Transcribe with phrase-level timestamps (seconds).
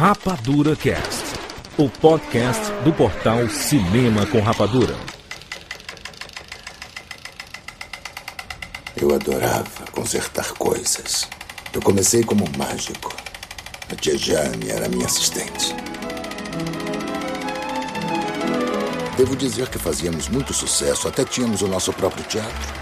[0.00, 1.24] Rapadura Cast,
[1.76, 4.96] o podcast do portal Cinema com Rapadura.
[8.96, 11.28] Eu adorava consertar coisas.
[11.74, 13.14] Eu comecei como mágico.
[13.92, 15.76] A tia Jane era minha assistente.
[19.18, 22.72] Devo dizer que fazíamos muito sucesso, até tínhamos o nosso próprio teatro.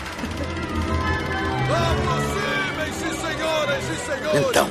[1.66, 4.48] Aproximem-se, senhoras e senhores!
[4.48, 4.70] Então,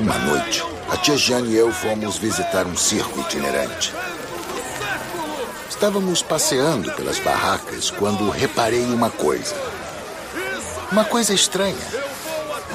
[0.00, 3.92] uma noite, a tia Jane e eu fomos visitar um circo itinerante.
[5.68, 9.54] Estávamos passeando pelas barracas quando reparei uma coisa.
[10.90, 11.76] Uma coisa estranha.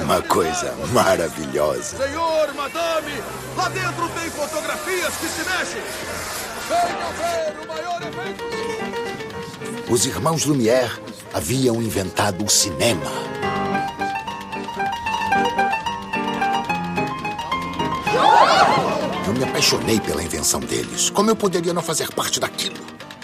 [0.00, 1.96] Uma coisa maravilhosa.
[1.96, 3.22] Senhor, madame,
[3.56, 5.82] lá dentro tem fotografias que se mexem!
[6.68, 8.44] Venham ver o maior evento!
[9.90, 11.00] Os irmãos Lumière
[11.32, 13.39] haviam inventado o cinema.
[19.60, 21.10] Apaixonei pela invenção deles.
[21.10, 22.78] Como eu poderia não fazer parte daquilo?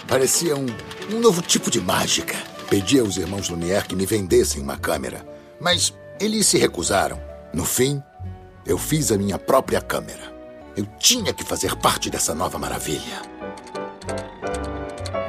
[0.07, 0.67] Parecia um,
[1.11, 2.35] um novo tipo de mágica.
[2.69, 5.27] Pedi aos irmãos Lumière que me vendessem uma câmera,
[5.59, 7.19] mas eles se recusaram.
[7.51, 8.03] No fim,
[8.67, 10.31] eu fiz a minha própria câmera.
[10.75, 13.19] Eu tinha que fazer parte dessa nova maravilha.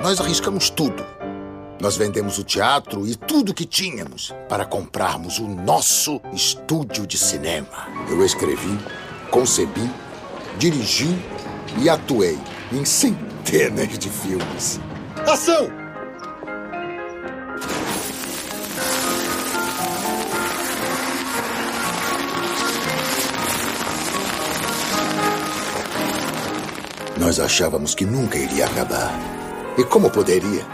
[0.03, 1.07] Nós arriscamos tudo.
[1.81, 7.89] Nós vendemos o teatro e tudo que tínhamos para comprarmos o nosso estúdio de cinema.
[8.11, 8.79] Eu escrevi,
[9.31, 9.91] concebi,
[10.59, 11.17] dirigi
[11.81, 12.37] e atuei
[12.73, 14.81] em centenas de filmes.
[15.27, 15.69] Ação!
[27.17, 29.13] Nós achávamos que nunca iria acabar.
[29.77, 30.65] E como poderia?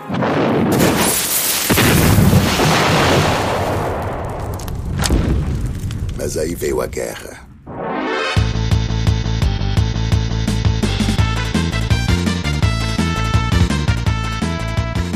[6.17, 7.44] Mas aí veio a guerra.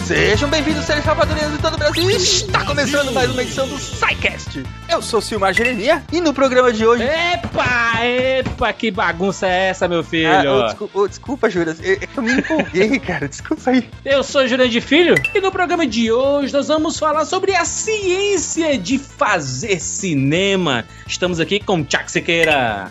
[0.08, 2.08] Sejam bem-vindos, seres rapadureiros de todo o Brasil.
[2.08, 4.64] Está começando mais uma edição do SciCast.
[4.88, 7.02] Eu sou o Silmar Jeremia e no programa de hoje.
[7.02, 10.30] Epa, epa, que bagunça é essa, meu filho?
[10.30, 13.28] Ah, ô, desculpa, ô, desculpa, Júlia, eu, eu me empolguei, cara.
[13.28, 13.86] Desculpa aí.
[14.02, 18.78] Eu sou Jurandir Filho e no programa de hoje nós vamos falar sobre a ciência
[18.78, 20.86] de fazer cinema.
[21.06, 22.90] Estamos aqui com Chuck Siqueira.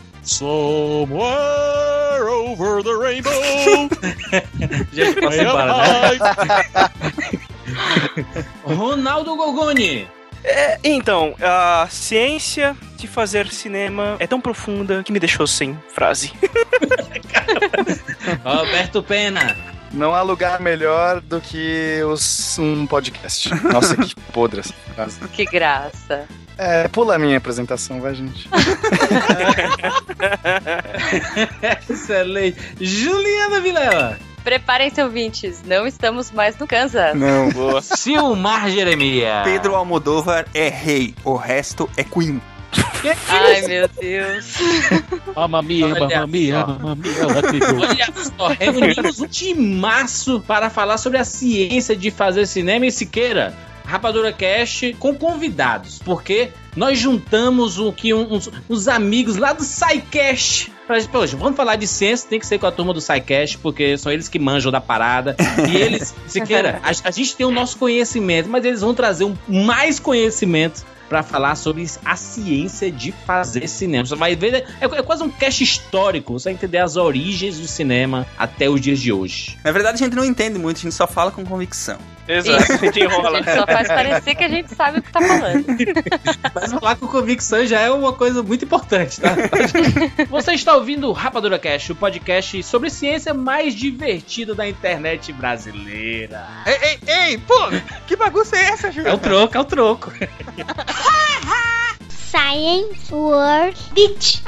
[2.17, 3.31] Somewhere over the rainbow.
[4.91, 6.17] Gente, posso ir embora, né?
[8.75, 10.07] Ronaldo Gogoni.
[10.43, 16.33] É, então, a ciência de fazer cinema é tão profunda que me deixou sem frase.
[18.43, 19.55] Roberto Pena.
[19.91, 23.49] Não há lugar melhor do que os, um podcast.
[23.63, 25.19] Nossa, que podre essa frase.
[25.29, 26.27] Que graça.
[26.57, 28.49] É, pula a minha apresentação, vai, gente.
[31.89, 32.57] Excelente.
[32.79, 34.17] Juliana Vilela.
[34.43, 35.61] Preparem-se, ouvintes.
[35.65, 37.13] Não estamos mais no Kansas.
[37.15, 37.81] Não, Boa.
[37.81, 39.41] Silmar Jeremia.
[39.43, 42.41] Pedro Almodóvar é rei, o resto é Queen.
[43.27, 44.55] Ai, meu Deus.
[45.35, 47.27] Mamma mia, mamma mia, mamma mia.
[47.27, 53.53] Olha só, reunimos um timaço para falar sobre a ciência de fazer cinema e Siqueira.
[53.87, 60.73] Rapadura Cast com convidados, porque nós juntamos o que uns, uns amigos lá do SciCast.
[60.85, 63.57] Pra gente, poxa, vamos falar de ciência, tem que ser com a turma do SciCast,
[63.59, 65.37] porque são eles que manjam da parada.
[65.69, 69.35] E eles, Siqueira, a, a gente tem o nosso conhecimento, mas eles vão trazer um,
[69.47, 74.05] mais conhecimento pra falar sobre a ciência de fazer cinema.
[74.05, 77.67] Você vai ver, é, é quase um cast histórico, você vai entender as origens do
[77.67, 79.57] cinema até os dias de hoje.
[79.63, 81.97] Na verdade, a gente não entende muito, a gente só fala com convicção.
[82.27, 83.37] Exato, a gente A enrola.
[83.43, 85.65] gente só faz parecer que a gente sabe o que tá falando.
[86.53, 89.35] Mas falar com convicção já é uma coisa muito importante, tá?
[90.29, 96.45] Você está ouvindo o Rapadura Cast, o podcast sobre ciência mais divertido da internet brasileira.
[96.65, 96.99] Ei, ei,
[97.31, 97.69] ei, pô,
[98.05, 99.09] que bagunça é essa, Júlia?
[99.09, 100.11] É o troco, é o troco.
[102.09, 104.43] Science World Beach.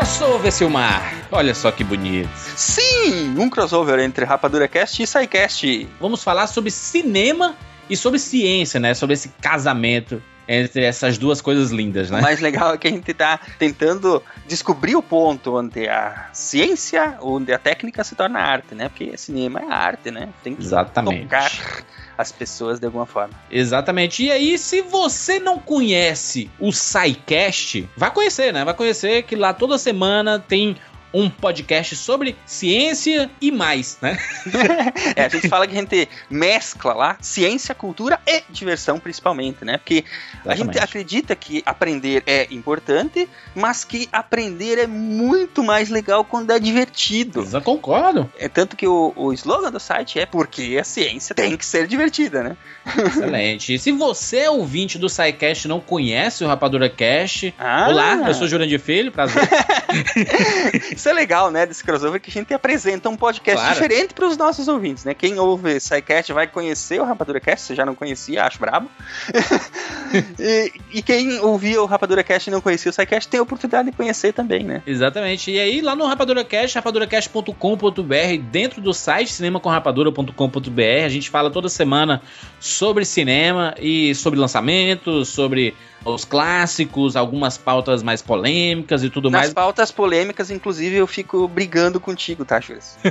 [0.00, 1.14] Crossover, Silmar.
[1.30, 2.30] Olha só que bonito.
[2.56, 5.86] Sim, um crossover entre Rapadura Cast e SciCast.
[6.00, 7.54] Vamos falar sobre cinema
[7.88, 8.94] e sobre ciência, né?
[8.94, 12.20] Sobre esse casamento entre essas duas coisas lindas, O né?
[12.20, 17.52] mais legal é que a gente tá tentando descobrir o ponto onde a ciência, onde
[17.52, 18.88] a técnica se torna arte, né?
[18.88, 20.28] Porque cinema é arte, né?
[20.42, 21.22] Tem que Exatamente.
[21.22, 21.52] tocar
[22.18, 23.32] as pessoas de alguma forma.
[23.50, 24.24] Exatamente.
[24.24, 28.64] E aí, se você não conhece o SciCast, vai conhecer, né?
[28.64, 30.76] Vai conhecer que lá toda semana tem
[31.12, 34.18] um podcast sobre ciência e mais, né?
[35.16, 39.76] É, a gente fala que a gente mescla lá ciência, cultura e diversão, principalmente, né?
[39.76, 40.04] Porque
[40.44, 40.78] a gente Exatamente.
[40.78, 47.46] acredita que aprender é importante, mas que aprender é muito mais legal quando é divertido.
[47.52, 48.30] Eu concordo.
[48.38, 51.86] É tanto que o, o slogan do site é porque a ciência tem que ser
[51.86, 52.56] divertida, né?
[53.06, 53.74] Excelente.
[53.74, 57.88] E se você é ouvinte do SciCast e não conhece o Rapadura Cast, Ah.
[57.88, 59.42] olá, eu sou Jurandir Filho, prazer.
[61.00, 61.64] Isso é legal, né?
[61.64, 63.72] Desse crossover que a gente apresenta um podcast Claro.
[63.72, 65.14] diferente para os nossos ouvintes, né?
[65.14, 68.90] Quem ouve SciCast vai conhecer o Rapadura Cast, se já não conhecia, acho brabo.
[70.38, 73.90] e, e quem ouvia o Rapadura Cast e não conhecia o SciCast tem a oportunidade
[73.90, 74.82] de conhecer também, né?
[74.86, 75.50] Exatamente.
[75.50, 81.70] E aí, lá no Rapadura Cast, rapaduracast.com.br, dentro do site cinemacomrapadura.com.br, a gente fala toda
[81.70, 82.20] semana
[82.58, 85.74] sobre cinema e sobre lançamentos, sobre
[86.04, 89.52] os clássicos, algumas pautas mais polêmicas e tudo Nas mais.
[89.52, 92.96] pautas polêmicas, inclusive, eu fico brigando contigo, tá, Chures?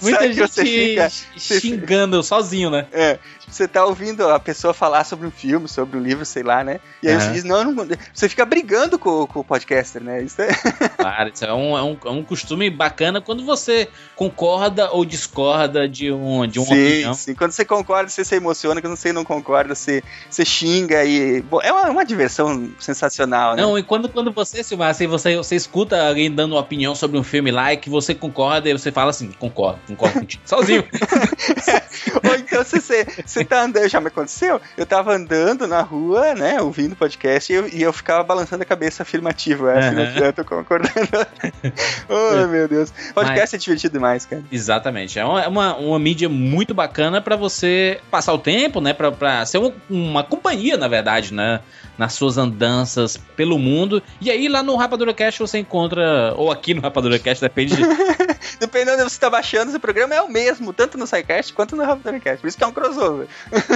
[0.00, 2.86] Muita que você gente fica- xingando sozinho, né?
[2.92, 6.64] É, você tá ouvindo a pessoa falar sobre um filme, sobre um livro, sei lá,
[6.64, 6.80] né?
[7.02, 10.22] E aí você diz, não, não, você fica brigando com, com o podcaster, né?
[10.22, 10.48] Isso é...
[10.96, 15.88] Claro, isso é um, é, um, é um costume bacana quando você concorda ou discorda
[15.88, 17.14] de, um, de uma sim, opinião.
[17.14, 17.34] sim.
[17.34, 18.80] Quando você concorda, você se emociona.
[18.80, 21.42] Quando você não concorda, você, você xinga e.
[21.42, 23.62] Bom, é uma, uma diversão sensacional, né?
[23.62, 27.18] Não, e quando, quando você, Silmar, assim, você, você escuta alguém dando uma opinião sobre
[27.18, 30.42] um filme lá e que você concorda e você fala assim, concordo, concordo contigo.
[30.44, 30.84] Sozinho.
[32.24, 34.60] Ou então você, você, você tá andando, já me aconteceu?
[34.76, 38.66] Eu tava andando na rua, né, ouvindo podcast e eu, e eu ficava balançando a
[38.66, 39.68] cabeça afirmativo.
[39.68, 39.88] É, Aham.
[39.88, 40.92] afirmativo, eu tô concordando.
[42.08, 42.92] oh, meu Deus.
[43.14, 44.42] Podcast é divertido demais, cara.
[44.50, 45.18] Exatamente.
[45.18, 48.92] É uma, é uma, uma mídia muito bacana pra você passar o tempo, né?
[48.92, 51.60] Pra, pra ser uma, uma companhia, na verdade, né?
[51.98, 54.02] Nas suas andanças pelo mundo.
[54.20, 57.82] E aí lá no Rapadura Cast você encontra, ou aqui no Rapadura Cast, depende de,
[58.58, 61.76] Dependendo de onde você tá baixando, esse programa é o mesmo, tanto no SciCast quanto
[61.76, 62.40] no Raptorcast.
[62.40, 63.26] Por isso que é um crossover.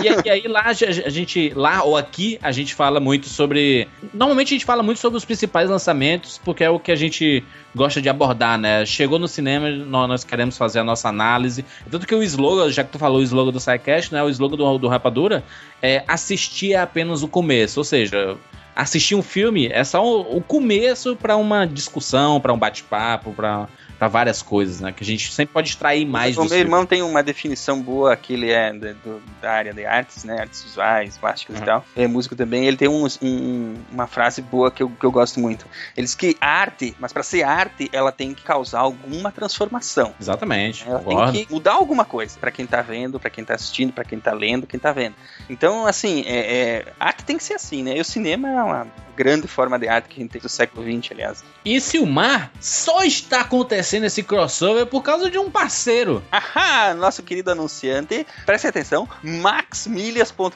[0.03, 3.89] E, e aí lá a gente, lá ou aqui, a gente fala muito sobre.
[4.13, 7.45] Normalmente a gente fala muito sobre os principais lançamentos, porque é o que a gente
[7.77, 8.85] gosta de abordar, né?
[8.87, 11.65] Chegou no cinema, nó- nós, queremos fazer a nossa análise.
[11.91, 14.23] Tanto que o slogan, já que tu falou o slogan do SciCast, né?
[14.23, 15.45] O slogan do, do Rapadura
[15.83, 17.79] é assistir é apenas o começo.
[17.79, 18.37] Ou seja,
[18.75, 23.69] assistir um filme é só o, o começo para uma discussão, para um bate-papo, para
[23.99, 24.93] para várias coisas, né?
[24.93, 28.35] Que a gente sempre pode extrair mais o meu irmão tem uma definição boa, que
[28.35, 30.39] ele é da, do- da área de artes, né?
[30.41, 31.63] Artes visuais, plásticas Uhum.
[31.63, 31.85] e tal.
[31.97, 32.67] É músico também.
[32.67, 35.67] Ele tem um- um- uma frase boa que eu, que eu gosto muito.
[35.97, 40.15] Ele diz que arte, mas para ser arte, ela tem que causar alguma transformação.
[40.21, 41.33] Exatamente, Ela concordo.
[41.33, 44.21] tem que mudar alguma coisa para quem tá vendo, para quem tá assistindo, para quem
[44.21, 45.15] tá lendo, quem tá vendo.
[45.49, 46.37] Então, assim, é,
[46.87, 47.97] é, arte tem que ser assim, né?
[47.97, 50.85] E o cinema é uma grande forma de arte que a gente tem do século
[50.85, 51.43] XX, aliás.
[51.65, 56.23] E Silmar só está acontecendo esse crossover por causa de um parceiro.
[56.33, 60.55] Ahá, nosso querido anunciante, preste atenção, maxmilhas.com.br.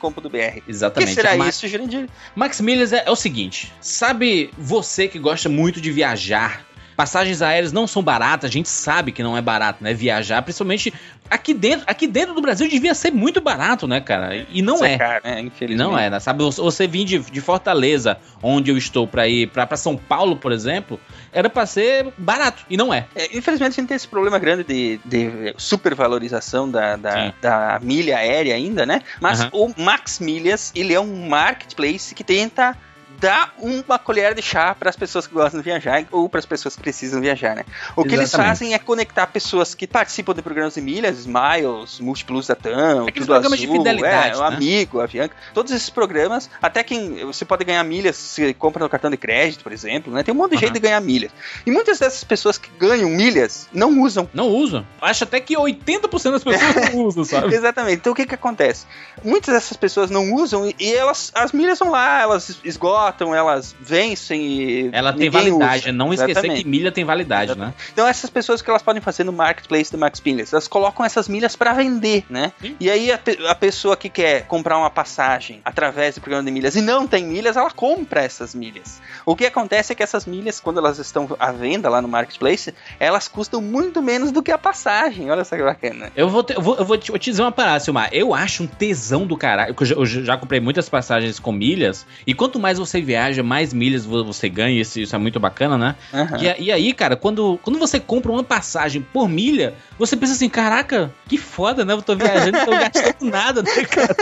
[0.67, 1.09] O Exatamente.
[1.09, 2.09] que será Ma- isso, Jurandir?
[2.35, 6.65] Max Milhas é, é o seguinte: sabe você que gosta muito de viajar?
[6.97, 9.95] Passagens aéreas não são baratas, a gente sabe que não é barato, né?
[9.95, 10.93] Viajar, principalmente
[11.31, 14.45] aqui dentro, aqui dentro do Brasil devia ser muito barato, né, cara?
[14.51, 14.99] E não Isso é.
[14.99, 15.41] caro, né?
[15.41, 15.89] Infelizmente.
[15.89, 16.19] Não é, né?
[16.21, 20.37] Sabe, você- vir de, de Fortaleza, onde eu estou, pra ir pra, pra São Paulo,
[20.37, 20.99] por exemplo,
[21.33, 23.07] era pra ser barato, e não é.
[23.15, 28.17] É, infelizmente a gente tem esse problema grande de, de supervalorização da, da, da milha
[28.17, 29.03] aérea ainda, né?
[29.21, 29.51] Mas Aham.
[29.53, 32.77] o Max Milhas, ele é um marketplace que tenta
[33.21, 36.47] dar uma colher de chá para as pessoas que gostam de viajar ou para as
[36.47, 37.65] pessoas que precisam viajar, né?
[37.95, 42.47] O que eles fazem é conectar pessoas que participam de programas de milhas, Smiles, Múltiplos
[42.47, 44.57] da TAM, Aqueles Tudo programas de Azul, fidelidade, é, o né?
[44.57, 48.89] Amigo, a Avianca, todos esses programas, até quem você pode ganhar milhas se compra no
[48.89, 50.23] cartão de crédito, por exemplo, né?
[50.23, 50.61] Tem um monte de Aham.
[50.61, 51.31] jeito de ganhar milhas.
[51.67, 54.29] E muitas dessas pessoas que ganham milhas não usam.
[54.33, 54.87] Não usam.
[55.01, 57.55] Acho até que 80% das pessoas não usam, sabe?
[57.55, 57.97] Exatamente.
[57.97, 58.87] Então o que que acontece?
[59.23, 63.75] Muitas dessas pessoas não usam e, e elas, as milhas vão lá, elas esgotam, elas
[63.81, 65.93] vencem e Ela tem validade, usa.
[65.93, 66.63] não esquecer Exatamente.
[66.63, 67.73] que milha tem validade, né?
[67.93, 71.29] Então essas pessoas que elas podem fazer no marketplace do Max Milhas, elas colocam essas
[71.29, 72.53] milhas para vender, né?
[72.61, 72.77] Sim.
[72.81, 76.51] E aí a, pe- a pessoa que quer comprar uma passagem através do programa de
[76.51, 79.01] milhas e não tem milhas, ela compra essas milhas.
[79.27, 82.75] O que acontece é que essas milhas, quando elas estão à venda lá no marketplace,
[82.99, 85.31] elas custam muito menos do que a passagem.
[85.31, 86.11] Olha só que bacana.
[86.17, 88.09] Eu vou, te, eu vou, eu vou te, vou te dizer uma parada, Silmar.
[88.13, 89.75] Eu acho um tesão do caralho.
[89.79, 92.07] Eu já, eu já comprei muitas passagens com milhas.
[92.27, 94.81] E quanto mais você viaja, mais milhas vo- você ganha.
[94.81, 95.97] Isso, isso é muito bacana, né?
[96.13, 96.39] Aham.
[96.59, 100.49] E, e aí, cara, quando, quando você compra uma passagem por milha, você pensa assim:
[100.49, 101.93] caraca, que foda, né?
[101.93, 104.15] Eu tô viajando e tô gastando nada, né, cara?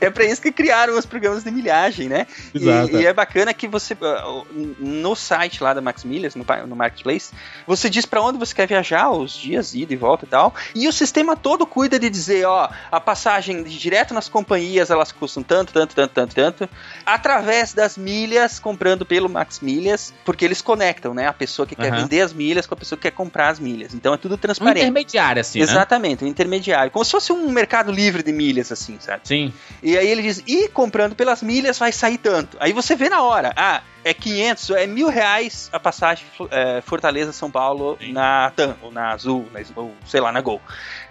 [0.00, 2.26] É pra isso que criaram os programas de milhagem, né?
[2.54, 2.96] E- Exato.
[3.00, 4.46] E, é bacana que você, uh,
[4.78, 7.32] no site lá da Max Milhas, no, no Marketplace,
[7.66, 10.88] você diz pra onde você quer viajar, os dias, ida e volta e tal, e
[10.88, 15.72] o sistema todo cuida de dizer, ó, a passagem direto nas companhias, elas custam tanto,
[15.72, 16.68] tanto, tanto, tanto, tanto,
[17.04, 18.21] através das milhas,
[18.60, 21.26] comprando pelo Max Milhas, porque eles conectam, né?
[21.26, 22.02] A pessoa que quer Aham.
[22.02, 23.94] vender as milhas com a pessoa que quer comprar as milhas.
[23.94, 24.78] Então é tudo Um transparente.
[24.82, 25.64] intermediário, assim, né?
[25.64, 26.90] Exatamente, um intermediário.
[26.90, 29.22] Como se fosse um mercado livre de milhas, assim, sabe?
[29.24, 29.52] Sim.
[29.82, 32.56] E aí ele diz, e comprando pelas milhas vai sair tanto.
[32.60, 37.50] Aí você vê na hora, ah, é 500, é mil reais a passagem é, Fortaleza-São
[37.50, 40.60] Paulo na TAM, ou na Azul, na, ou sei lá, na Gol.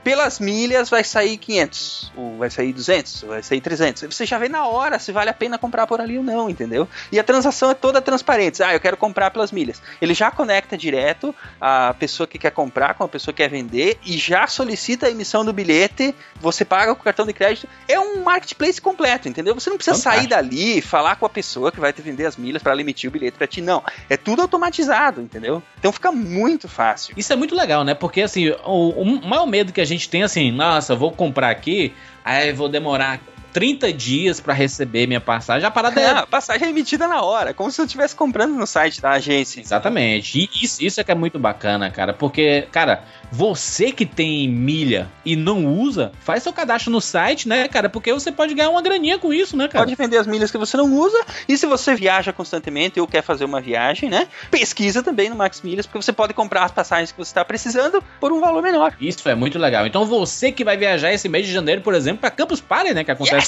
[0.04, 4.04] Pelas milhas vai sair 500, ou vai sair 200, ou vai sair 300.
[4.04, 6.88] Você já vê na hora se vale a pena comprar por ali ou não, entendeu?
[7.12, 8.64] E a transação é toda transparente.
[8.64, 9.82] Ah, eu quero comprar pelas milhas.
[10.02, 14.00] Ele já conecta direto a pessoa que quer comprar com a pessoa que quer vender
[14.04, 16.16] e já solicita a emissão do bilhete.
[16.40, 17.68] Você paga com o cartão de crédito.
[17.88, 19.54] É um marketplace completo, entendeu?
[19.54, 22.36] Você não precisa sair dali e falar com a pessoa que vai te vender as
[22.36, 23.62] milhas para emitir o bilhete para ti.
[23.62, 23.84] Não.
[24.10, 25.62] É tudo automatizado, entendeu?
[25.80, 27.14] Então fica muito fácil.
[27.18, 27.94] Isso é muito legal, né?
[27.94, 31.94] Porque, assim, o, o maior medo que a gente tem, assim, nossa, vou comprar aqui,
[32.24, 33.20] aí vou demorar
[33.54, 35.68] 30 dias pra receber minha passagem.
[35.68, 36.06] A parada é.
[36.06, 39.12] Ah, a passagem é emitida na hora, como se eu estivesse comprando no site da
[39.12, 39.62] agência.
[39.62, 40.40] Exatamente.
[40.40, 42.14] E isso, isso é que é muito bacana, cara.
[42.14, 47.68] Porque, cara, você que tem milha e não usa, faz seu cadastro no site, né,
[47.68, 47.90] cara?
[47.90, 49.86] Porque você pode ganhar uma graninha com isso, né, cara?
[49.86, 51.18] Pode vender as milhas que você não usa.
[51.48, 54.28] E se você viaja constantemente ou quer fazer uma viagem, né?
[54.50, 58.04] Pesquisa também no Max Milhas, porque você pode comprar as passagens que você está precisando
[58.20, 58.94] por um valor menor.
[59.00, 59.86] Isso é muito legal.
[59.86, 63.04] Então você que vai viajar esse mês de janeiro, por exemplo, para Campus Party, né,
[63.04, 63.41] que acontece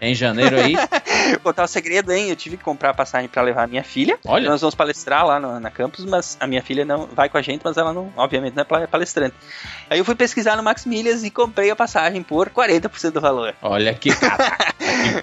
[0.00, 0.74] em janeiro aí.
[1.32, 2.28] Vou contar o segredo, hein?
[2.30, 4.18] Eu tive que comprar a passagem para levar a minha filha.
[4.26, 4.48] Olha.
[4.48, 7.42] Nós vamos palestrar lá no- na campus, mas a minha filha não vai com a
[7.42, 9.34] gente, mas ela não, obviamente, não é palestrante.
[9.90, 13.54] Aí eu fui pesquisar no Max Milhas e comprei a passagem por 40% do valor.
[13.62, 14.56] Olha que cara.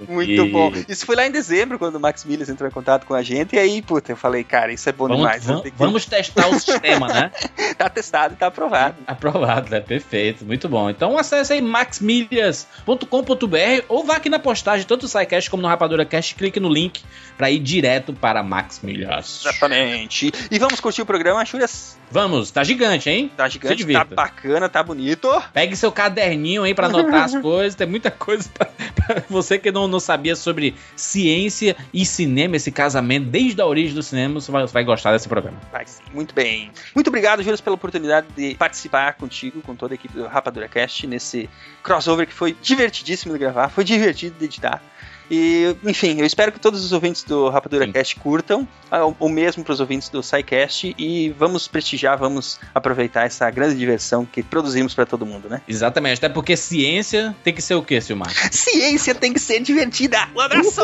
[0.08, 0.72] Muito bom.
[0.88, 3.56] Isso foi lá em dezembro, quando o Max Milhas entrou em contato com a gente.
[3.56, 5.46] E aí, puta, eu falei, cara, isso é bom Vamos, demais.
[5.46, 7.32] vamos, que- vamos testar o sistema, né?
[7.78, 8.96] tá testado e tá aprovado.
[9.08, 9.80] Aprovado, né?
[9.82, 10.90] Perfeito, muito bom.
[10.90, 16.06] Então acesse aí maxmilhas.com.br ou vá aqui na postagem, tanto no SciCast como no Rapadura
[16.06, 17.02] Cast, clique no link
[17.38, 19.42] para ir direto para Max Milhas.
[19.46, 20.32] Exatamente.
[20.50, 21.98] E vamos curtir o programa, Churias?
[22.16, 23.30] Vamos, tá gigante, hein?
[23.36, 25.30] Tá gigante, tá bacana, tá bonito.
[25.52, 27.76] Pegue seu caderninho aí pra anotar as coisas.
[27.76, 32.72] Tem muita coisa pra, pra você que não, não sabia sobre ciência e cinema, esse
[32.72, 34.40] casamento desde a origem do cinema.
[34.40, 35.58] Você vai, vai gostar desse programa.
[35.74, 36.72] Vai sim, muito bem.
[36.96, 41.06] Muito obrigado, Júlio, pela oportunidade de participar contigo, com toda a equipe do Rapadura Cast,
[41.06, 41.50] nesse
[41.84, 44.82] crossover que foi divertidíssimo de gravar, foi divertido de editar.
[45.30, 49.64] E, enfim, eu espero que todos os ouvintes do Rapadura Cast curtam, ah, o mesmo
[49.64, 54.94] para os ouvintes do SciCast, e vamos prestigiar, vamos aproveitar essa grande diversão que produzimos
[54.94, 55.62] para todo mundo, né?
[55.68, 58.32] Exatamente, até porque ciência tem que ser o quê, Silmar?
[58.52, 60.28] Ciência tem que ser divertida!
[60.36, 60.82] Um abraço!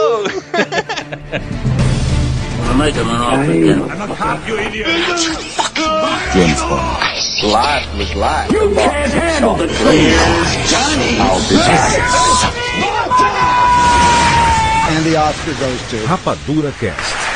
[6.34, 7.12] James Bond.
[7.44, 8.50] Life was life.
[8.54, 10.72] You can't handle the truth.
[10.72, 11.20] Johnny.
[11.20, 13.61] I'll be back.
[15.02, 17.31] And the Oscar goes to Rapadura Cast.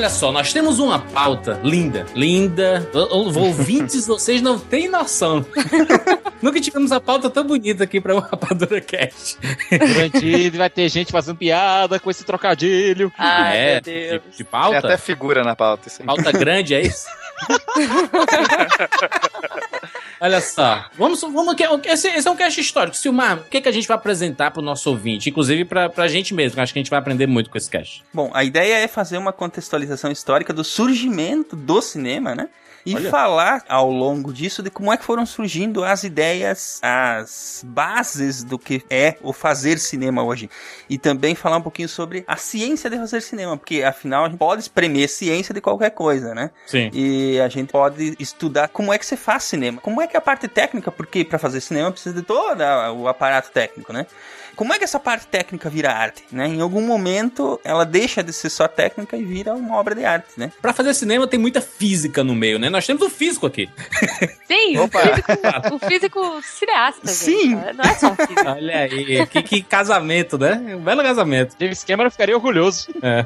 [0.00, 2.88] Olha só, nós temos uma pauta linda, linda.
[2.94, 5.44] O- o- Ouvintes, vocês não têm noção.
[6.40, 9.36] Nunca tivemos a pauta tão bonita aqui pra uma Rapadura Cast.
[9.70, 13.12] Garantido, vai ter gente fazendo piada com esse trocadilho.
[13.18, 14.22] Ai, é, meu Deus.
[14.30, 14.80] de, de pauta?
[14.80, 15.86] Tem até figura na pauta.
[15.88, 16.06] Isso aí.
[16.06, 17.04] Pauta grande, é isso?
[20.20, 22.96] Olha só, vamos, vamos que- esse, esse é um cast histórico.
[22.96, 25.30] Silmar, o que, que a gente vai apresentar pro nosso ouvinte?
[25.30, 28.04] Inclusive pra, pra gente mesmo, acho que a gente vai aprender muito com esse cast.
[28.12, 32.48] Bom, a ideia é fazer uma contextualização histórica do surgimento do cinema, né?
[32.84, 33.10] E Olha.
[33.10, 38.58] falar ao longo disso de como é que foram surgindo as ideias, as bases do
[38.58, 40.48] que é o fazer cinema hoje.
[40.88, 44.38] E também falar um pouquinho sobre a ciência de fazer cinema, porque afinal a gente
[44.38, 46.50] pode espremer ciência de qualquer coisa, né?
[46.66, 46.90] Sim.
[46.92, 50.18] E a gente pode estudar como é que você faz cinema, como é que é
[50.18, 52.60] a parte técnica, porque para fazer cinema precisa de todo
[52.96, 54.06] o aparato técnico, né?
[54.56, 56.46] Como é que essa parte técnica vira arte, né?
[56.46, 60.28] Em algum momento ela deixa de ser só técnica e vira uma obra de arte,
[60.36, 60.52] né?
[60.60, 62.68] Pra fazer cinema tem muita física no meio, né?
[62.68, 63.68] Nós temos o físico aqui.
[64.46, 67.16] Sim, o físico, o físico cineasta, gente.
[67.16, 67.54] Sim.
[67.54, 68.48] Não é só um físico.
[68.48, 70.76] Olha aí, que, que casamento, né?
[70.76, 71.56] Um belo casamento.
[71.58, 72.88] James Cameron ficaria orgulhoso.
[73.02, 73.24] É.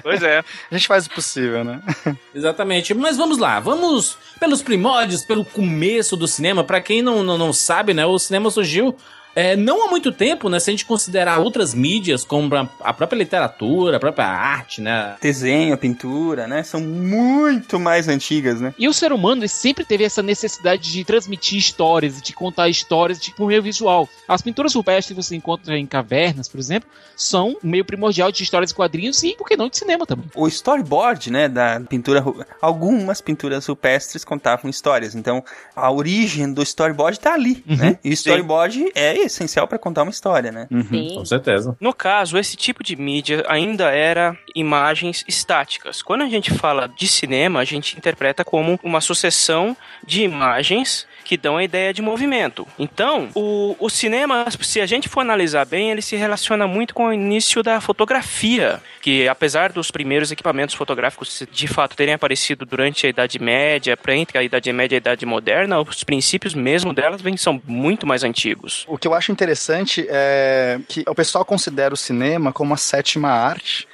[0.02, 0.38] Pois é.
[0.70, 1.80] A gente faz o possível, né?
[2.34, 2.94] Exatamente.
[2.94, 6.64] Mas vamos lá, vamos pelos primórdios, pelo começo do cinema.
[6.64, 8.06] Pra quem não, não, não sabe, né?
[8.06, 8.96] O cinema surgiu
[9.34, 10.58] é, não há muito tempo, né?
[10.60, 15.16] Se a gente considerar outras mídias, como a- própria literatura, a própria arte, né?
[15.20, 16.62] Desenho, pintura, né?
[16.62, 18.74] São muito mais antigas, né?
[18.78, 23.32] E o ser humano sempre teve essa necessidade de transmitir histórias, de contar histórias de,
[23.34, 24.08] por meio visual.
[24.28, 28.42] As pinturas rupestres que você encontra em cavernas, por exemplo, são um meio primordial de
[28.42, 30.26] histórias e quadrinhos e, por que não, de cinema também.
[30.34, 32.24] O storyboard, né, da pintura,
[32.60, 35.14] algumas pinturas rupestres contavam histórias.
[35.14, 35.44] Então,
[35.74, 37.98] a origem do storyboard tá ali, né?
[38.04, 40.68] E o storyboard é essencial para contar uma história, né?
[40.88, 41.14] Sim.
[41.16, 41.76] Com certeza.
[41.80, 46.02] No caso, esse tipo de mídia ainda era imagens estáticas.
[46.02, 51.36] Quando a gente fala de cinema, a gente interpreta como uma sucessão de imagens que
[51.36, 52.66] dão a ideia de movimento.
[52.76, 57.06] Então, o, o cinema, se a gente for analisar bem, ele se relaciona muito com
[57.06, 63.06] o início da fotografia, que apesar dos primeiros equipamentos fotográficos de fato terem aparecido durante
[63.06, 67.22] a Idade Média, entre a Idade Média e a Idade Moderna, os princípios mesmo delas
[67.22, 68.84] vêm, são muito mais antigos.
[68.88, 73.28] O que eu acho interessante é que o pessoal considera o cinema como a sétima
[73.28, 73.86] arte.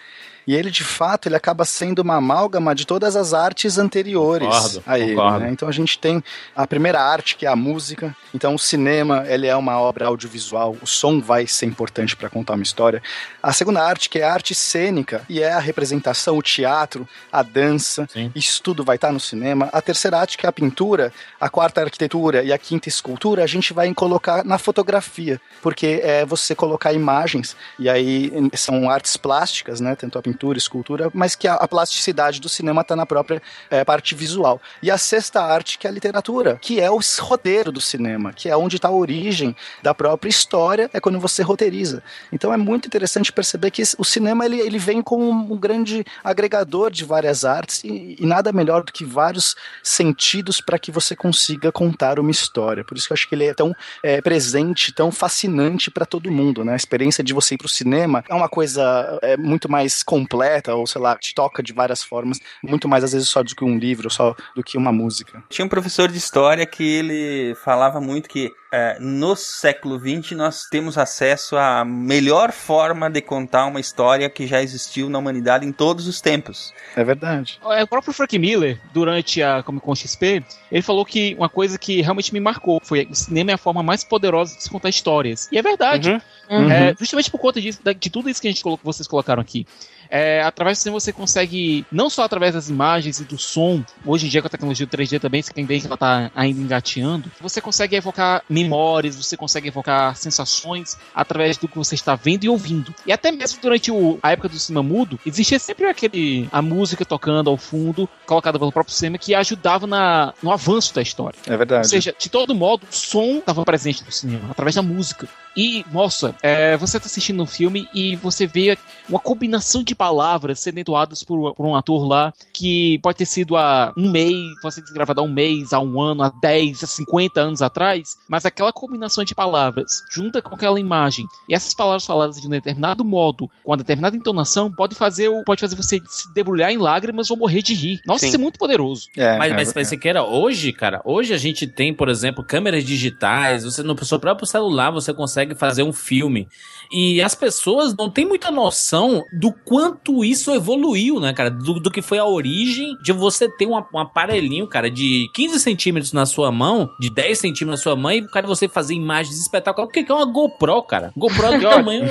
[0.47, 4.83] E ele, de fato, ele acaba sendo uma amálgama de todas as artes anteriores Concordo,
[4.87, 5.17] a ele.
[5.41, 5.51] né?
[5.51, 6.23] Então a gente tem
[6.55, 8.15] a primeira arte, que é a música.
[8.33, 10.77] Então o cinema, ele é uma obra audiovisual.
[10.81, 13.03] O som vai ser importante para contar uma história.
[13.43, 17.43] A segunda arte, que é a arte cênica, e é a representação, o teatro, a
[17.43, 18.09] dança.
[18.13, 18.31] Sim.
[18.35, 19.69] Isso tudo vai estar no cinema.
[19.73, 21.13] A terceira arte, que é a pintura.
[21.41, 22.43] A quarta, a arquitetura.
[22.45, 25.41] E a quinta, escultura, a gente vai colocar na fotografia.
[25.61, 29.95] Porque é você colocar imagens, e aí são artes plásticas, né?
[29.97, 33.41] Tanto a pintura, escultura, mas que a, a plasticidade do cinema está na própria
[33.71, 34.61] é, parte visual.
[34.83, 38.49] E a sexta arte, que é a literatura, que é o roteiro do cinema, que
[38.49, 42.03] é onde está a origem da própria história, é quando você roteiriza.
[42.33, 46.91] Então é muito interessante perceber que o cinema ele, ele vem como um grande agregador
[46.91, 51.71] de várias artes e, e nada melhor do que vários sentidos para que você consiga
[51.71, 52.85] contar uma história.
[52.85, 56.31] Por isso que eu acho que ele é tão é, presente, tão fascinante para todo
[56.31, 56.73] mundo, né?
[56.73, 60.75] A experiência de você ir para o cinema é uma coisa é, muito mais completa,
[60.75, 63.65] ou sei lá, te toca de várias formas, muito mais às vezes só do que
[63.65, 65.43] um livro, só do que uma música.
[65.49, 70.65] Tinha um professor de história que ele falava muito que é, no século XX nós
[70.65, 75.73] temos acesso à melhor forma de contar uma história que já existiu na humanidade em
[75.73, 76.75] todos os tempos.
[76.95, 77.59] É verdade.
[77.71, 81.79] É, O próprio Frank Miller, durante a Comic Con XP, ele falou que uma coisa
[81.79, 84.71] que realmente me marcou foi que o cinema é a forma mais poderosa de se
[84.71, 85.49] contar histórias.
[85.53, 86.11] E é verdade.
[86.11, 86.65] Uhum.
[86.65, 86.71] Uhum.
[86.71, 89.67] É, justamente por conta disso, de tudo isso que a gente colocou, vocês colocaram aqui.
[90.11, 94.27] É, através do cinema você consegue, não só através das imagens e do som, hoje
[94.27, 96.61] em dia com a tecnologia do 3D também, você tem ideia que ela está ainda
[96.61, 102.45] engateando, você consegue evocar memórias, você consegue evocar sensações através do que você está vendo
[102.45, 102.95] e ouvindo.
[103.07, 107.05] E até mesmo durante o- a época do cinema mudo, existia sempre aquele a música
[107.05, 111.39] tocando ao fundo, colocada pelo próprio cinema, que ajudava na, no avanço da história.
[111.47, 111.85] É verdade.
[111.87, 115.29] Ou seja, de todo modo, o som estava presente no cinema, através da música.
[115.57, 118.77] E, nossa, é, você tá assistindo um filme e você vê
[119.09, 123.57] uma combinação de palavras sendo entoadas por, por um ator lá que pode ter sido
[123.57, 126.87] há um mês, pode ser gravado há um mês, há um ano, há 10, há
[126.87, 132.05] 50 anos atrás, mas aquela combinação de palavras junta com aquela imagem e essas palavras
[132.07, 136.01] faladas de um determinado modo, com uma determinada entonação, pode fazer, o- pode fazer você
[136.07, 138.01] se debulhar em lágrimas ou morrer de rir.
[138.07, 138.27] Nossa, Sim.
[138.29, 139.09] isso é muito poderoso.
[139.17, 142.45] É, Mas, é, mas, mas você queira, hoje, cara, hoje a gente tem, por exemplo,
[142.45, 146.47] câmeras digitais, você no seu próprio celular você consegue fazer um filme.
[146.91, 151.51] E as pessoas não têm muita noção do quanto isso evoluiu, né, cara?
[151.51, 155.61] Do, do que foi a origem de você ter um, um aparelhinho, cara, de 15
[155.61, 159.39] centímetros na sua mão, de 10 centímetros na sua mão, e cara, você fazer imagens
[159.39, 159.91] espetaculares.
[159.91, 161.13] O que é uma GoPro, cara?
[161.17, 162.07] GoPro é do tamanho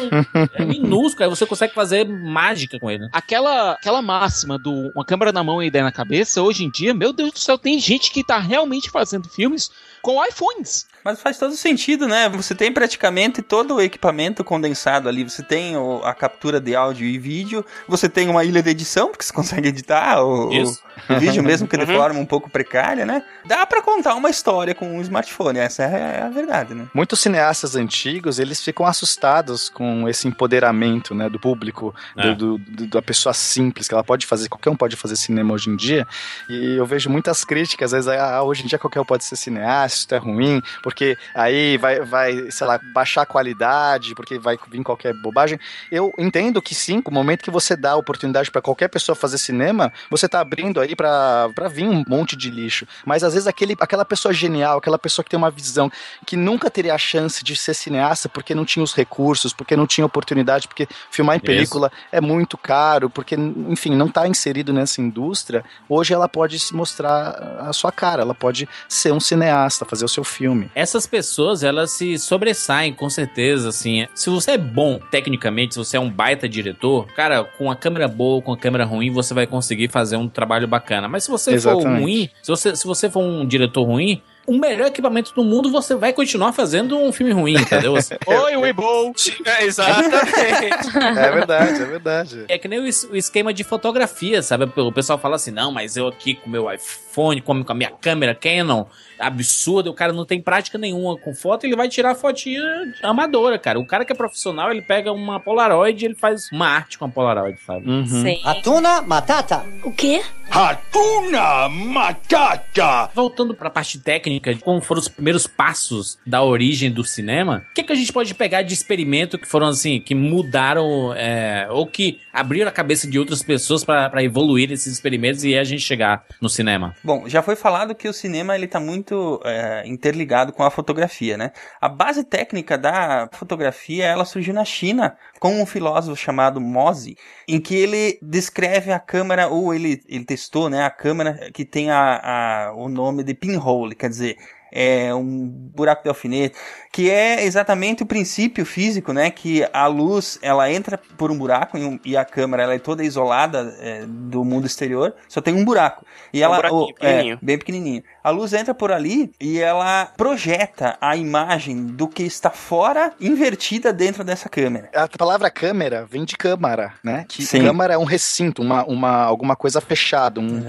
[0.54, 3.08] é minúsculo, aí você consegue fazer mágica com ele.
[3.12, 6.94] Aquela, aquela máxima do uma câmera na mão e ideia na cabeça, hoje em dia,
[6.94, 9.70] meu Deus do céu, tem gente que tá realmente fazendo filmes
[10.06, 10.86] com iPhones.
[11.04, 12.30] Mas faz todo sentido, né?
[12.30, 15.24] Você tem praticamente todo o equipamento condensado ali.
[15.24, 17.66] Você tem o- a captura de áudio e vídeo.
[17.88, 19.34] Você tem uma ilha de edição, porque você
[19.66, 20.78] consegue editar o, o-
[21.10, 21.98] o vídeo mesmo que de Uhum.
[21.98, 23.24] forma um pouco precária, né?
[23.46, 25.58] Dá pra contar uma história com um smartphone.
[25.58, 26.86] Essa é a verdade, né?
[26.94, 32.34] Muitos cineastas antigos, eles ficam assustados com esse empoderamento, né, do público, É.
[32.34, 35.54] do, do- do- da pessoa simples, que ela pode fazer, qualquer um pode fazer cinema
[35.54, 36.08] hoje em dia,
[36.50, 39.36] e eu vejo muitas críticas, às vezes, ah, hoje em dia qualquer um pode ser
[39.36, 44.58] cineasta, isso é ruim, porque aí vai, vai, sei lá, baixar a qualidade, porque vai
[44.68, 45.60] vir qualquer bobagem.
[45.92, 49.38] Eu entendo que sim, no momento que você dá a oportunidade para qualquer pessoa fazer
[49.38, 52.88] cinema, você tá abrindo aí para vir um monte de lixo.
[53.06, 55.92] Mas às vezes aquele, aquela pessoa genial, aquela pessoa que tem uma visão,
[56.26, 59.88] que nunca teria a chance de ser cineasta porque não tinha os recursos, porque não
[59.88, 62.08] tinha oportunidade, porque filmar em película Isso.
[62.12, 67.30] é muito caro, porque, enfim, não está inserido nessa indústria, hoje ela pode mostrar
[67.60, 70.70] a sua cara, ela pode ser um cineasta, fazer o seu filme.
[70.76, 74.08] Essas pessoas, elas se sobressaem, com certeza, assim.
[74.14, 78.08] Se você é bom tecnicamente, se você é um baita diretor, cara, com a câmera
[78.08, 81.08] boa, com a câmera ruim, você vai conseguir fazer um trabalho bacana.
[81.08, 81.84] Mas se você Exatamente.
[81.84, 85.72] for ruim, se você, se você for um diretor ruim, o melhor equipamento do mundo,
[85.72, 87.96] você vai continuar fazendo um filme ruim, entendeu?
[87.96, 89.14] Assim, Oi, Weeble!
[89.46, 90.90] É, exatamente.
[90.98, 92.46] é verdade, é verdade.
[92.48, 94.66] É que nem o, o, esquema de fotografia, sabe?
[94.76, 98.36] O pessoal fala assim, não, mas eu aqui com meu iPhone, com a minha câmera
[98.36, 98.86] Canon,
[99.20, 102.64] absurda, o cara não tem prática nenhuma com foto, ele vai tirar a fotinha
[103.02, 103.80] amadora, cara.
[103.80, 107.06] O cara que é profissional, ele pega uma Polaroid e ele faz uma arte com
[107.06, 107.90] a Polaroid, sabe?
[107.90, 108.06] Uhum.
[108.06, 108.42] Sim.
[108.44, 109.66] Atuna Matata.
[109.84, 110.22] O quê?
[110.50, 113.10] Hatuna Matata!
[113.14, 117.74] Voltando pra parte técnica, de como foram os primeiros passos da origem do cinema, o
[117.74, 121.86] que, que a gente pode pegar de experimento que foram assim, que mudaram, é, ou
[121.86, 126.26] que abriram a cabeça de outras pessoas para evoluir esses experimentos e a gente chegar
[126.42, 126.96] no cinema?
[127.04, 131.38] Bom, já foi falado que o cinema ele tá muito é, interligado com a fotografia,
[131.38, 131.52] né?
[131.82, 137.16] A base técnica da fotografia, ela surgiu na China com um filósofo chamado Mose,
[137.48, 141.92] em que ele descreve a câmera, ou ele, ele testou, né, a câmera que tem
[141.92, 144.38] a, a, o nome de pinhole, quer dizer,
[144.76, 146.56] é um buraco de alfinete,
[146.92, 149.32] que é exatamente o princípio físico, né?
[149.32, 153.76] Que a luz ela entra por um buraco e, a câmera ela é toda isolada
[153.80, 158.04] é, do mundo exterior, só tem um buraco e é ela um é, bem pequenininho.
[158.22, 163.94] A luz entra por ali e ela projeta a imagem do que está fora invertida
[163.94, 164.90] dentro dessa câmera.
[164.94, 167.26] A palavra câmera vem de câmara, né?
[167.30, 167.64] Que Sim.
[167.64, 170.66] câmara é um recinto, uma, uma alguma coisa fechada, um,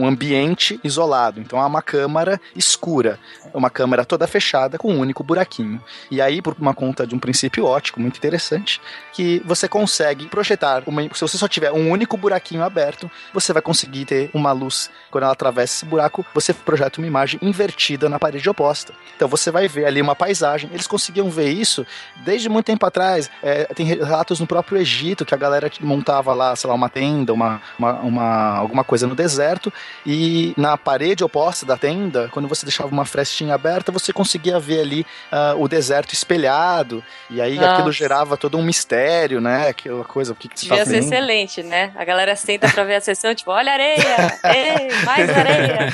[0.00, 1.40] um ambiente isolado.
[1.40, 3.18] Então é uma câmara escura
[3.52, 5.82] uma câmera toda fechada com um único buraquinho.
[6.10, 8.80] E aí, por uma conta de um princípio ótico, muito interessante,
[9.12, 11.02] que você consegue projetar uma.
[11.14, 14.90] Se você só tiver um único buraquinho aberto, você vai conseguir ter uma luz.
[15.10, 18.92] Quando ela atravessa esse buraco, você projeta uma imagem invertida na parede oposta.
[19.16, 20.70] Então você vai ver ali uma paisagem.
[20.72, 21.86] Eles conseguiam ver isso
[22.24, 23.30] desde muito tempo atrás.
[23.42, 27.32] É, tem relatos no próprio Egito que a galera montava lá, sei lá, uma tenda,
[27.32, 29.72] uma, uma, uma alguma coisa no deserto,
[30.04, 34.80] e na parede oposta da tenda, quando você deixava uma frestinha aberta, você conseguia ver
[34.80, 37.72] ali uh, o deserto espelhado, e aí Nossa.
[37.72, 39.68] aquilo gerava todo um mistério, né?
[39.68, 41.92] Aquela coisa, o que, que você Devia tá ser excelente, né?
[41.94, 45.88] A galera senta pra ver a sessão, tipo, olha areia, ei, mais areia.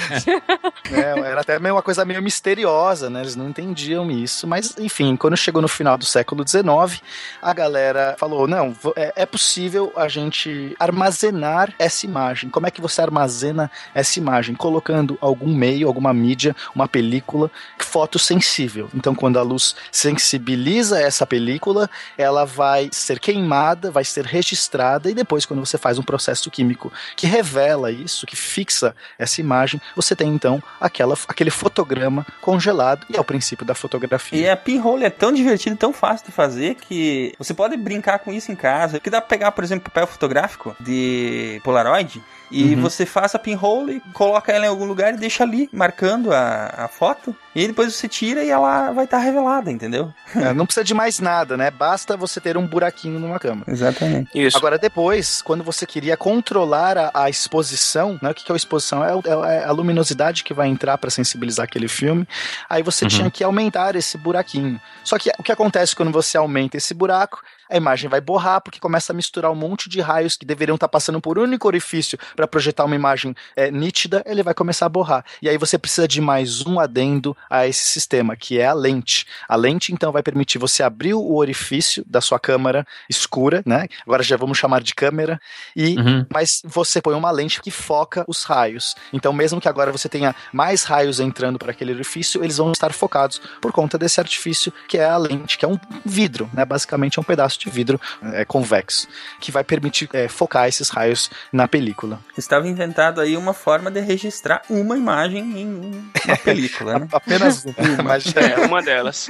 [0.93, 3.21] É, era até meio uma coisa meio misteriosa, né?
[3.21, 7.03] Eles não entendiam isso, mas enfim, quando chegou no final do século XIX,
[7.43, 12.51] a galera falou, não, é, é possível a gente armazenar essa imagem.
[12.51, 14.55] Como é que você armazena essa imagem?
[14.55, 18.91] Colocando algum meio, alguma mídia, uma película película fotossensível.
[18.93, 21.89] Então, quando a luz sensibiliza essa película,
[22.19, 26.93] ela vai ser queimada, vai ser registrada, e depois, quando você faz um processo químico
[27.15, 33.17] que revela isso, que fixa essa imagem, você tem então aquela, aquele fotograma congelado, e
[33.17, 34.39] é o princípio da fotografia.
[34.39, 38.33] E a pinhole é tão divertido, tão fácil de fazer, que você pode brincar com
[38.33, 38.99] isso em casa.
[38.99, 42.83] Que dá pra pegar, por exemplo, papel fotográfico de Polaroid e uhum.
[42.83, 46.89] você faz a pinhole, coloca ela em algum lugar e deixa ali, marcando a, a
[46.89, 47.35] foto.
[47.57, 50.13] E depois você tira e ela vai estar tá revelada, entendeu?
[50.37, 51.71] É, não precisa de mais nada, né?
[51.71, 53.73] Basta você ter um buraquinho numa câmera.
[53.73, 54.31] Exatamente.
[54.35, 54.55] Isso.
[54.59, 58.31] Agora, depois, quando você queria controlar a, a exposição, né?
[58.31, 59.03] O que, que é a exposição?
[59.03, 62.29] É, é, é a luminosidade que vai entrar para sensibilizar aquele filme.
[62.69, 63.09] Aí você uhum.
[63.09, 64.79] tinha que aumentar esse buraquinho.
[65.03, 67.41] Só que o que acontece quando você aumenta esse buraco?
[67.69, 70.89] a imagem vai borrar porque começa a misturar um monte de raios que deveriam estar
[70.89, 74.89] passando por um único orifício para projetar uma imagem é, nítida, ele vai começar a
[74.89, 75.25] borrar.
[75.41, 79.27] E aí você precisa de mais um adendo a esse sistema, que é a lente.
[79.49, 83.87] A lente, então, vai permitir você abrir o orifício da sua câmera escura, né?
[84.05, 85.41] Agora já vamos chamar de câmera,
[85.75, 86.27] e uhum.
[86.33, 88.95] mas você põe uma lente que foca os raios.
[89.13, 92.93] Então, mesmo que agora você tenha mais raios entrando para aquele orifício, eles vão estar
[92.93, 96.65] focados por conta desse artifício que é a lente, que é um vidro, né?
[96.65, 98.01] Basicamente é um pedaço de vidro
[98.33, 99.09] é, convexo,
[99.41, 102.21] que vai permitir é, focar esses raios na película.
[102.37, 107.09] Estava inventado aí uma forma de registrar uma imagem em uma película, né?
[107.37, 108.03] Apenas uma.
[108.03, 109.29] Mas, é uma delas.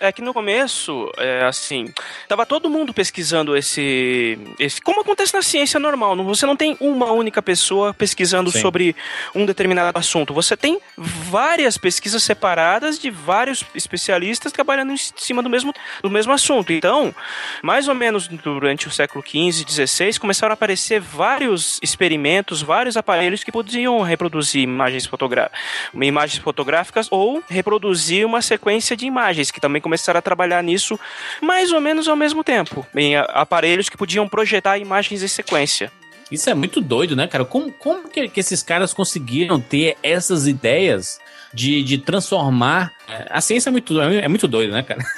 [0.00, 1.92] É que no começo, é, assim,
[2.28, 4.80] tava todo mundo pesquisando esse, esse.
[4.80, 8.60] Como acontece na ciência normal, não- você não tem uma única pessoa pesquisando Sim.
[8.60, 8.96] sobre
[9.34, 10.32] um determinado assunto.
[10.34, 16.32] Você tem várias pesquisas separadas de vários especialistas trabalhando em cima do mesmo, do mesmo
[16.32, 16.72] assunto.
[16.72, 17.14] Então,
[17.62, 23.42] mais ou menos durante o século XV, XVI, começaram a aparecer vários experimentos, vários aparelhos
[23.44, 25.50] que podiam reproduzir imagens, fotogra
[25.94, 30.98] imagens fotográficas ou reproduzir uma sequência de imagens, que também começaram a trabalhar nisso
[31.40, 35.92] mais ou menos ao mesmo tempo, em aparelhos que podiam projetar imagens em sequência.
[36.30, 37.44] Isso é muito doido, né, cara?
[37.44, 41.20] Como, como que, que esses caras conseguiram ter essas ideias
[41.54, 42.92] de, de transformar.
[43.08, 45.00] é, A ciência é muito, é muito doida, né, cara?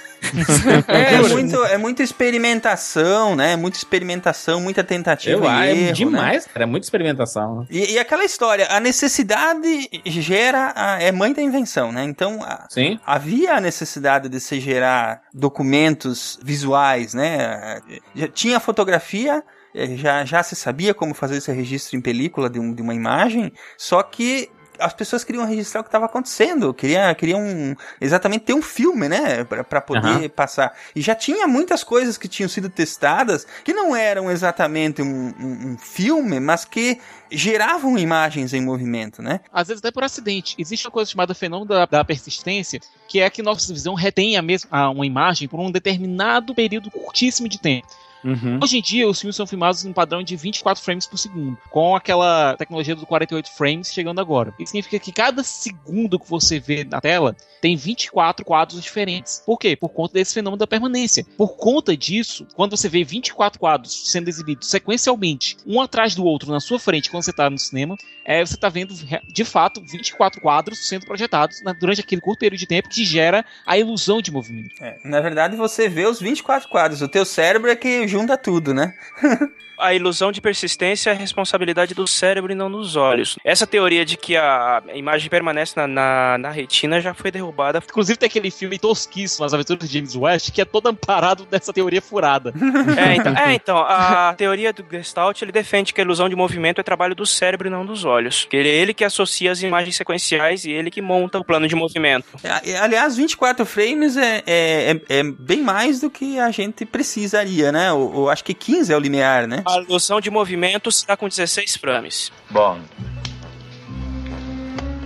[0.89, 3.55] É, é muito, é muita experimentação, né?
[3.55, 5.93] Muita experimentação, muita tentativa Eu e acho, erro, é né?
[5.93, 6.65] demais, cara.
[6.65, 7.61] É muita experimentação.
[7.61, 7.67] né?
[7.71, 12.03] E, e aquela história, a necessidade gera a- é mãe da invenção, né?
[12.05, 12.99] Então a- Sim.
[13.07, 17.81] havia a necessidade de se gerar documentos visuais, né?
[18.15, 19.45] Já tinha fotografia,
[19.75, 22.95] eh, já, já se sabia como fazer esse registro em película de, um- de uma
[22.95, 28.55] imagem, só que as pessoas queriam registrar o que estava acontecendo, queriam, queriam exatamente ter
[28.55, 30.29] um filme, né, para poder Aham.
[30.29, 30.75] passar.
[30.95, 35.73] E já tinha muitas coisas que tinham sido testadas que não eram exatamente um, um-
[35.73, 36.99] um filme, mas que
[37.31, 39.41] geravam imagens em movimento, né?
[39.53, 40.55] Às vezes até por acidente.
[40.59, 44.43] Existe uma coisa chamada fenômeno da, da persistência, que é que nossa visão retém a
[44.43, 47.87] mesma, a- uma imagem por um determinado período curtíssimo de tempo.
[48.27, 48.59] Uhum.
[48.63, 51.57] Hoje em dia, os filmes são filmados em um padrão de 24 frames por segundo,
[51.71, 54.53] com aquela tecnologia do 48 frames chegando agora.
[54.59, 59.43] Isso significa que cada segundo que você vê na tela tem 24 quadros diferentes.
[59.47, 59.75] Por quê?
[59.77, 61.25] Por conta desse fenômeno da permanência.
[61.37, 66.51] Por conta disso, quando você vê 24 quadros sendo exibidos sequencialmente, um atrás do outro
[66.51, 68.95] na sua frente quando você está no cinema, é, você está vendo
[69.33, 73.45] de fato 24 quadros sendo projetados na- durante aquele curto período de tempo que gera
[73.65, 74.75] a ilusão de movimento.
[74.81, 77.03] É, na verdade, você vê os 24 quadros.
[77.03, 78.95] O teu cérebro é que junta tudo, né?
[79.79, 83.39] A ilusão de persistência é responsabilidade do cérebro e não dos olhos.
[83.45, 87.83] Essa teoria de que a imagem permanece na, na, na retina já foi derrubada.
[87.87, 91.73] Inclusive tem aquele filme tosquíssimo, As Aventuras de James West, que é todo amparado nessa
[91.73, 92.53] teoria furada.
[92.97, 96.81] É, então, é, então, a teoria do Gestalt ele defende que a ilusão de movimento
[96.81, 98.47] é trabalho do cérebro e não dos olhos.
[98.49, 101.69] Que ele é ele que associa as imagens sequenciais e ele que monta o plano
[101.69, 102.27] de movimento.
[102.43, 107.71] É, Aliás, 24 frames é, é, é, é bem mais do que a gente precisaria,
[107.71, 107.93] né?
[108.13, 109.63] Eu, eu acho que 15 é o limiar, né?
[109.67, 112.33] A ilusão de movimento está com 16 frames.
[112.51, 112.83] Bond.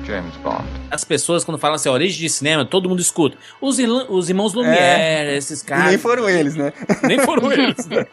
[0.05, 0.80] James Bond.
[0.91, 3.37] As pessoas, quando falam assim, origem de cinema, todo mundo escuta.
[3.61, 5.87] Os, os irmãos Lumière, esses E caras.
[5.87, 6.73] nem foram eles, né?
[7.03, 7.87] Nem foram eles.
[7.87, 8.07] né?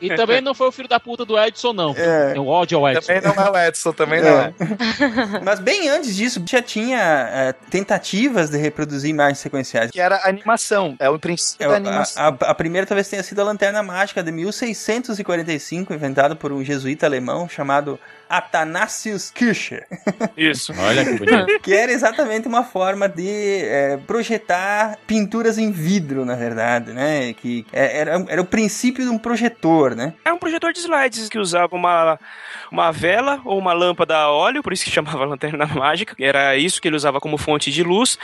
[0.00, 1.94] E também não foi o filho da puta do Edson, não.
[1.96, 2.34] É.
[2.36, 3.12] É o ódio ao Edson.
[3.12, 4.54] Também não é o Edson, também não é.
[5.44, 9.90] Mas bem antes disso, já tinha é, tentativas de reproduzir imagens sequenciais.
[9.90, 12.22] Que era animação, é o princípio É, da a, animação.
[12.40, 17.06] a- a primeira talvez tenha sido a Lanterna Mágica de 1645, inventada por um jesuíta
[17.06, 19.86] alemão chamado Athanasius Kircher.
[20.36, 20.72] Isso.
[20.78, 21.46] Olha que bonito.
[21.64, 23.26] que era exatamente uma forma de
[23.64, 27.32] é, projetar pinturas em vidro, na verdade, né?
[27.32, 30.12] Que é- era, era o princípio de um projetor, né?
[30.26, 32.20] É um projetor de slides que usava uma,
[32.70, 36.14] uma vela ou uma lâmpada a óleo, por isso que chamava lanterna mágica.
[36.20, 38.18] Era isso que ele usava como fonte de luz.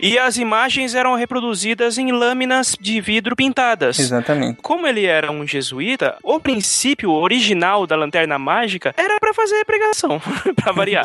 [0.00, 3.98] E as imagens eram reproduzidas em lâminas de vidro pintadas.
[3.98, 4.58] Exatamente.
[4.62, 10.18] Como ele era um jesuíta, o princípio original da lanterna mágica era para fazer pregação,
[10.56, 11.04] para variar.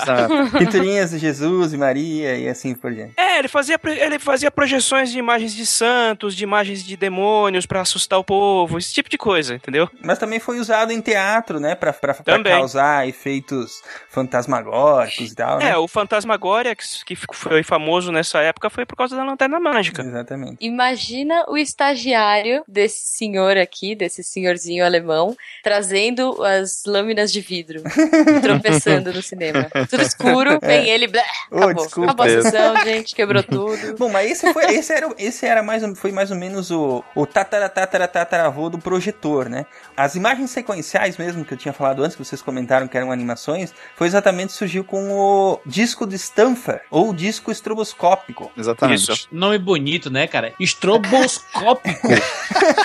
[0.57, 3.13] Pinturinhas de Jesus Maria e assim por diante.
[3.17, 7.81] É, ele fazia, ele fazia projeções de imagens de santos, de imagens de demônios para
[7.81, 9.89] assustar o povo, esse tipo de coisa, entendeu?
[10.03, 11.75] Mas também foi usado em teatro, né?
[11.75, 15.71] Pra, pra, pra causar efeitos fantasmagóricos e tal, né?
[15.71, 20.01] É, o Fantasmagória, que foi famoso nessa época, foi por causa da lanterna mágica.
[20.01, 20.57] Exatamente.
[20.59, 27.81] Imagina o estagiário desse senhor aqui, desse senhorzinho alemão, trazendo as lâminas de vidro,
[28.41, 29.69] tropeçando no cinema.
[29.89, 31.85] Tudo escuro, vem ele, blá, Ô, acabou.
[31.85, 32.11] desculpa.
[32.11, 33.95] Acabou a sessão, gente, quebrou tudo.
[33.99, 37.03] Bom, mas esse, foi, esse, era, esse era mais, ou- foi mais ou menos o,
[37.15, 39.65] o tatara, tatara, tataravô do projetor, né?
[39.95, 43.73] As imagens sequenciais mesmo, que eu tinha falado antes, que vocês comentaram que eram animações,
[43.95, 48.51] foi exatamente, surgiu com o disco de Stanford, ou disco estroboscópico.
[48.57, 49.11] Exatamente.
[49.11, 49.27] Isso.
[49.31, 50.53] Nome bonito, né, cara?
[50.59, 52.07] Estroboscópico.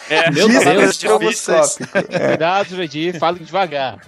[0.08, 0.90] É, Meu disco Deus.
[0.90, 1.98] estroboscópico.
[2.10, 2.28] É.
[2.28, 3.98] Cuidado, Jurandir, fale devagar.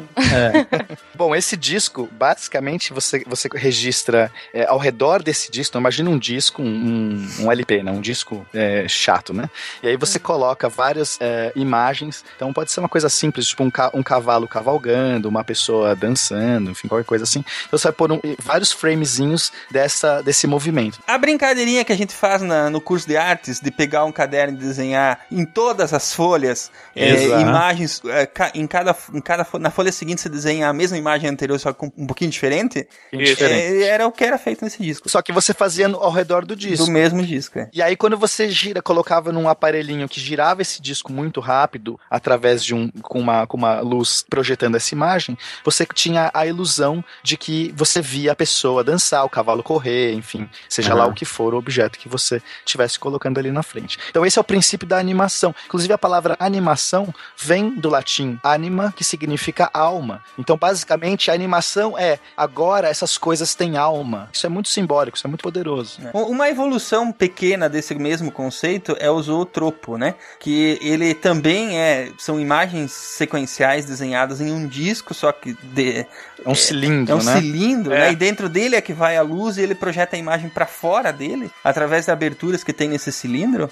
[1.14, 6.18] Bom, esse disco, basicamente, você, você registra é, ao redor desse disco, então imagina um
[6.18, 7.90] disco, um, um LP, né?
[7.90, 9.48] Um disco é, chato, né?
[9.82, 12.24] E aí você coloca várias é, imagens.
[12.36, 16.70] Então pode ser uma coisa simples, tipo um, ca um cavalo cavalgando, uma pessoa dançando,
[16.70, 17.44] enfim, qualquer coisa assim.
[17.66, 20.98] Então você vai pôr um, vários framezinhos dessa, desse movimento.
[21.06, 24.54] A brincadeirinha que a gente faz na, no curso de artes, de pegar um caderno
[24.56, 29.70] e desenhar em todas as folhas, é, imagens, é, ca- em cada, em cada, na
[29.70, 33.42] folha seguinte você desenha a mesma imagem anterior, só com um pouquinho diferente, Isso.
[33.44, 35.08] é, era o que era feito nesse disco.
[35.08, 36.86] Só que você fazia no- ao redor do disco.
[36.86, 37.68] Do mesmo disco, é.
[37.72, 42.64] E aí, quando você gira, colocava num aparelhinho que girava esse disco muito rápido, através
[42.64, 42.88] de um.
[43.02, 48.00] com uma, com uma luz projetando essa imagem, você tinha a ilusão de que você
[48.00, 51.12] via a pessoa dançar, o cavalo correr, enfim, seja lá Aham.
[51.12, 53.98] o que for o objeto que você estivesse colocando ali na frente.
[54.10, 55.54] Então, esse é o princípio da animação.
[55.66, 60.22] Inclusive, a palavra animação vem do latim anima, que significa alma.
[60.38, 64.28] Então, basicamente, a animação é agora essas coisas têm alma.
[64.32, 66.00] Isso é muito simbólico, isso é muito poderoso.
[66.12, 70.14] U- Uma evolução pequena desse mesmo conceito é o zootropo, né?
[70.40, 76.06] Que ele também é são imagens sequenciais desenhadas em um disco, só que de,
[76.44, 77.36] É um cilindro, é um né?
[77.36, 77.98] cilindro, É.
[77.98, 78.12] né?
[78.12, 81.12] E dentro dele é que vai a luz e ele projeta a imagem para fora
[81.12, 83.70] dele através de aberturas que tem nesse cilindro.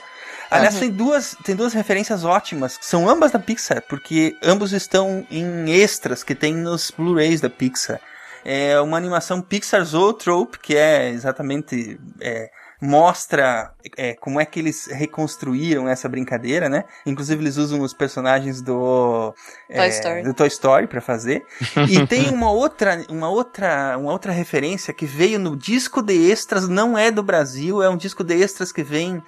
[0.51, 0.81] Aliás, Uhum.
[0.81, 5.71] tem duas, tem duas referências ótimas, que são ambas da Pixar, porque ambos estão em
[5.73, 8.01] extras que tem nos Blu-rays da Pixar.
[8.49, 11.99] É uma animação Pixar Zootrope, que é exatamente.
[12.21, 12.49] é,
[12.81, 16.85] mostra é, como é que eles reconstruíram essa brincadeira, né?
[17.05, 19.35] Inclusive eles usam os personagens do
[19.75, 20.23] Toy Story.
[20.23, 21.45] do Toy Story para fazer.
[21.89, 26.69] e tem uma outra, uma outra, uma outra referência que veio no disco de extras,
[26.69, 29.23] não é do Brasil, é um disco de extras que vem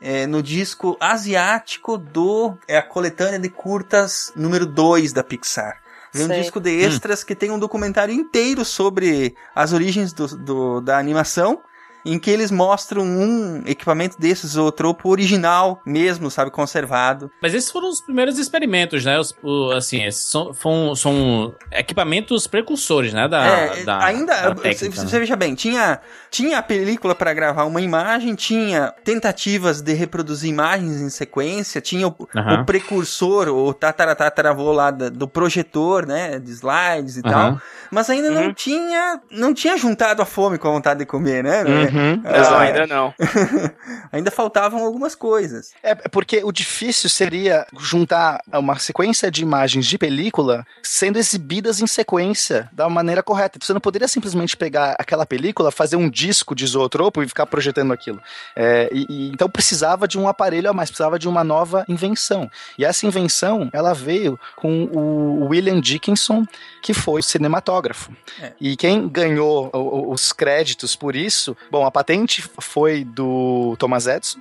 [0.00, 5.81] é, no disco asiático do é a coletânea de curtas número 2 da Pixar.
[6.12, 10.80] Vem um disco de extras que tem um documentário inteiro sobre as origens do, do-
[10.80, 11.60] da animação,
[12.04, 17.30] em que eles mostram um equipamento desses, o tropo original mesmo, sabe, conservado.
[17.40, 19.18] Mas esses foram os primeiros experimentos, né?
[19.18, 23.28] Os, o- assim, esses são, são, são equipamentos precursores, né?
[23.28, 25.20] Da, É, da, ainda, da você, técnica, você né?
[25.20, 31.00] veja bem, tinha, tinha a película para gravar uma imagem, tinha tentativas de reproduzir imagens
[31.00, 32.62] em sequência, tinha o, Aham.
[32.62, 37.60] o precursor, o tataratataravô lá da- do projetor, né, de slides e tal, Aham.
[37.90, 38.54] mas ainda não Uhum.
[38.54, 41.62] tinha, não tinha juntado a fome com a vontade de comer, né?
[41.92, 43.14] Uhum, Ah, Não, ainda não.
[44.12, 45.72] ainda faltavam algumas coisas.
[45.82, 51.86] É porque o difícil seria juntar uma sequência de imagens de película sendo exibidas em
[51.86, 53.58] sequência da maneira correta.
[53.60, 57.92] Você não poderia simplesmente pegar aquela película, fazer um disco de zootropo e ficar projetando
[57.92, 58.20] aquilo.
[58.56, 62.50] É, e- e- então precisava de um aparelho a mais, precisava de uma nova invenção.
[62.78, 66.44] E essa invenção, ela veio com o William Dickinson,
[66.82, 68.12] que foi o cinematógrafo.
[68.40, 68.52] É.
[68.60, 69.70] E quem ganhou
[70.10, 74.38] os créditos por isso, bom, a patente foi do Thomas Edison.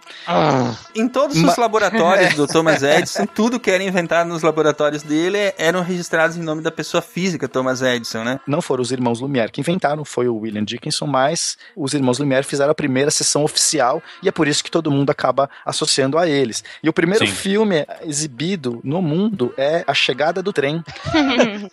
[0.96, 5.54] Em todos Ma- os laboratórios do Thomas Edison, tudo que era inventado nos laboratórios dele
[5.58, 8.40] eram registrados em nome da pessoa física Thomas Edison, né?
[8.48, 12.44] não foram os irmãos Lumière que inventaram, foi o William Dickinson, mas os irmãos Lumière
[12.46, 16.28] fizeram a primeira sessão oficial e é por isso que todo mundo acaba associando a
[16.28, 16.64] eles.
[16.84, 17.34] E o primeiro Sim.
[17.34, 20.84] filme exibido no mundo é A Chegada do Trem,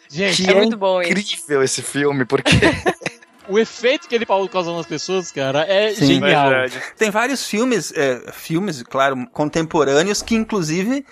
[0.08, 1.10] Gente, que É muito bom isso.
[1.10, 2.52] incrível esse filme, porque
[3.48, 6.06] o efeito que ele causou nas pessoas, cara, é Sim.
[6.06, 6.50] genial.
[6.50, 6.82] Verdade.
[6.96, 11.04] Tem vários filmes, é, filmes, claro, contemporâneos que inclusive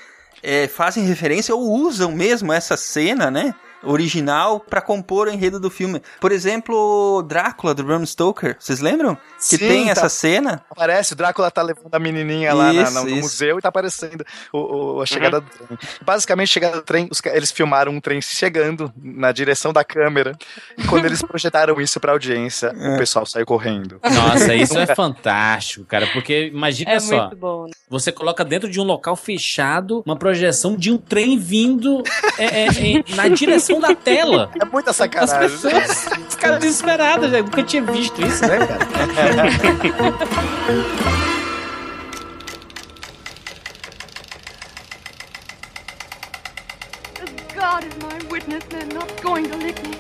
[0.42, 3.54] é, fazem referência ou usam mesmo essa cena, né?
[3.82, 6.00] Original pra compor o enredo do filme.
[6.20, 8.56] Por exemplo, Drácula do Bram Stoker.
[8.58, 9.14] Vocês lembram?
[9.16, 9.90] Que Sim, tem tá.
[9.92, 10.62] essa cena?
[10.70, 13.16] aparece, o Drácula tá levando a menininha lá Isso, na- no isso.
[13.20, 15.78] museu e tá aparecendo o, o- a chegada do trem.
[16.02, 20.36] Basicamente, a chegada do trem, os eles filmaram um trem chegando na direção da câmera
[20.76, 24.00] e quando eles projetaram isso pra audiência, o pessoal saiu correndo.
[24.02, 27.64] Nossa, isso é fantástico, cara, porque imagina É só, muito bom.
[27.64, 27.70] né?
[27.88, 32.02] você coloca dentro de um local fechado uma projeção de um trem vindo
[32.38, 34.50] é, é, é, na direção da tela.
[34.60, 35.50] É muita As sacanagem.
[35.50, 38.86] pessoas, os caras desesperados, já nunca tinha visto isso, né, cara?
[47.20, 49.96] As God is my witness, they're not going to lick me.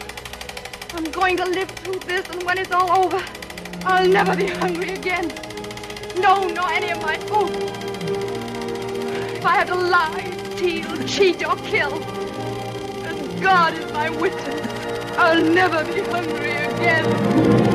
[0.94, 3.22] I'm going to live through this, and when it's all over,
[3.84, 5.28] I'll never be hungry again.
[6.20, 7.50] No, nor any of my food.
[9.36, 12.55] If I had to lie, steal, cheat, or kill, as
[13.46, 17.65] God is my witness, I'll never be hungry again.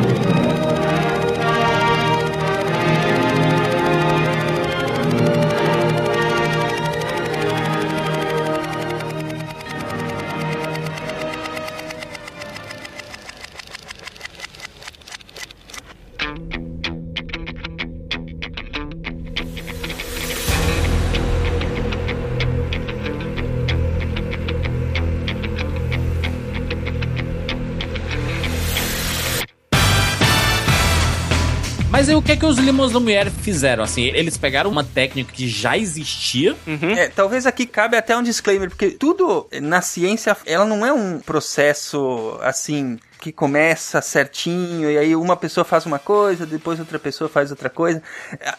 [32.32, 33.84] Que é que os Limos Lumière fizeram?
[33.84, 36.56] Assim, eles pegaram uma técnica que já existia.
[36.98, 41.20] É, talvez aqui cabe até um disclaimer, porque tudo na ciência, ela não é um
[41.20, 47.30] processo assim que começa certinho e aí uma pessoa faz uma coisa, depois outra pessoa
[47.30, 48.02] faz outra coisa.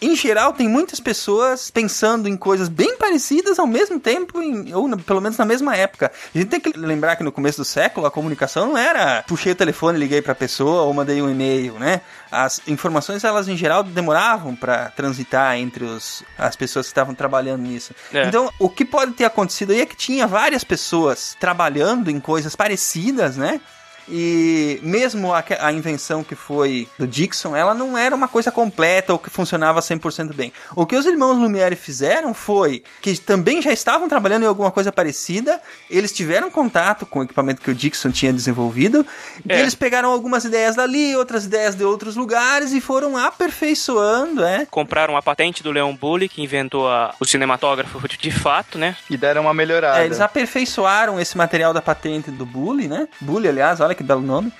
[0.00, 4.86] Em geral, tem muitas pessoas pensando em coisas bem parecidas ao mesmo tempo, em- ou
[4.86, 6.12] na- pelo menos na mesma época.
[6.32, 9.50] A gente tem que lembrar que no começo do século a comunicação não era puxei
[9.50, 12.00] o telefone, liguei pra pessoa ou mandei um e-mail, né?
[12.30, 17.62] As informações, elas em geral demoravam pra transitar entre os, as pessoas que estavam trabalhando
[17.62, 17.92] nisso.
[18.14, 18.26] É.
[18.28, 22.54] Então, o que pode ter acontecido aí é que tinha várias pessoas trabalhando em coisas
[22.54, 23.60] parecidas, né?
[24.08, 29.12] E mesmo a, a invenção que foi do Dixon, ela não era uma coisa completa
[29.12, 30.52] ou que funcionava 100% bem.
[30.74, 34.90] O que os irmãos Lumière fizeram foi que também já estavam trabalhando em alguma coisa
[34.92, 39.06] parecida, eles tiveram contato com o equipamento que o Dixon tinha desenvolvido,
[39.48, 39.60] e É.
[39.60, 44.66] eles pegaram algumas ideias dali, outras ideias de outros lugares e foram aperfeiçoando, é.
[44.70, 48.96] Compraram a patente do Leon Bully, que inventou a- o cinematógrafo de fato, né?
[49.08, 50.00] E deram uma melhorada.
[50.02, 53.08] É, eles aperfeiçoaram esse material da patente do Bully, né?
[53.20, 54.52] Bully, aliás, olha que belo nome.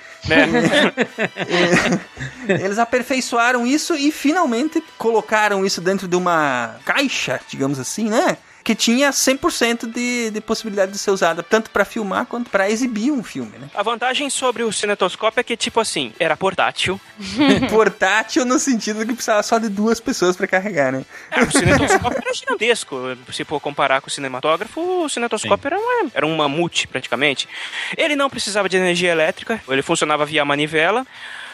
[1.49, 8.37] E- eles aperfeiçoaram isso e finalmente colocaram isso dentro de uma caixa, digamos assim, né?
[8.65, 13.11] Que tinha 100% de, de possibilidade de ser usada tanto pra filmar quanto pra exibir
[13.11, 13.69] um filme, né?
[13.75, 17.01] A vantagem sobre o cinetoscópio é que, tipo assim, era portátil.
[17.71, 21.05] Portátil no sentido que precisava só de duas pessoas pra carregar, né?
[21.31, 22.97] É, o cinetoscópio era gigantesco.
[23.33, 27.49] Se for comparar com o cinematógrafo, o cinetoscópio era, uma, era um mamute, praticamente.
[27.97, 31.07] Ele não precisava de energia elétrica, ele funcionava via manivela.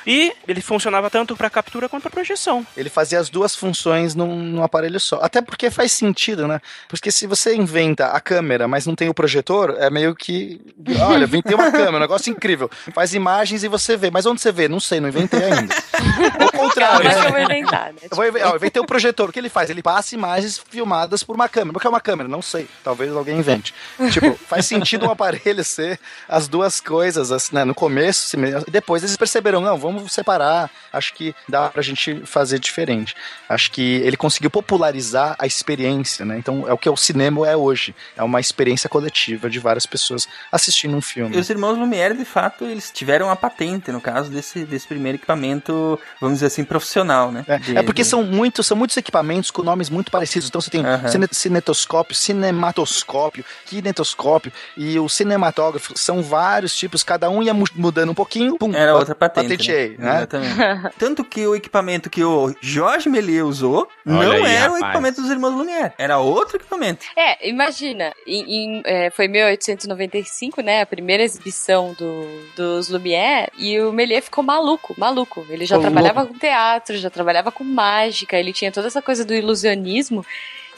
[0.09, 2.67] E ele funcionava tanto para captura quanto para projeção.
[2.75, 5.19] Ele fazia as duas funções num, num aparelho só.
[5.23, 6.61] Até porque faz sentido, né?
[6.89, 10.61] Porque se você inventa a câmera, mas não tem o projetor, é meio que.
[11.07, 12.71] Olha, inventei uma câmera, um negócio incrível.
[12.95, 14.11] Faz imagens e você vê.
[14.11, 14.67] Mas onde você vê?
[14.67, 15.75] Não sei, não inventei ainda.
[16.41, 17.03] Ao contrário.
[17.03, 17.31] Calma que eu né?
[17.31, 17.99] vou inventar, né?
[18.11, 19.29] Eu vou inven- ó, eu inventei o projetor.
[19.29, 19.69] O que ele faz?
[19.69, 21.77] Ele passa imagens filmadas por uma câmera.
[21.77, 22.29] O que é uma câmera?
[22.29, 22.67] Não sei.
[22.83, 23.75] Talvez alguém invente.
[24.11, 27.65] Tipo, faz sentido um aparelho ser as duas coisas, assim, né?
[27.65, 28.37] No começo,
[28.71, 30.71] depois eles perceberam, não, vamos separar.
[30.93, 33.15] Acho que dá pra gente fazer diferente.
[33.49, 36.37] Acho que ele conseguiu popularizar a experiência, né?
[36.39, 37.95] Então, é o que o cinema é hoje.
[38.17, 41.37] É uma experiência coletiva de várias pessoas assistindo um filme.
[41.37, 45.17] E os irmãos Lumière, de fato, eles tiveram a patente, no caso desse, desse primeiro
[45.17, 47.45] equipamento, vamos dizer assim, profissional, né?
[47.63, 50.49] De- É porque de- são muitos, são muitos equipamentos com nomes muito parecidos.
[50.49, 51.09] Então você tem Aham.
[51.09, 55.93] cine- cinetoscópio, cinematoscópio, kinetoscópio e o cinematógrafo.
[55.97, 58.57] São vários tipos, cada um ia mu- mudando um pouquinho.
[58.59, 59.49] Pum, Era outra patente.
[59.49, 59.78] Patenteei, né?
[59.99, 60.17] Né?
[60.17, 60.55] Exatamente.
[60.99, 64.83] Tanto que o equipamento que o Jorge Méliès usou Olha não aí, era o rapaz.
[64.83, 67.05] equipamento dos irmãos Lumière, era outro equipamento.
[67.17, 72.27] É, imagina, em, em, é, foi 1895, né, a primeira exibição do,
[72.57, 75.47] dos Lumière, e o Méliès ficou maluco, maluco.
[75.49, 79.25] Ele já Ficou trabalhava com teatro, já trabalhava com mágica, ele tinha toda essa coisa
[79.25, 80.25] do ilusionismo,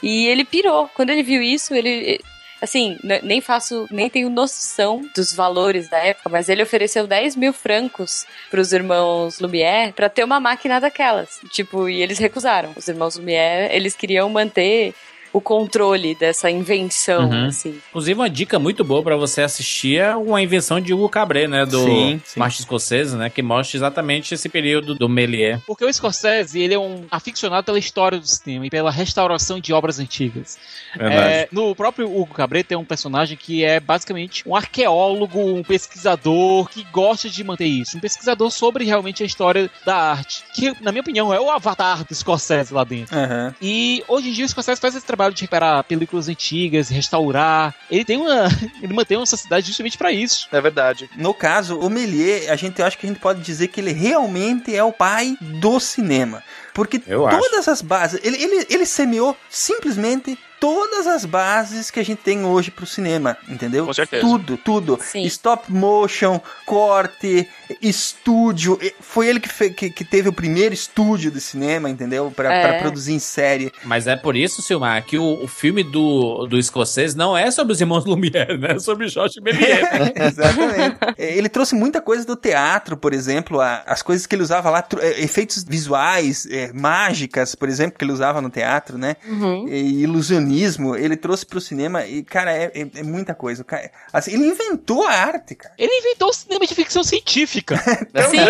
[0.01, 0.89] e ele pirou.
[0.93, 2.19] Quando ele viu isso, ele...
[2.61, 7.35] Assim, n- nem faço, nem tenho noção dos valores da época, mas ele ofereceu 10
[7.35, 11.39] mil francos pros irmãos Lumière pra ter uma máquina daquelas.
[11.49, 12.71] Tipo, e eles recusaram.
[12.75, 14.93] Os irmãos Lumière, eles queriam manter
[15.33, 17.45] o controle dessa invenção, Uhum.
[17.47, 17.79] assim.
[17.89, 21.65] Inclusive, uma dica muito boa pra você assistir é uma invenção de Hugo Cabret, né?
[21.65, 22.39] Do Sim, sim.
[22.39, 23.29] Martin Scorsese, né?
[23.29, 25.61] Que mostra exatamente esse período do Méliès.
[25.65, 29.71] Porque o Scorsese, ele é um aficionado pela história do cinema e pela restauração de
[29.73, 30.57] obras antigas.
[30.99, 36.67] É, no próprio Hugo Cabret tem um personagem que é basicamente um arqueólogo, um pesquisador
[36.69, 37.97] que gosta de manter isso.
[37.97, 40.43] Um pesquisador sobre realmente a história da arte.
[40.53, 43.15] Que, na minha opinião, é o avatar do Scorsese lá dentro.
[43.17, 43.55] Aham.
[43.61, 47.75] E hoje em dia o Scorsese faz esse trabalho de recuperar películas antigas, restaurar.
[47.89, 48.47] Ele tem uma.
[48.81, 50.47] Ele mantém uma sociedade justamente pra isso.
[50.51, 51.09] É verdade.
[51.15, 53.91] No caso, o Méliès, a gente eu acho que a gente pode dizer que ele
[53.91, 56.43] realmente é o pai do cinema.
[56.73, 57.37] Porque Eu acho.
[57.37, 62.45] todas as bases, ele, ele, ele semeou simplesmente todas as bases que a gente tem
[62.45, 63.87] hoje pro cinema, entendeu?
[63.87, 64.21] Com certeza.
[64.21, 64.99] Tudo, tudo.
[65.01, 65.23] Sim.
[65.23, 67.47] Stop motion, corte,
[67.81, 68.79] estúdio.
[68.99, 72.31] Foi ele que, fe- que, que teve o primeiro estúdio de cinema, entendeu?
[72.33, 72.67] Pra, É.
[72.67, 73.71] pra produzir em série.
[73.83, 77.73] Mas é por isso, Silmar, que o, o filme do, do Scorsese não é sobre
[77.73, 78.73] os irmãos Lumière, né?
[78.73, 79.81] É sobre Jorge Méliès.
[80.15, 80.97] Exatamente.
[81.17, 84.85] Ele trouxe muita coisa do teatro, por exemplo, a- as coisas que ele usava lá,
[84.99, 89.15] é, efeitos visuais, é, mágicas, por exemplo, que ele usava no teatro, né?
[89.27, 89.67] Uhum.
[89.67, 90.50] E ilusionismo
[90.97, 93.63] ele trouxe pro cinema e, cara, é, é- é muita coisa.
[93.63, 95.73] Cara- assim, ele inventou a arte, cara.
[95.77, 97.77] Ele inventou o cinema de ficção científica.
[98.13, 98.41] Também.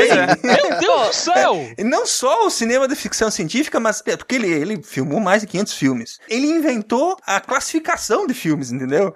[0.44, 1.72] Meu Deus do céu!
[1.78, 5.42] E não só o cinema de ficção científica, mas é, porque ele, ele filmou mais
[5.42, 6.20] de 500 filmes.
[6.30, 9.14] Ele inventou a classificação de filmes, entendeu?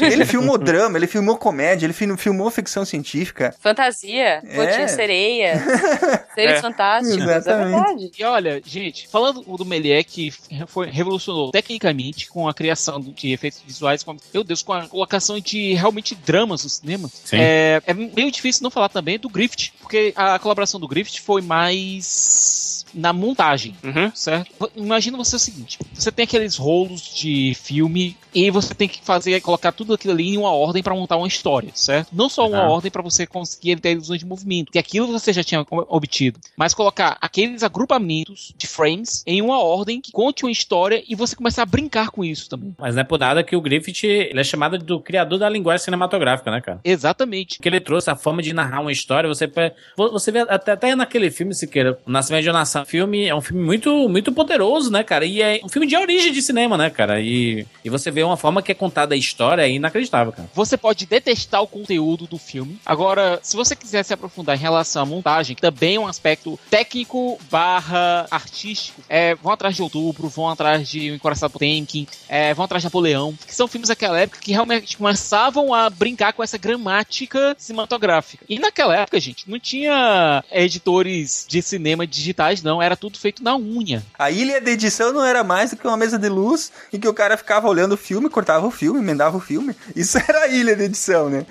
[0.00, 3.54] Ele filmou drama, ele filmou comédia, ele fil- filmou ficção científica.
[3.60, 4.56] Fantasia, É.
[4.56, 5.62] Botinha Sereia,
[6.34, 6.60] Seres É.
[6.60, 8.10] Fantásticos, é verdade.
[8.18, 10.32] E olha, gente, falando do Méliès que
[10.66, 15.38] foi, revolucionou tecnicamente com a criação de efeitos visuais, com, meu Deus, com a colocação
[15.40, 20.12] de realmente dramas no cinema, é, é meio difícil não falar também do Griffith, porque
[20.16, 23.76] a colaboração do Griffith foi mais na montagem,
[24.14, 24.70] certo?
[24.74, 29.40] Imagina você o seguinte, você tem aqueles rolos de filme e você tem que fazer,
[29.40, 32.08] colocar tudo aquilo ali em uma ordem para montar uma história, certo?
[32.12, 35.42] Não só uma ordem para você conseguir ter ilusões de movimento, que aquilo você já
[35.42, 41.02] tinha obtido, mas colocar aqueles agrupamentos de frames em uma ordem que conte uma história
[41.08, 42.74] e você começar a brincar com isso também.
[42.78, 45.86] Mas não é por nada que o Griffith ele é chamado do criador da linguagem
[45.86, 46.78] cinematográfica, né, cara?
[46.84, 47.58] Exatamente.
[47.58, 49.28] Que ele trouxe a forma de narrar uma história.
[49.28, 49.50] Você,
[49.96, 52.84] você vê até, até naquele filme, Siqueira, O Nascimento de uma Nação.
[52.84, 55.24] filme é um filme muito, muito poderoso, né, cara?
[55.24, 57.18] E é um filme de origem de cinema, né, cara?
[57.18, 60.48] E, e você vê uma forma que é contada a história é inacreditável, cara.
[60.54, 62.78] Você pode detestar o conteúdo do filme.
[62.84, 66.58] Agora, se você quiser se aprofundar em relação à montagem, que também é um aspecto
[66.70, 72.54] técnico barra artístico, é, vão atrás de Outubro, vão atrás de O Encoraçado Potemkin, é,
[72.54, 76.42] vão atrás de Napoleão, que são filmes daquela época que realmente começavam a brincar com
[76.42, 78.44] essa gramática cinematográfica.
[78.48, 82.80] E naquela época, gente, não tinha editores de cinema digitais, não.
[82.80, 84.02] Era tudo feito na unha.
[84.18, 87.08] A ilha de edição não era mais do que uma mesa de luz em que
[87.08, 89.74] o cara ficava olhando o filme, cortava o filme, emendava o filme.
[89.94, 91.46] Isso era a ilha de edição, né?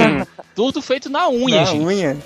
[0.54, 1.82] tudo feito na unha, na gente.
[1.82, 2.16] unha.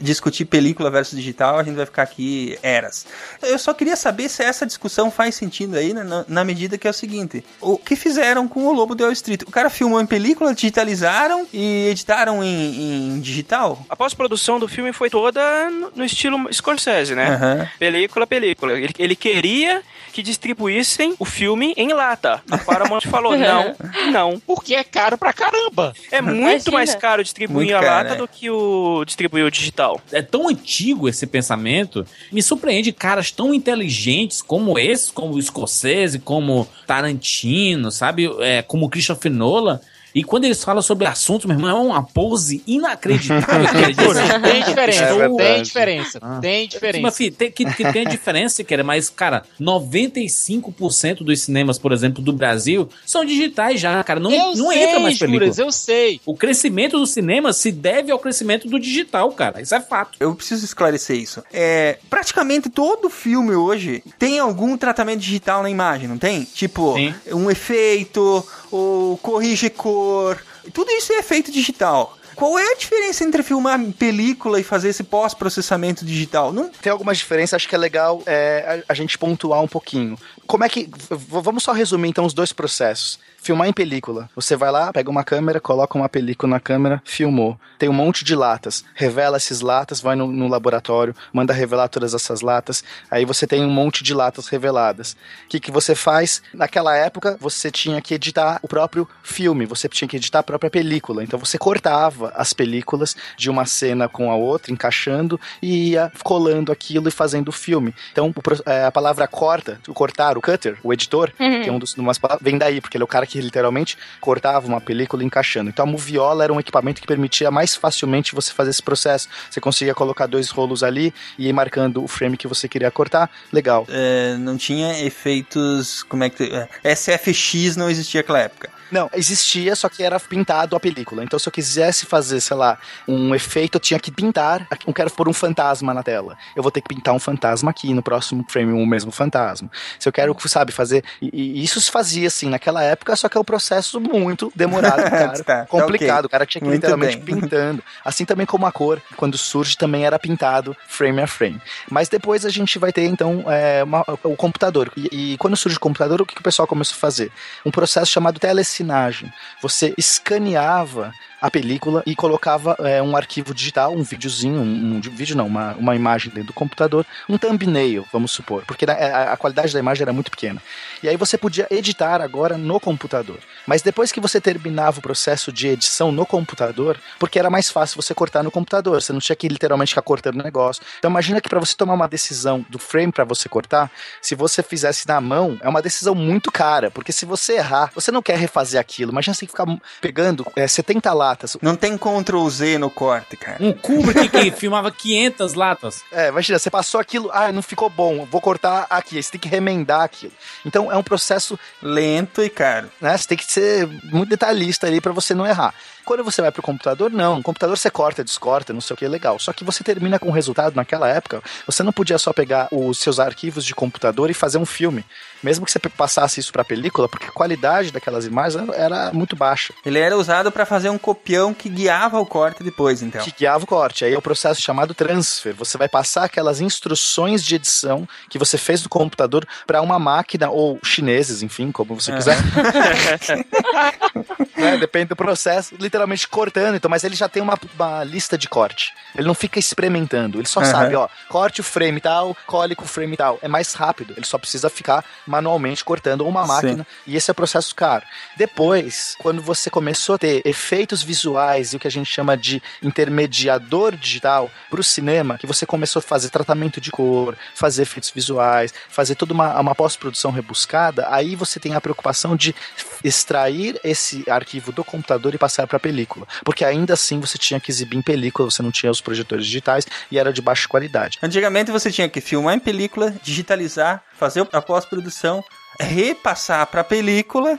[0.00, 3.06] discutir película versus digital, a gente vai ficar aqui eras.
[3.42, 6.86] Eu só queria saber se essa discussão faz sentido aí, né, na, na medida que
[6.86, 9.42] é o seguinte: o que fizeram com o Lobo de Wall Street?
[9.42, 13.84] O cara filmou em película, digitalizaram e editaram em, em digital?
[13.88, 17.28] A pós-produção do filme foi toda no, no estilo Scorsese, né?
[17.28, 17.68] Aham.
[17.78, 18.72] Película, película.
[18.72, 19.82] Ele, ele queria
[20.16, 22.42] que distribuíssem o filme em lata.
[22.50, 23.76] A Paramount falou, não,
[24.10, 24.40] não.
[24.40, 25.92] Porque é caro pra caramba.
[26.10, 26.72] É muito Imagina.
[26.72, 28.16] mais caro distribuir Muito a caro, lata é.
[28.16, 30.00] do que o distribuir o digital.
[30.10, 32.06] É tão antigo esse pensamento.
[32.32, 38.30] Me surpreende caras tão inteligentes como esses, como o Scorsese, como Tarantino, sabe?
[38.40, 39.78] É, como Christopher Nolan.
[40.16, 43.68] E quando eles falam sobre assuntos, meu irmão, é uma pose inacreditável.
[43.68, 44.40] que eles dizem.
[44.40, 46.38] Tem diferença, É tem diferença, Ah.
[46.40, 47.02] tem diferença.
[47.02, 51.92] Mas, filho, tem, que, que tem a diferença, cara, mas, cara, 95% dos cinemas, por
[51.92, 54.18] exemplo, do Brasil, são digitais já, cara.
[54.18, 55.40] Não, Eu não sei, entra mais película.
[55.44, 56.20] Juras, eu sei.
[56.24, 59.60] O crescimento do cinema se deve ao crescimento do digital, cara.
[59.60, 60.16] Isso é fato.
[60.18, 61.42] Eu preciso esclarecer isso.
[61.52, 66.44] É, praticamente todo filme hoje tem algum tratamento digital na imagem, não tem?
[66.44, 66.94] Tipo,
[67.32, 68.44] um efeito,
[68.76, 70.42] ou corrige cor.
[70.72, 72.16] Tudo isso é efeito digital.
[72.34, 76.52] Qual é a diferença entre filmar película e fazer esse pós-processamento digital?
[76.52, 80.18] Não Tem algumas diferenças, acho que é legal é, a, a gente pontuar um pouquinho.
[80.46, 80.88] Como é que.
[81.10, 83.18] vamos só resumir então os dois processos.
[83.46, 84.28] Filmar em película.
[84.34, 87.56] Você vai lá, pega uma câmera, coloca uma película na câmera, filmou.
[87.78, 88.84] Tem um monte de latas.
[88.92, 92.82] Revela essas latas, vai no, no laboratório, manda revelar todas essas latas.
[93.08, 95.12] Aí você tem um monte de latas reveladas.
[95.44, 96.42] O que, que você faz?
[96.52, 100.68] Naquela época, você tinha que editar o próprio filme, você tinha que editar a própria
[100.68, 101.22] película.
[101.22, 106.72] Então você cortava as películas de uma cena com a outra, encaixando e ia colando
[106.72, 107.94] aquilo e fazendo o filme.
[108.10, 108.34] Então
[108.66, 111.62] é, a palavra corta, o cortar, o cutter, o editor, Uhum.
[111.62, 113.96] que é um dos umas palavras, vem daí, porque ele é o cara que literalmente
[114.20, 115.70] cortava uma película encaixando.
[115.70, 119.28] Então a moviola era um equipamento que permitia mais facilmente você fazer esse processo.
[119.50, 123.30] Você conseguia colocar dois rolos ali e ir marcando o frame que você queria cortar.
[123.52, 123.86] Legal.
[123.88, 126.02] É, não tinha efeitos.
[126.02, 126.44] Como é que.
[126.84, 128.75] é, SFX não existia naquela época.
[128.90, 131.24] Não, existia, só que era pintado a película.
[131.24, 134.66] Então, se eu quisesse fazer, sei lá, um efeito, eu tinha que pintar.
[134.86, 136.36] Eu quero pôr um fantasma na tela.
[136.54, 139.70] Eu vou ter que pintar um fantasma aqui, no próximo frame, o mesmo fantasma.
[139.98, 141.04] Se eu quero, sabe, fazer.
[141.20, 141.30] E,
[141.60, 145.38] e isso se fazia, assim, naquela época, só que é um processo muito demorado, cara.
[145.42, 146.24] Tá, tá complicado.
[146.24, 146.26] ok.
[146.26, 147.40] O cara tinha que Muito literalmente bem.
[147.40, 147.82] pintando.
[148.04, 151.60] Assim também como a cor, quando surge, também era pintado frame a frame.
[151.90, 154.90] Mas depois a gente vai ter, então, é, uma- o computador.
[154.96, 157.30] E, e quando surge o computador, o que, que o pessoal começou a fazer?
[157.64, 158.38] Um processo chamado
[158.76, 159.32] telecinagem.
[159.62, 161.12] Você escaneava
[161.46, 165.74] a película e colocava é, um arquivo digital, um videozinho, um, um vídeo não, uma,
[165.74, 170.02] uma imagem dentro do computador, um thumbnail, vamos supor, porque a, a qualidade da imagem
[170.02, 170.60] era muito pequena.
[171.04, 173.38] E aí você podia editar agora no computador.
[173.64, 178.02] Mas depois que você terminava o processo de edição no computador, porque era mais fácil
[178.02, 180.82] você cortar no computador, você não tinha que literalmente ficar cortando o negócio.
[180.98, 183.88] Então imagina que para você tomar uma decisão do frame para você cortar,
[184.20, 188.10] se você fizesse na mão, é uma decisão muito cara, porque se você errar, você
[188.10, 189.12] não quer refazer aquilo.
[189.12, 189.66] Imagina você tem que ficar
[190.00, 191.35] pegando é, 70 latas.
[191.62, 193.62] Não tem Ctrl Z no corte, cara.
[193.62, 196.04] Um Kubrick que filmava 500 latas.
[196.10, 199.22] É, imagina, você passou aquilo, ah, não ficou bom, vou cortar aqui.
[199.22, 200.32] Você tem que remendar aquilo.
[200.64, 202.90] Então é um processo lento e caro.
[203.00, 203.16] Né?
[203.16, 205.74] Você tem que ser muito detalhista ali para você não errar.
[206.06, 207.38] Quando você vai pro computador, não.
[207.38, 209.40] No computador você corta, descorta, não sei o que, legal.
[209.40, 211.42] Só que você termina com o resultado naquela época.
[211.66, 215.04] Você não podia só pegar os seus arquivos de computador e fazer um filme.
[215.42, 219.74] Mesmo que você passasse isso pra película, porque a qualidade daquelas imagens era muito baixa.
[219.84, 223.20] Ele era usado para fazer um copião que guiava o corte depois, então.
[223.20, 224.04] Que guiava o corte.
[224.04, 225.54] Aí é o processo chamado transfer.
[225.54, 230.50] Você vai passar aquelas instruções de edição que você fez no computador para uma máquina,
[230.50, 232.36] ou chineses, enfim, como você quiser.
[234.56, 234.76] né?
[234.78, 235.74] Depende do processo.
[235.78, 235.95] Literalmente
[236.28, 238.92] cortando, então, mas ele já tem uma, uma lista de corte.
[239.14, 240.38] Ele não fica experimentando.
[240.38, 240.66] Ele só uhum.
[240.66, 243.38] sabe, ó, corte o frame tal, cole com o frame tal.
[243.42, 244.14] É mais rápido.
[244.16, 246.84] Ele só precisa ficar manualmente cortando uma máquina.
[246.84, 247.12] Sim.
[247.12, 248.04] E esse é o processo caro.
[248.36, 252.62] Depois, quando você começou a ter efeitos visuais e o que a gente chama de
[252.82, 258.10] intermediador digital para o cinema, que você começou a fazer tratamento de cor, fazer efeitos
[258.10, 262.54] visuais, fazer toda uma, uma pós-produção rebuscada, aí você tem a preocupação de
[263.02, 266.26] extrair esse arquivo do computador e passar para a película.
[266.44, 269.86] Porque ainda assim você tinha que exibir em película, você não tinha os projetores digitais
[270.10, 271.18] e era de baixa qualidade.
[271.22, 275.44] Antigamente você tinha que filmar em película, digitalizar, fazer a pós-produção,
[275.78, 277.58] repassar para a película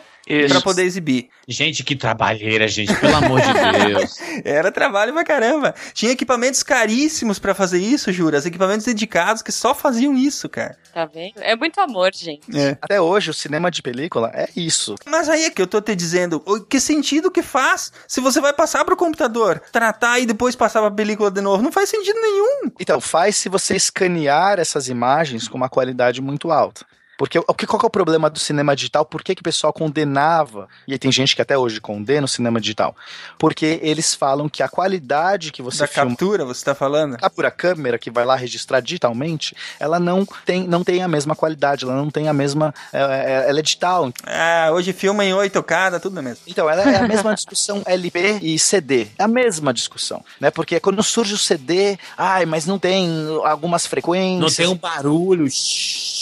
[0.50, 1.30] para poder exibir.
[1.48, 3.54] Gente, que trabalheira, gente, pelo amor de
[3.88, 4.18] Deus.
[4.44, 5.74] Era trabalho pra caramba.
[5.94, 8.46] Tinha equipamentos caríssimos para fazer isso, Juras.
[8.46, 10.78] Equipamentos dedicados que só faziam isso, cara.
[10.94, 11.36] Tá vendo?
[11.38, 12.46] É muito amor, gente.
[12.58, 12.78] É.
[12.82, 14.96] Até hoje, o cinema de película é isso.
[15.06, 18.54] Mas aí é que eu tô te dizendo, que sentido que faz se você vai
[18.54, 21.64] passar pro computador, tratar e depois passar pra película de novo?
[21.64, 22.72] Não faz sentido nenhum.
[22.80, 26.86] Então, faz se você escanear essas imagens com uma qualidade muito alta.
[27.18, 29.04] Porque o que, qual que é o problema do cinema digital?
[29.04, 30.68] Por que, que o pessoal condenava?
[30.88, 32.96] E aí tem gente que até hoje condena o cinema digital.
[33.38, 37.18] Porque eles falam que a qualidade que você da filma, captura, você está falando?
[37.18, 41.36] Captura a câmera que vai lá registrar digitalmente, ela não tem, não tem a mesma
[41.36, 42.74] qualidade, ela não tem a mesma.
[42.94, 44.12] É, é, ela é digital.
[44.24, 46.44] Ah, hoje filma em 8K, dá tudo mesmo.
[46.46, 49.08] Então, ela é a mesma discussão LP e CD.
[49.18, 50.24] É a mesma discussão.
[50.40, 50.52] Né?
[50.52, 53.10] Porque quando surge o CD, ai, mas não tem
[53.44, 54.40] algumas frequências.
[54.40, 55.48] Não tem um barulho.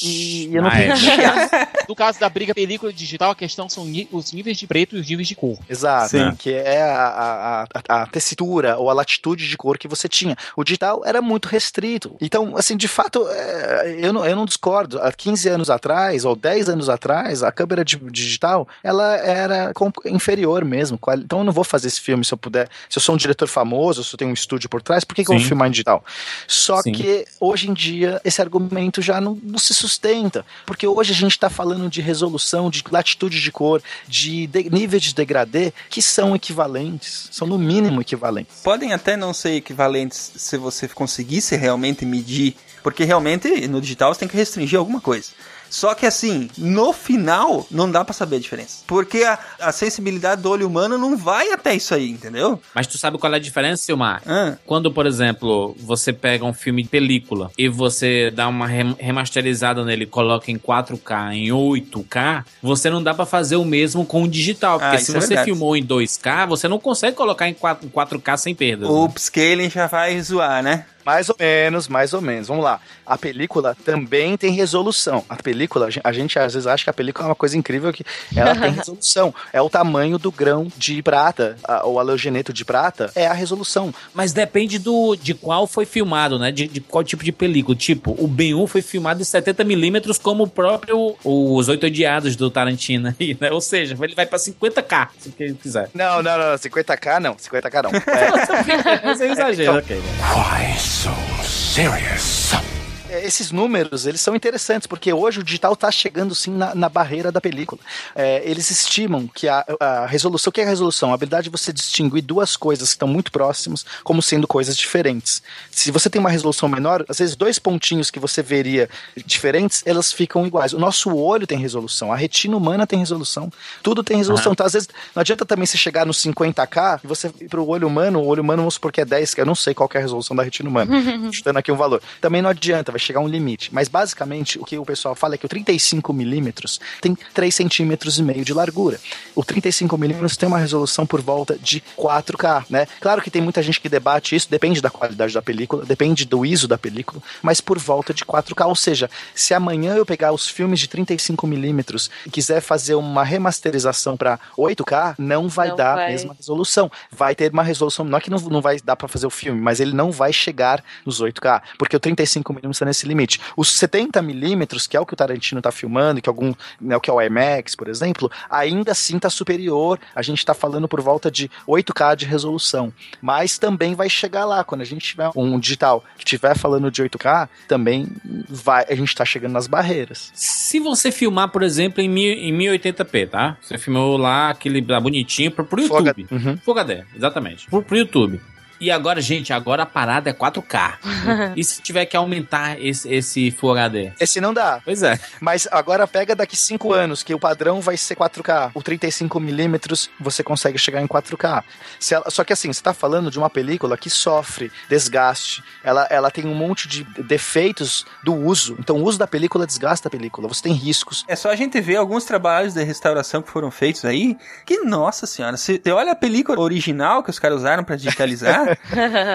[0.04, 4.58] E eu não tenho no caso da briga película digital, a questão são os níveis
[4.58, 5.58] de preto e os níveis de cor.
[5.70, 6.10] Exato.
[6.10, 6.36] Sim.
[6.38, 10.36] Que é a, a, a, tessitura ou a latitude de cor que você tinha.
[10.56, 12.16] O digital era muito restrito.
[12.20, 15.00] Então, assim, de fato, é, eu, não, eu não discordo.
[15.02, 19.72] Há 15 anos atrás, ou 10 anos atrás, a câmera de, digital, ela era
[20.06, 21.00] inferior mesmo.
[21.18, 22.70] Então, eu não vou fazer esse filme se eu puder.
[22.90, 25.24] Se eu sou um diretor famoso, se eu tenho um estúdio por trás, por que,
[25.24, 26.04] que eu vou filmar em digital?
[26.48, 26.92] Só Sim.
[26.92, 30.46] que, hoje em dia, esse argumento já não, não se sustenta.
[30.66, 34.70] Porque porque hoje a gente está falando de resolução, de latitude de cor, de, de
[34.70, 38.58] níveis de degradê que são equivalentes, são no mínimo equivalentes.
[38.62, 44.20] Podem até não ser equivalentes se você conseguisse realmente medir, porque realmente no digital você
[44.20, 45.30] tem que restringir alguma coisa.
[45.70, 48.84] Só que assim, no final, não dá para saber a diferença.
[48.88, 52.62] Porque a, a, sensibilidade do olho humano não vai até isso aí, entendeu?
[52.74, 54.22] Mas tu sabe qual é a diferença, Silmar?
[54.26, 54.56] Ah.
[54.66, 60.06] Quando, por exemplo, você pega um filme de película e você dá uma remasterizada nele,
[60.06, 64.80] coloca em 4K, em 8K, você não dá para fazer o mesmo com o digital.
[64.80, 67.90] Porque ah, se é você é filmou em 2K, você não consegue colocar em 4,
[67.90, 68.88] 4K sem perda.
[68.88, 70.86] O upscaling já vai zoar, né?
[71.06, 72.48] Mais ou menos, mais ou menos.
[72.48, 72.80] Vamos lá.
[73.06, 75.24] A película também tem resolução.
[75.30, 78.04] A película, a gente às vezes acha que a película é uma coisa incrível que
[78.36, 79.34] ela tem resolução.
[79.54, 83.94] É o tamanho do grão de prata, o halogeneto de prata, é a resolução.
[84.14, 86.52] Mas depende do de qual foi filmado, né?
[86.52, 87.76] De, de qual tipo de película.
[87.78, 93.14] Tipo, o Ben-Hur foi filmado em 70mm como o próprio Os Oito Odiados do Tarantino.
[93.20, 93.52] Aí, né?
[93.52, 95.30] Ou seja, ele vai pra 50k, se
[95.62, 95.90] quiser.
[95.94, 96.56] Não, não, não.
[96.56, 97.36] 50k não.
[97.36, 97.92] 50k não.
[98.16, 99.14] É.
[99.14, 99.98] Você exagera, ok.
[99.98, 102.75] Why so serious?
[103.10, 106.90] É, esses números, eles são interessantes, porque hoje o digital está chegando sim na, na
[106.90, 107.80] barreira da película.
[108.16, 111.12] É, eles estimam que a, a resolução, o que é a resolução?
[111.12, 115.42] A habilidade de você distinguir duas coisas que estão muito próximas como sendo coisas diferentes.
[115.70, 118.90] Se você tem uma resolução menor, às vezes dois pontinhos que você veria
[119.26, 120.74] diferentes, elas ficam iguais.
[120.74, 123.52] O nosso olho tem resolução, a retina humana tem resolução,
[123.84, 124.48] tudo tem resolução.
[124.48, 124.54] Aham.
[124.54, 127.88] Então, às vezes, não adianta também você chegar no 50k e você ir pro olho
[127.88, 129.98] humano, o olho humano, vamos supor que é 10, que eu não sei qual é
[129.98, 130.92] a resolução da retina humana,
[131.32, 132.02] chutando aqui um valor.
[132.20, 133.74] Também não adianta, vai chegar um limite.
[133.74, 138.18] Mas basicamente, o que o pessoal fala é que o 35 milímetros tem 3 centímetros
[138.18, 139.00] e meio de largura.
[139.36, 142.88] O 35 milímetros tem uma resolução por volta de 4K, né?
[143.02, 146.46] Claro que tem muita gente que debate isso, depende da qualidade da película, depende do
[146.46, 148.66] ISO da película, mas por volta de 4K.
[148.68, 153.24] Ou seja, se amanhã eu pegar os filmes de 35 milímetros e quiser fazer uma
[153.24, 156.12] remasterização para 8K, não vai Não dar a vai.
[156.12, 156.90] mesma resolução.
[157.12, 159.60] Vai ter uma resolução, não é que não, não vai dar para fazer o filme,
[159.60, 163.40] mas ele não vai chegar nos 8K, porque o 35 milímetros está nesse limite.
[163.58, 166.96] Os 70 milímetros, que é o que o Tarantino tá filmando, que é algum, né,
[166.96, 170.00] o que é o IMAX, por exemplo, ainda assim tá superior.
[170.16, 174.64] A gente tá falando por volta de 8K de resolução, mas também vai chegar lá
[174.64, 178.08] quando a gente tiver um digital que estiver falando de 8K, também
[178.50, 180.32] vai, a gente tá chegando nas barreiras.
[180.34, 183.58] Se você filmar, por exemplo, em, em 1080p, tá?
[183.62, 186.10] Você filmou lá aquele lá bonitinho pro, pro Full YouTube.
[186.10, 186.36] HD.
[186.36, 186.58] Uhum.
[186.58, 187.68] Full HD, exatamente.
[187.70, 188.40] Pro, pro YouTube.
[188.80, 190.96] E agora, gente, agora a parada é 4K.
[191.56, 194.12] e se tiver que aumentar esse, esse Full HD?
[194.20, 194.82] Esse não dá.
[194.84, 195.20] Pois é.
[195.40, 198.72] Mas agora pega daqui 5 anos, que o padrão vai ser 4K.
[198.74, 201.64] O 35mm você consegue chegar em 4K.
[202.00, 205.64] Se ela- só que assim, você tá falando de uma película que sofre desgaste.
[205.84, 208.76] Ela, ela tem um monte de defeitos do uso.
[208.80, 210.48] Então o uso da película desgasta a película.
[210.48, 211.24] Você tem riscos.
[211.28, 215.26] É só a gente ver alguns trabalhos de restauração que foram feitos aí, que, nossa
[215.28, 218.65] senhora, você você olha a película original que os caras usaram pra digitalizar,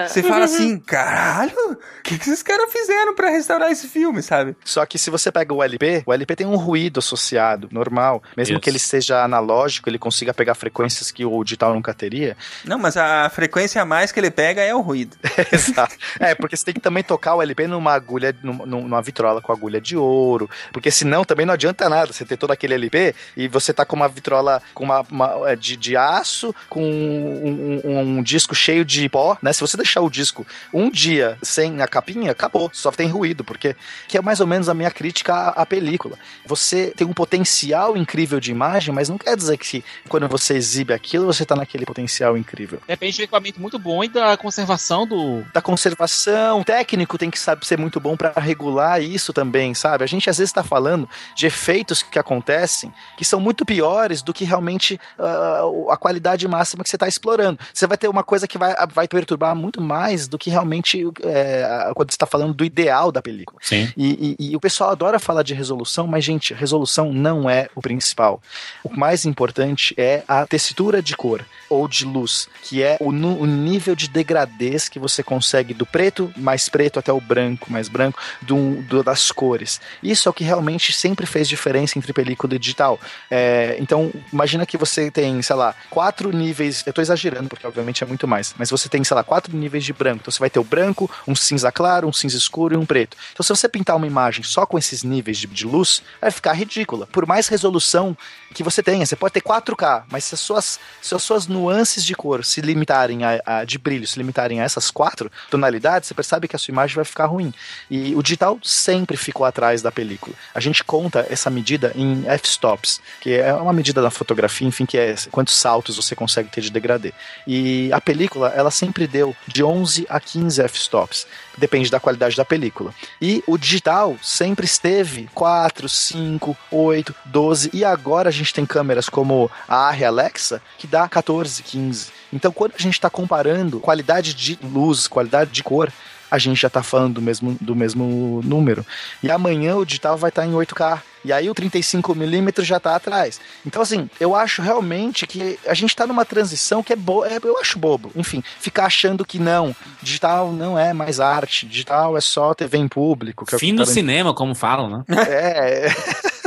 [0.07, 4.55] você fala assim, caralho, o que, que esses caras fizeram pra restaurar esse filme, sabe?
[4.63, 8.21] Só que se você pega o LP, o LP tem um ruído associado, normal.
[8.35, 8.61] Mesmo Isso.
[8.61, 12.35] que ele seja analógico, ele consiga pegar frequências que o digital nunca teria.
[12.65, 15.15] Não, mas a frequência a mais que ele pega é o ruído.
[15.51, 15.95] Exato.
[16.19, 19.51] É, porque você tem que também tocar o LP numa agulha, numa, numa vitrola com
[19.51, 20.49] agulha de ouro.
[20.71, 23.95] Porque senão também não adianta nada você ter todo aquele LP e você tá com
[23.95, 28.83] uma vitrola com uma, uma- é, de, de aço, com um, um- um disco cheio
[28.85, 29.53] de pó, né?
[29.53, 32.69] Se você deixar o disco um dia sem a capinha, acabou.
[32.73, 33.75] Só tem ruído, porque
[34.07, 36.17] que é mais ou menos a minha crítica à, à película.
[36.45, 40.93] Você tem um potencial incrível de imagem, mas não quer dizer que quando você exibe
[40.93, 45.43] aquilo, você tá naquele potencial incrível Depende do equipamento muito bom e da conservação do.
[45.53, 46.61] da conservação.
[46.61, 50.03] O técnico tem que saber ser muito bom para regular isso também, sabe?
[50.03, 54.33] A gente às vezes está falando de efeitos que acontecem que são muito piores do
[54.33, 57.59] que realmente ah, a qualidade máxima que você está explorando.
[57.73, 61.91] Você vai ter uma coisa que vai, vai perturbar muito mais do que realmente é,
[61.93, 63.59] quando você está falando do ideal da película.
[63.61, 63.91] Sim.
[63.97, 67.81] E, e- e o pessoal adora falar de resolução, mas, gente, resolução não é o
[67.81, 68.41] principal.
[68.83, 73.45] O mais importante é a textura de cor ou de luz, que é o, o
[73.45, 78.17] nível de degradez que você consegue do preto mais preto até o branco mais branco,
[78.41, 79.81] do, do- das cores.
[80.01, 82.99] Isso é o que realmente sempre fez diferença entre película e digital.
[83.29, 86.83] É, então, imagina que você tem, sei lá, quatro níveis.
[86.85, 88.53] Eu tô exagerando, porque obviamente é muito mais.
[88.57, 90.19] Mas você tem, sei lá, quatro níveis de branco.
[90.21, 93.17] Então você vai ter o branco, um cinza claro, um cinza escuro e um preto.
[93.33, 96.53] Então, se você pintar uma imagem só com esses níveis de, de luz, vai ficar
[96.53, 97.07] ridícula.
[97.07, 98.15] Por mais resolução
[98.53, 102.03] que você tenha, você pode ter 4K, mas se as suas, se as suas nuances
[102.03, 106.13] de cor se limitarem a, a- de brilho, se limitarem a essas quatro tonalidades, você
[106.13, 107.53] percebe que a sua imagem vai ficar ruim.
[107.89, 110.35] E o digital sempre ficou atrás da película.
[110.53, 114.97] A gente conta essa medida em f-stops, que é uma medida da fotografia, enfim, que
[114.97, 117.13] é quantos saltos você consegue ter de degradê.
[117.47, 121.27] E a película, ela sempre deu de 11 a 15 f-stops.
[121.57, 122.93] Depende da qualidade da película.
[123.21, 127.69] E o digital sempre esteve 4, 5, 8, 12.
[127.73, 132.11] E agora a gente tem câmeras como a Arri Alexa, que dá 14, 15.
[132.33, 135.91] Então, quando a gente está comparando qualidade de luz, qualidade de cor,
[136.31, 138.85] a gente já está falando do mesmo, do mesmo número.
[139.21, 141.01] E amanhã o digital vai estar em 8K.
[141.23, 143.39] E aí o 35mm já está atrás.
[143.65, 147.27] Então, assim, eu acho realmente que a gente está numa transição que é boa.
[147.27, 148.11] eu acho bobo.
[148.15, 152.87] Enfim, ficar achando que não, digital não é mais arte, digital é só TV em
[152.87, 153.45] público.
[153.53, 155.03] é Fim o do Tarantino- cinema, como falam, né?
[155.27, 155.89] É.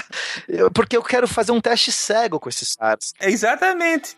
[0.48, 3.12] Eu- porque eu quero fazer um teste cego com esses caras.
[3.20, 4.16] Exatamente.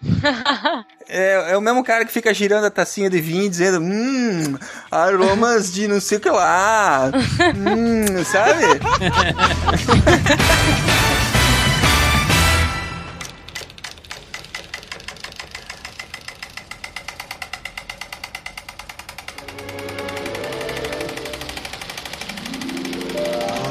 [1.08, 4.58] É, é o mesmo cara que fica girando a tacinha de vinho dizendo, hum,
[4.90, 7.10] aromas de não sei o que lá.
[7.56, 8.64] hum, sabe?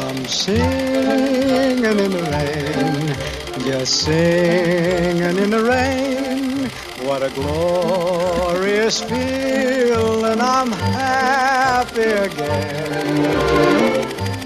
[0.07, 0.25] I'm
[1.85, 6.69] singing in the rain, just singing in the rain.
[7.07, 13.25] What a glorious feeling, I'm happy again.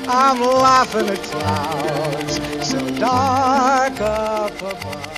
[0.09, 5.09] I'm laughing at clouds so dark up above.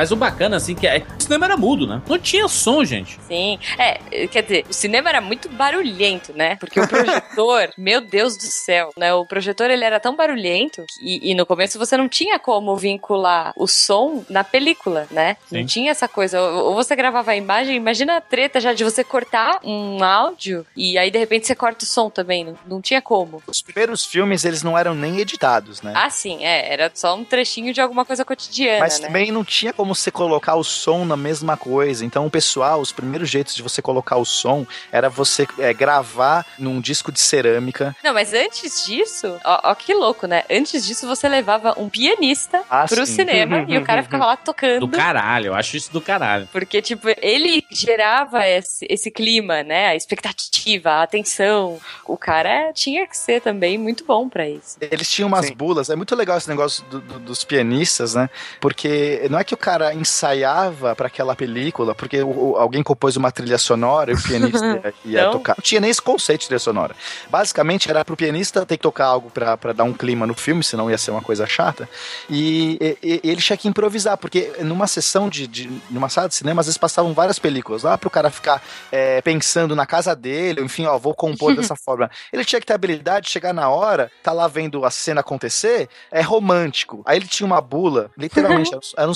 [0.00, 2.00] Mas o bacana, assim, que é, o cinema era mudo, né?
[2.08, 3.20] Não tinha som, gente.
[3.28, 3.58] Sim.
[3.76, 6.56] É, quer dizer, o cinema era muito barulhento, né?
[6.56, 9.12] Porque o projetor, meu Deus do céu, né?
[9.12, 13.52] O projetor, ele era tão barulhento e, e no começo você não tinha como vincular
[13.54, 15.36] o som na película, né?
[15.52, 15.66] Não Sim.
[15.66, 16.40] tinha essa coisa.
[16.40, 20.64] Ou ou você gravava a imagem, imagina a treta já de você cortar um áudio
[20.76, 22.44] e aí de repente você corta o som também.
[22.44, 23.42] Não, não tinha como.
[23.46, 25.92] Os primeiros filmes, eles não eram nem editados, né?
[25.94, 26.72] Ah, sim, é.
[26.72, 29.06] Era só um trechinho de alguma coisa cotidiana, Mas né?
[29.08, 32.04] também não tinha como você colocar o som na mesma coisa.
[32.04, 36.46] Então, o pessoal, os primeiros jeitos de você colocar o som era você é, gravar
[36.58, 37.94] num disco de cerâmica.
[38.02, 40.44] Não, mas antes disso, ó, ó que louco, né?
[40.50, 43.14] Antes disso, você levava um pianista Ah, pro sim.
[43.16, 44.86] cinema e o cara ficava lá tocando.
[44.86, 46.48] Do caralho, eu acho isso do caralho.
[46.52, 49.88] Porque, tipo, ele gerava esse, esse clima, né?
[49.88, 51.78] A expectativa, a atenção.
[52.04, 54.76] O cara tinha que ser também muito bom pra isso.
[54.80, 55.90] Eles tinham umas bulas.
[55.90, 58.28] É muito legal esse negócio do- do- dos pianistas, né?
[58.60, 63.16] Porque não é que o cara ensaiava pra aquela película, porque o- o- alguém compôs
[63.16, 64.64] uma trilha sonora e o pianista
[65.04, 65.32] ia, ia Não.
[65.32, 65.54] tocar.
[65.56, 66.94] Não tinha nem esse conceito de trilha sonora.
[67.28, 70.62] Basicamente, era pro pianista ter que tocar algo pra, pra dar um clima no filme,
[70.62, 71.88] senão ia ser uma coisa chata.
[72.28, 76.34] E, e- e ele tinha que improvisar, porque numa sessão de, de- numa sala de
[76.34, 78.62] cinema, às vezes passavam várias películas lá pro cara ficar
[78.92, 82.10] é, pensando na casa dele, enfim, ó, vou compor dessa forma.
[82.32, 85.20] Ele tinha que ter a habilidade de chegar na hora, tá lá vendo a cena
[85.20, 87.02] acontecer, é romântico.
[87.04, 89.10] Aí ele tinha uma bula, literalmente, eram uns- eram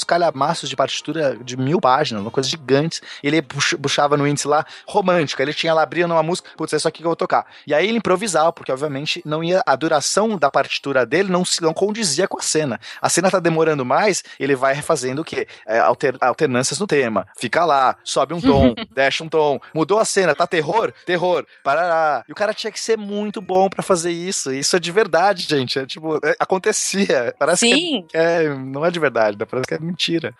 [0.44, 3.00] calhamaços de partitura de mil páginas, uma coisa gigante.
[3.22, 5.42] Ele puxa- puxava no índice lá, romântica.
[5.42, 7.46] Ele tinha lá, abria numa música, putz, é isso aqui que eu vou tocar.
[7.66, 11.62] E aí ele improvisava, porque obviamente não ia, a duração da partitura dele não, se-
[11.62, 12.78] não condizia com a cena.
[13.00, 15.46] A cena tá demorando mais, ele vai refazendo o quê?
[15.66, 17.26] É, alter- alternâncias no tema.
[17.38, 19.58] Fica lá, sobe um tom, desce um tom.
[19.74, 20.92] Mudou a cena, tá terror?
[21.06, 21.46] Terror.
[21.62, 22.24] Parará.
[22.28, 24.52] E o cara tinha que ser muito bom pra fazer isso.
[24.52, 25.78] E Isso é de verdade, gente.
[25.78, 27.34] É tipo, é- acontecia.
[27.38, 28.04] Parece Sim.
[28.08, 30.33] que é, é- não é de verdade, parece que é mentira.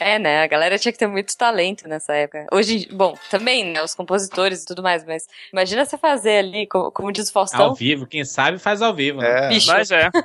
[0.00, 0.42] É, né?
[0.42, 2.46] A galera tinha que ter muito talento nessa época.
[2.52, 3.82] Hoje, bom, também, né?
[3.82, 7.66] Os compositores e tudo mais, mas imagina você fazer ali, como, como diz o Faustão.
[7.66, 9.20] Ao vivo, quem sabe faz ao vivo.
[9.20, 9.48] né?
[9.48, 9.70] Bicho.
[9.70, 10.10] Mas é.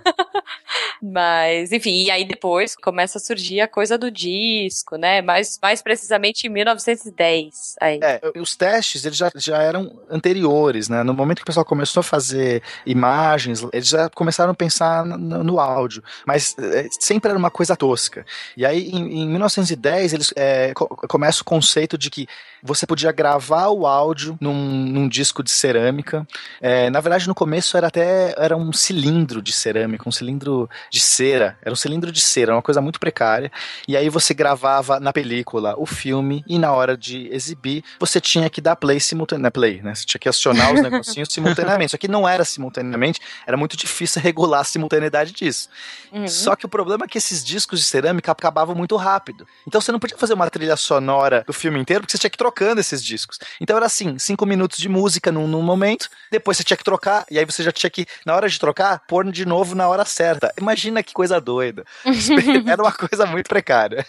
[1.01, 5.21] Mas, enfim, e aí depois começa a surgir a coisa do disco, né?
[5.21, 7.75] Mais, mais precisamente em 1910.
[7.81, 7.99] Aí.
[8.01, 11.03] É, os testes eles já, já eram anteriores, né?
[11.03, 15.43] No momento que o pessoal começou a fazer imagens, eles já começaram a pensar no,
[15.43, 18.25] no áudio, mas é, sempre era uma coisa tosca.
[18.55, 22.27] E aí, em, em 1910, eles é, co- começa o conceito de que
[22.65, 26.27] você podia gravar o áudio num, num disco de cerâmica.
[26.59, 30.99] É, na verdade, no começo era até era um cilindro de cerâmica, um cilindro de
[30.99, 31.57] cera.
[31.61, 33.51] Era um cilindro de cera, uma coisa muito precária.
[33.87, 38.49] E aí você gravava na película o filme e na hora de exibir você tinha
[38.49, 39.45] que dar play simultaneamente.
[39.53, 39.93] Play, né?
[39.93, 41.91] Você tinha que acionar os negocinhos simultaneamente.
[41.91, 45.69] Só que não era simultaneamente, era muito difícil regular a simultaneidade disso.
[46.11, 46.27] Uhum.
[46.27, 49.47] Só que o problema é que esses discos de cerâmica acabavam muito rápido.
[49.67, 52.35] Então você não podia fazer uma trilha sonora do filme inteiro, porque você tinha que
[52.35, 53.37] ir trocando esses discos.
[53.59, 57.25] Então era assim, cinco minutos de música num, num momento, depois você tinha que trocar,
[57.29, 60.05] e aí você já tinha que, na hora de trocar, pôr de novo na hora
[60.05, 60.53] certa.
[60.57, 61.83] Imagina que coisa doida.
[62.65, 64.05] era uma coisa muito precária.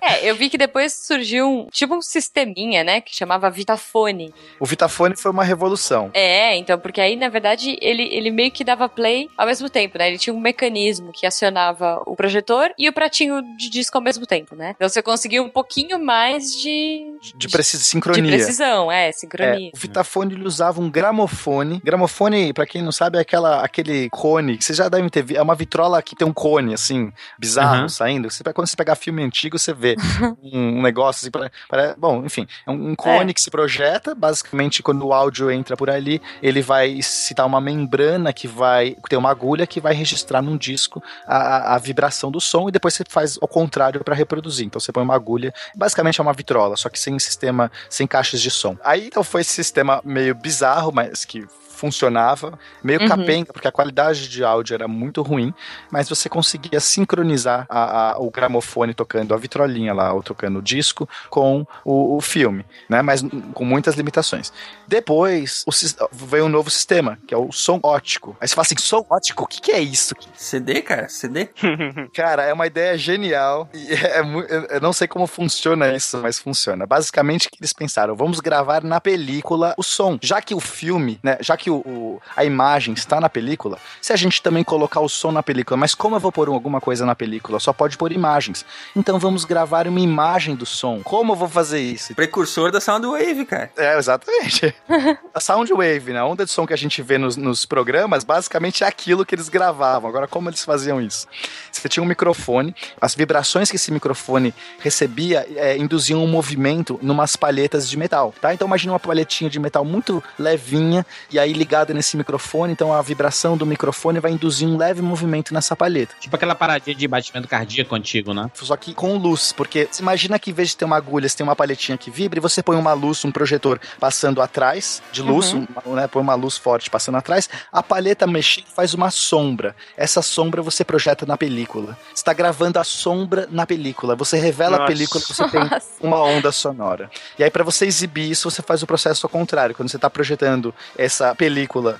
[0.00, 3.00] É, eu vi que depois surgiu um, tipo um sisteminha, né?
[3.00, 4.32] Que chamava Vitafone.
[4.60, 6.10] O Vitafone foi uma revolução.
[6.14, 9.98] É, então, porque aí, na verdade, ele, ele meio que dava play ao mesmo tempo,
[9.98, 10.08] né?
[10.08, 14.26] Ele tinha um mecanismo que acionava o projetor e o pratinho de disco ao mesmo
[14.26, 14.74] tempo, né?
[14.76, 18.22] Então você conseguia um pouquinho mais de, De precis sincronia.
[18.22, 19.68] de precisão, é, sincronia.
[19.68, 21.80] É, o Vitafone ele usava um gramofone.
[21.84, 25.38] Gramofone, pra quem não sabe, é aquela, aquele cone que vocês já devem ter visto.
[25.38, 27.88] É uma vitrola que tem um cone, assim, bizarro Aham.
[27.88, 28.30] saindo.
[28.30, 29.96] Você, quando você pegar filme antigo, você vê
[30.42, 31.30] um, um negócio assim.
[31.30, 33.34] Pra, pra- bom, enfim, é um, um cone É.
[33.34, 34.14] que se projeta.
[34.14, 39.16] Basicamente, quando o áudio entra por ali, ele vai citar uma membrana que vai ter
[39.16, 43.04] uma agulha que vai registrar num disco a, a- vibração do som e depois você
[43.08, 44.66] faz ao contrário pra reproduzir.
[44.66, 48.40] Então você põe uma agulha, basicamente é uma vitrola, só que sem sistema, sem caixas
[48.40, 48.76] de som.
[48.84, 51.46] Aí então foi esse sistema meio bizarro, mas que
[51.78, 53.08] funcionava, meio Uhum.
[53.08, 55.54] capenga, porque a qualidade de áudio era muito ruim,
[55.90, 60.62] mas você conseguia sincronizar a- a- o gramofone tocando a vitrolinha lá, ou tocando o
[60.62, 63.00] disco, com o, o filme, né?
[63.02, 63.22] Mas
[63.54, 64.52] com muitas limitações.
[64.86, 65.70] Depois o
[66.12, 68.36] veio um novo sistema, que é o som ótico.
[68.40, 70.14] Aí você fala assim, som ótico, o que, que é isso?
[70.34, 71.08] CD, cara?
[71.08, 71.48] CD?
[72.12, 73.68] Cara, é uma ideia genial.
[73.72, 76.86] E é eu eu não sei como funciona isso, mas funciona.
[76.86, 78.16] Basicamente, o que eles pensaram?
[78.16, 80.18] Vamos gravar na película o som.
[80.22, 81.36] Já que o filme, né?
[81.40, 85.08] Já que o, o- a imagem está na película, se a gente também colocar o
[85.08, 87.58] som na película, mas como eu vou pôr alguma coisa na película?
[87.60, 88.64] Só pode pôr imagens.
[88.94, 91.00] Então vamos gravar uma imagem do som.
[91.02, 92.14] Como eu vou fazer isso?
[92.14, 93.70] Precursor da Soundwave, cara.
[93.76, 94.74] É, exatamente.
[95.34, 96.18] a Soundwave, né?
[96.20, 99.34] A onda de som que a gente vê nos, nos programas, basicamente é aquilo que
[99.34, 100.08] eles gravavam.
[100.08, 101.26] Agora, como eles faziam isso?
[101.72, 107.36] Você tinha um microfone, as vibrações que esse microfone recebia é, induziam um movimento numas
[107.36, 108.52] palhetas de metal, tá?
[108.52, 113.02] Então imagina uma palhetinha de metal muito levinha e aí ligada nesse microfone, então a
[113.02, 116.14] vibração do microfone vai induzir um leve movimento nessa palheta.
[116.20, 118.50] Tipo aquela paradinha de batimento cardíaco antigo, né?
[118.54, 121.36] Só que com luz, porque você imagina que em vez de ter uma agulha, você
[121.36, 125.20] tem uma palhetinha que vibra e você põe uma luz, um projetor passando atrás de
[125.22, 125.66] luz, Uhum.
[125.84, 129.74] um- né, põe uma luz forte passando atrás, a palheta mexendo faz uma sombra.
[129.96, 131.98] Essa sombra você projeta na película.
[132.08, 134.14] Você está gravando a sombra na película.
[134.16, 134.92] Você revela a Nossa.
[134.92, 135.86] película, você tem Nossa.
[136.00, 137.10] uma onda sonora.
[137.38, 139.74] E aí, para você exibir isso, você faz o processo ao contrário.
[139.74, 141.47] Quando você está projetando essa película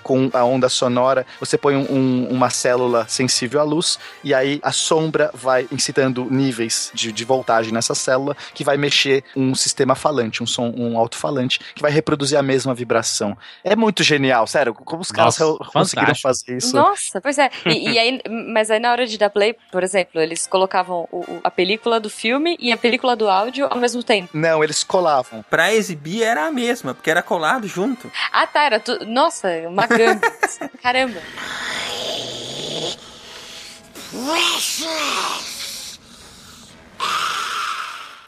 [0.02, 4.60] com a onda sonora, você põe um- um- uma célula sensível à luz, e aí
[4.62, 9.94] a sombra vai incitando níveis de, de voltagem nessa célula, que vai mexer um sistema
[9.94, 13.36] falante, um som, um alto-falante, que vai reproduzir a mesma vibração.
[13.62, 14.74] É muito genial, sério.
[14.74, 16.74] Como os caras Nossa, conseguiram fazer isso?
[16.76, 17.50] Nossa, pois é.
[17.66, 18.20] E, e aí,
[18.52, 22.00] mas aí na hora de dar play, por exemplo, eles colocavam o- o- a película
[22.00, 24.30] do filme e a película do áudio ao mesmo tempo.
[24.32, 25.44] Não, eles colavam.
[25.50, 28.10] Pra exibir era a mesma, porque era colado junto.
[28.32, 29.04] Ah, tá, era tu...
[29.06, 29.37] Nossa,
[29.68, 30.20] uma gamba.
[30.82, 31.20] Caramba.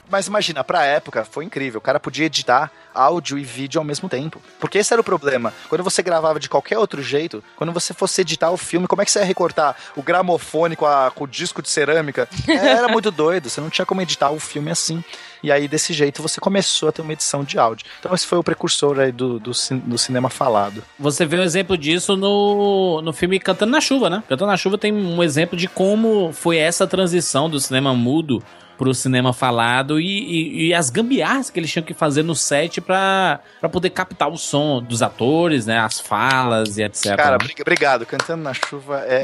[0.08, 1.78] Mas imagina, pra época foi incrível.
[1.78, 4.40] O cara podia editar áudio e vídeo ao mesmo tempo.
[4.58, 5.52] Porque esse era o problema.
[5.68, 9.04] Quando você gravava de qualquer outro jeito, quando você fosse editar o filme, como é
[9.04, 12.28] que você ia recortar o gramofone com, a- com o disco de cerâmica?
[12.48, 13.48] É, Era muito doido.
[13.48, 15.02] Você não tinha como editar o filme assim.
[15.42, 17.86] E aí, desse jeito, você começou a ter uma edição de áudio.
[17.98, 19.52] Então, esse foi o precursor aí do, do,
[19.86, 20.84] do cinema falado.
[20.98, 24.22] Você vê um exemplo disso no, no filme Cantando na Chuva, né?
[24.28, 28.42] Cantando na Chuva tem um exemplo de como foi essa transição do cinema mudo
[28.80, 32.80] pro cinema falado e, e- e as gambiarras que eles tinham que fazer no set
[32.80, 35.78] pra, pra poder captar o som dos atores, né?
[35.78, 37.14] As falas e etc.
[37.14, 38.06] Cara, bri- obrigado.
[38.06, 39.22] Cantando na Chuva é.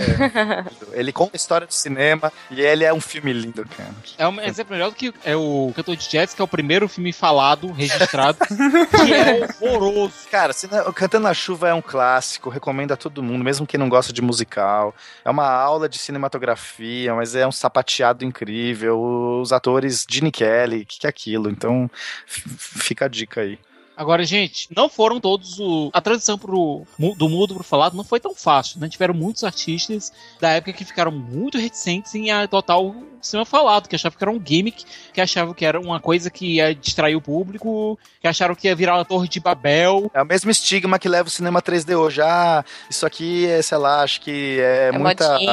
[0.92, 3.88] ele conta a história do cinema e ele é um filme lindo, cara.
[4.18, 6.86] É um exemplo melhor do que é o Cantor de Jazz, que é o primeiro
[6.86, 10.12] filme falado, registrado, que é horroroso.
[10.30, 10.52] Cara,
[10.94, 14.20] Cantando na Chuva é um clássico, recomendo a todo mundo, mesmo quem não gosta de
[14.20, 14.94] musical.
[15.24, 19.42] É uma aula de cinematografia, mas é um sapateado incrível.
[19.46, 21.48] Os atores Gene Kelly, que, que é aquilo?
[21.48, 21.88] Então,
[22.26, 23.60] fica a dica aí.
[23.96, 25.90] Agora, gente, não foram todos o.
[25.92, 26.82] A transição pro,
[27.16, 28.88] do mudo pro falado não foi tão fácil, né?
[28.88, 33.96] Tiveram muitos artistas da época que ficaram muito reticentes em adotar o cinema falado, que
[33.96, 37.20] achavam que era um gimmick, que achavam que era uma coisa que ia distrair o
[37.20, 40.10] público, que acharam que ia virar uma torre de Babel.
[40.14, 42.20] É o mesmo estigma que leva o cinema 3D hoje.
[42.20, 45.52] Ah, isso aqui é, sei lá, acho que é, muita, modinha.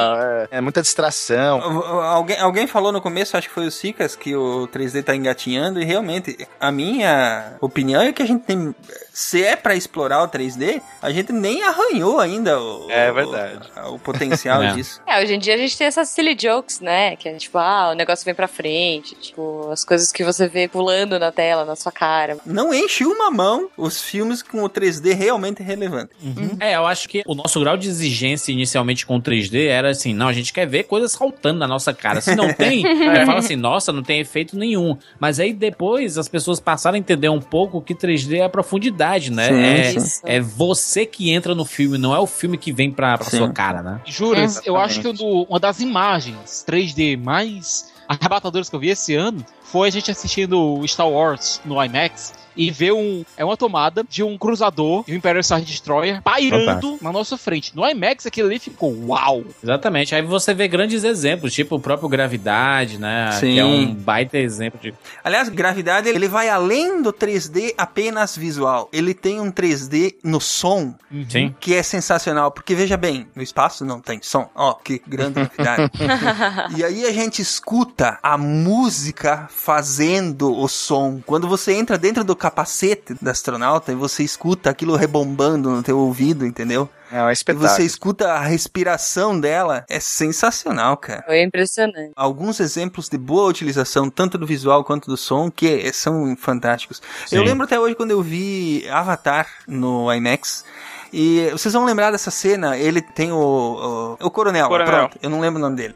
[0.50, 1.60] é, é muita distração.
[1.60, 5.80] Alguém, alguém falou no começo, acho que foi o Sicas, que o 3D tá engatinhando,
[5.80, 8.74] e realmente, a minha opinião é que a gente tem.
[9.16, 13.60] Se é pra explorar o 3D, a gente nem arranhou ainda o, É verdade.
[13.86, 14.72] o, o potencial É.
[14.72, 15.00] disso.
[15.06, 17.14] É, hoje em dia a gente tem essas silly jokes, né?
[17.14, 19.14] Que é tipo, ah, o negócio vem pra frente.
[19.14, 22.38] Tipo, as coisas que você vê pulando na tela, na sua cara.
[22.44, 26.10] Não enche uma mão os filmes com o 3D realmente relevante.
[26.58, 30.12] É, eu acho que o nosso grau de exigência inicialmente com o 3D era assim,
[30.12, 32.20] não, a gente quer ver coisas saltando na nossa cara.
[32.20, 34.98] Se não tem, é, fala assim, nossa, não tem efeito nenhum.
[35.20, 39.03] Mas aí depois as pessoas passaram a entender um pouco que 3D é a profundidade,
[39.30, 39.48] né?
[39.48, 40.20] Sim, é, sim.
[40.24, 43.38] é você que entra no filme, não é o filme que vem pra, pra Sim.
[43.38, 44.00] sua cara, né?
[44.04, 49.14] Juras, eu acho que do- uma das imagens 3D mais arrebatadoras que eu vi esse
[49.14, 53.56] ano foi a gente assistindo o Star Wars no IMAX e ver um, é uma
[53.56, 56.98] tomada de um cruzador e um Imperial Star Destroyer pairando Fantástico.
[57.04, 57.74] na nossa frente.
[57.74, 59.44] No IMAX aquilo ali ficou uau!
[59.62, 60.14] Exatamente.
[60.14, 63.32] Aí você vê grandes exemplos, tipo o próprio Gravidade, né?
[63.32, 63.54] Sim.
[63.54, 64.94] Que é um baita exemplo de.
[65.22, 68.88] Aliás, Gravidade, ele vai além do 3D apenas visual.
[68.92, 70.94] Ele tem um 3D no som
[71.28, 71.54] Sim.
[71.58, 74.48] que é sensacional, porque veja bem, no espaço não tem som.
[74.54, 75.90] Ó, que grande novidade.
[76.76, 81.20] e aí a gente escuta a música fazendo o som.
[81.24, 85.98] Quando você entra dentro do capacete da astronauta e você escuta aquilo rebombando no teu
[85.98, 86.88] ouvido, entendeu?
[87.10, 87.68] É um E espetáculo.
[87.68, 91.22] você escuta a respiração dela, é sensacional, cara.
[91.26, 92.12] Foi impressionante.
[92.16, 97.00] Alguns exemplos de boa utilização, tanto do visual quanto do som, que são fantásticos.
[97.26, 97.36] Sim.
[97.36, 100.64] Eu lembro até hoje quando eu vi Avatar no IMAX.
[101.12, 104.92] E vocês vão lembrar dessa cena, ele tem o, o, o coronel, Coronel.
[105.08, 105.94] pronto, eu não lembro o nome dele.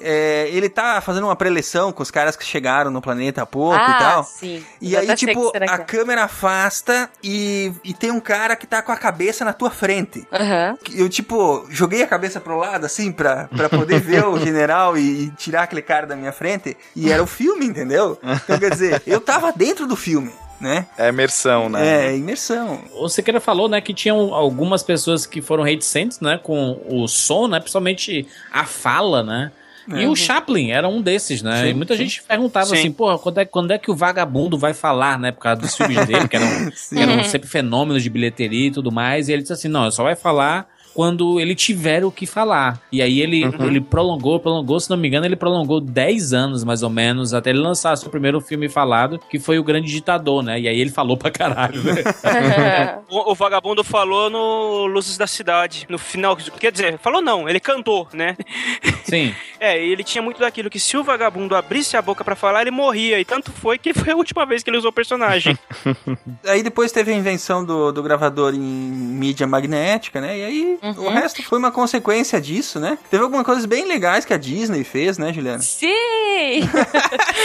[0.00, 3.78] É, ele tá fazendo uma preleção com os caras que chegaram no planeta há pouco
[3.78, 4.24] ah, e tal.
[4.24, 4.64] sim.
[4.80, 5.78] E Eu aí, tipo, a é.
[5.78, 10.26] câmera afasta e, e tem um cara que tá com a cabeça na tua frente.
[10.32, 10.76] Aham.
[10.94, 15.24] Eu, tipo, joguei a cabeça pro lado, assim, pra, pra poder ver o general e,
[15.24, 16.76] e tirar aquele cara da minha frente.
[16.94, 18.18] E era o filme, entendeu?
[18.22, 20.86] Então, quer dizer, eu tava dentro do filme, né?
[20.96, 22.06] É imersão, né?
[22.06, 22.82] É, imersão.
[22.94, 27.48] O Sequeira falou, né, que tinham algumas pessoas que foram reticentes, né, com o som,
[27.48, 29.52] né, principalmente a fala, né.
[29.88, 30.08] E É.
[30.08, 31.62] o Chaplin era um desses, né?
[31.62, 32.04] Sim, e muita sim.
[32.04, 32.74] gente perguntava Sim.
[32.76, 35.30] assim, porra, quando é, quando é que o vagabundo vai falar, né?
[35.32, 36.46] Por causa dos filmes dele, que eram,
[36.96, 39.28] eram sempre fenômenos de bilheteria e tudo mais.
[39.28, 42.80] E ele disse assim: não, só vai falar quando ele tiver o que falar.
[42.90, 46.82] E aí ele, ele prolongou, prolongou, se não me engano, ele prolongou 10 anos, mais
[46.82, 50.60] ou menos, até ele lançar seu primeiro filme falado, que foi O Grande Ditador, né?
[50.60, 51.94] E aí ele falou pra caralho, né?
[53.10, 56.36] O, o vagabundo falou no Luzes da Cidade, no final.
[56.36, 58.36] Quer dizer, falou não, ele cantou, né?
[59.04, 59.34] Sim.
[59.60, 62.62] É, e ele tinha muito daquilo que se o vagabundo abrisse a boca pra falar,
[62.62, 63.20] ele morria.
[63.20, 65.58] E tanto foi que foi a última vez que ele usou o personagem.
[66.46, 70.38] Aí depois teve a invenção do, do gravador em mídia magnética, né?
[70.38, 72.98] E aí o resto foi uma consequência disso, né?
[73.10, 75.60] Teve algumas coisas bem legais que a Disney fez, né, Juliana?
[75.60, 75.88] Sim!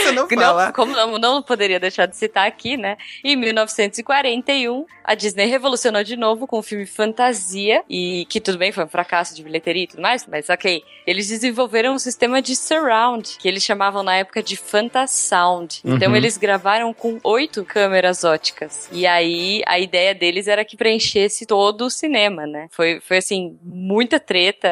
[0.04, 0.66] Você não fala.
[0.66, 2.96] não, como não, não poderia deixar de citar aqui, né?
[3.24, 8.72] Em 1941, a Disney revolucionou de novo com o filme Fantasia, e que tudo bem,
[8.72, 10.82] foi um fracasso de bilheteria e tudo mais, mas ok.
[11.06, 15.80] Eles desenvolveram um sistema de surround, que eles chamavam na época de Fantasound.
[15.84, 16.16] Então Uhum.
[16.16, 18.88] eles gravaram com oito câmeras óticas.
[18.92, 22.68] E aí a ideia deles era que preenchesse todo o cinema, né?
[22.70, 23.29] Foi, foi assim,
[23.62, 24.68] muita treta.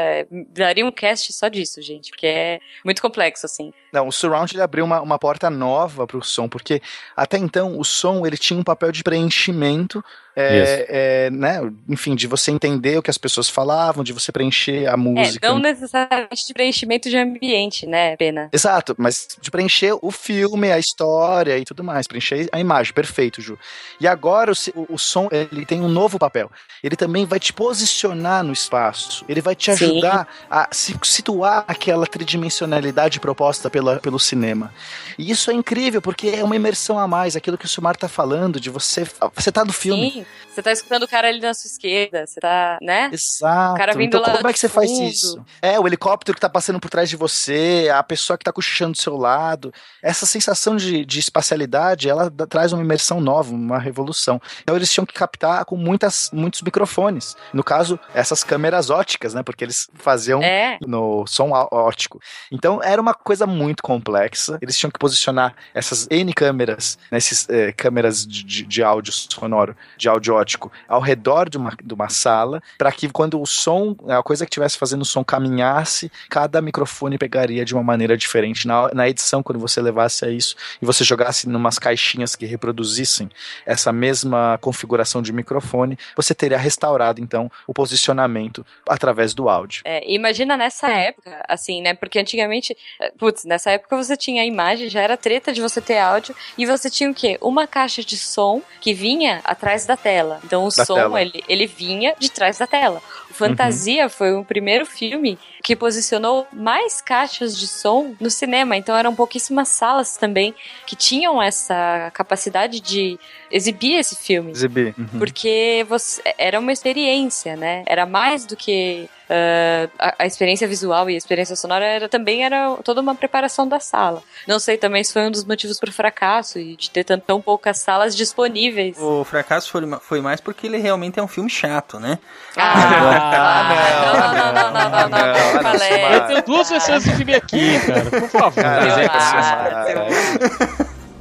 [0.51, 3.73] Daria um cast só disso, gente, porque é muito complexo, assim.
[3.93, 6.81] Não, o surround ele abriu uma, uma porta nova para o som, porque
[7.17, 10.05] até então o som ele tinha um papel de preenchimento,
[10.41, 10.87] é,
[11.27, 14.97] é, né, enfim, de você entender o que as pessoas falavam, de você preencher a
[14.97, 15.47] música.
[15.47, 18.49] É, não necessariamente de preenchimento de ambiente, né, Pena?
[18.53, 23.41] Exato, mas de preencher o filme, a história e tudo mais, preencher a imagem, perfeito,
[23.41, 23.59] Ju.
[24.01, 26.51] E agora o, o, o som, ele tem um novo papel.
[26.83, 29.85] Ele também vai te posicionar no espaço, ele vai te Sim.
[29.85, 34.73] ajudar a se situar aquela tridimensionalidade proposta pela, pelo cinema.
[35.19, 38.09] E isso é incrível, porque é uma imersão a mais, aquilo que o Sumar tá
[38.09, 40.11] falando, de você, você tá no filme.
[40.11, 43.11] Sim, você tá escutando o cara ali na sua esquerda, você tá, né?
[43.13, 43.75] Exato.
[43.75, 45.45] O cara vindo então, lá como é que você faz isso?
[45.63, 48.93] É, o helicóptero que tá passando por trás de você, a pessoa que tá cochichando
[48.93, 49.73] do seu lado.
[50.03, 54.41] Essa sensação de, de espacialidade, ela dá- traz uma imersão nova, uma revolução.
[54.63, 57.37] Então eles tinham que captar com muitas, muitos microfones.
[57.53, 59.43] No caso, essas câmeras óticas, né?
[59.43, 60.79] Porque eles faziam É.
[60.87, 62.21] no som ó- óptico.
[62.51, 64.59] Então era uma coisa muito complexa.
[64.61, 69.77] Eles tinham que posicionar essas N câmeras, nesses eh, câmeras de, de, de áudio sonoro,
[69.97, 73.97] de áudio ótico, ao redor de uma, de uma sala, para que quando o som,
[74.09, 78.67] a coisa que estivesse fazendo o som caminhasse, cada microfone pegaria de uma maneira diferente.
[78.67, 83.31] Na, na edição, quando você levasse a isso e você jogasse numas caixinhas que reproduzissem
[83.65, 89.83] essa mesma configuração de microfone, você teria restaurado então o posicionamento através do áudio.
[89.85, 91.95] É, imagina nessa época, assim, né?
[91.95, 95.81] Porque antigamente, eh, putz, nessa época você tinha a imagem, já era treta de você
[95.81, 97.39] ter áudio, e você tinha o quê?
[97.41, 100.08] Uma caixa de som que vinha atrás da tela.
[100.45, 101.21] Então o Da som, tela.
[101.21, 103.03] ele, ele vinha de trás da tela.
[103.31, 108.77] O Fantasia foi o primeiro filme que posicionou mais caixas de som no cinema.
[108.77, 110.55] Então eram pouquíssimas salas também
[110.87, 113.19] que tinham essa capacidade de
[113.51, 114.51] exibir esse filme.
[114.51, 114.95] Exibir.
[114.99, 115.19] Uhum.
[115.19, 117.83] Porque você, era uma experiência, né?
[117.87, 122.47] Era mais do que Uh, a, a, experiência visual e a experiência sonora era, também
[122.47, 124.23] era toda uma preparação da sala.
[124.47, 127.21] Não sei também se foi um dos motivos para o fracasso e de ter tão,
[127.21, 128.97] tão, poucas salas disponíveis.
[128.99, 132.19] O fracasso foi, foi mais porque ele realmente é um filme chato, né?
[132.57, 133.69] Ah,
[134.07, 138.11] não, não, não, não, não, não, não, Eu tenho duas versões do filme aqui, cara,
[138.11, 138.65] por favor.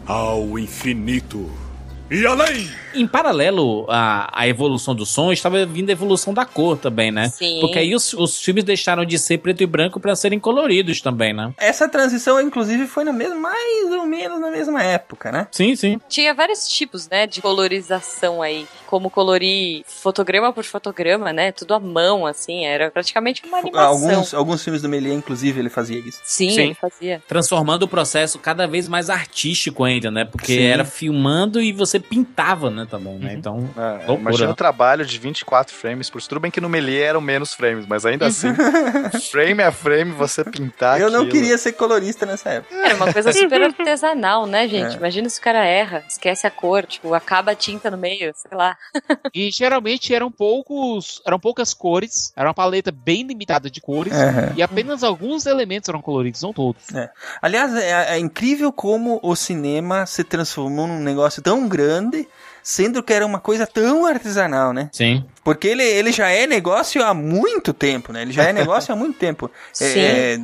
[0.07, 1.66] Ao infinito
[2.09, 2.69] e além.
[2.93, 7.29] Em paralelo à, à evolução do som, estava vindo a evolução da cor também, né?
[7.29, 7.59] Sim.
[7.59, 11.33] Porque aí os, os filmes deixaram de ser preto e branco para serem coloridos também,
[11.33, 11.53] né?
[11.57, 15.47] Essa transição, inclusive, foi na mesma, mais ou menos na mesma época, né?
[15.51, 15.99] Sim, sim.
[16.07, 18.65] Tinha vários tipos, né, de colorização aí.
[18.87, 21.51] Como colorir fotograma por fotograma, né?
[21.51, 22.65] Tudo à mão, assim.
[22.65, 23.89] Era praticamente uma animação.
[23.89, 26.19] Alguns, alguns filmes do Méliès, inclusive, ele fazia isso.
[26.23, 26.61] Sim, Sim.
[26.61, 27.21] ele fazia.
[27.27, 30.23] Transformando o processo cada vez mais artístico ainda, né?
[30.23, 30.63] Porque Sim.
[30.63, 33.33] era filmando e você pintava, né, também, né?
[33.33, 34.19] Então, É, Loucura.
[34.19, 37.85] imagina o trabalho de 24 frames por tudo bem que no Melee eram menos frames,
[37.87, 38.53] mas ainda assim,
[39.31, 41.31] frame a frame, você pintar Eu não aquilo.
[41.31, 42.75] queria ser colorista nessa época.
[42.75, 44.95] Era uma coisa super artesanal, né, gente?
[44.95, 44.97] É.
[44.97, 48.57] Imagina se o cara erra, esquece a cor, tipo, acaba a tinta no meio, sei
[48.57, 48.77] lá.
[49.33, 54.53] E geralmente eram poucos, eram poucas cores, era uma paleta bem limitada de cores Aham.
[54.55, 56.83] e apenas alguns elementos eram coloridos, não todos.
[57.41, 61.86] Aliás, é, é incrível como o cinema se transformou num negócio tão grande,
[62.63, 64.89] sendo que era uma coisa tão artesanal, né?
[64.91, 65.23] sim.
[65.43, 68.21] Porque ele, ele já é negócio há muito tempo, né?
[68.23, 69.49] Ele já é negócio há muito tempo.
[69.71, 69.85] Sim.
[69.85, 70.39] É, é,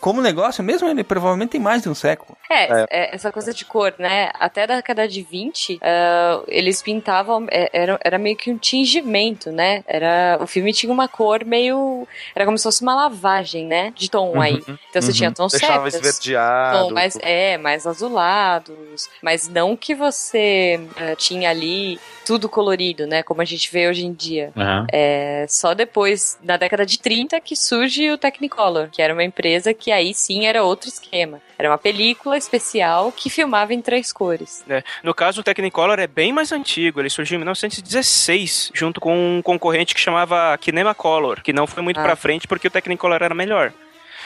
[0.00, 2.36] como negócio mesmo, ele provavelmente tem mais de um século.
[2.50, 4.30] É, é, essa coisa de cor, né?
[4.34, 9.50] Até a década de 20, ah, eles pintavam, é, era, era meio que um tingimento,
[9.50, 9.82] né?
[9.86, 12.06] Era, o filme tinha uma cor meio.
[12.34, 13.92] Era como se fosse uma lavagem, né?
[13.96, 14.62] De tom aí.
[14.90, 15.14] Então você Uhum.
[15.14, 16.06] tinha tons Deixava septas.
[16.16, 16.88] esverdeado.
[16.88, 23.22] Tom mais, é, mais azulados, mas não que você ah, tinha ali tudo colorido, né?
[23.22, 24.50] Como a gente vê hoje em dia.
[24.56, 24.86] Aham.
[24.92, 29.72] É só depois, na década de 30, que surge o Technicolor, que era uma empresa
[29.72, 31.40] que aí sim era outro esquema.
[31.58, 34.62] Era uma película especial que filmava em três cores.
[34.66, 34.82] né?
[35.02, 37.00] No caso, o Technicolor é bem mais antigo.
[37.00, 42.00] Ele surgiu em 1916, junto com um concorrente que chamava Kinemacolor, que não foi muito
[42.00, 42.02] Ah.
[42.02, 43.72] pra frente porque o Technicolor era melhor.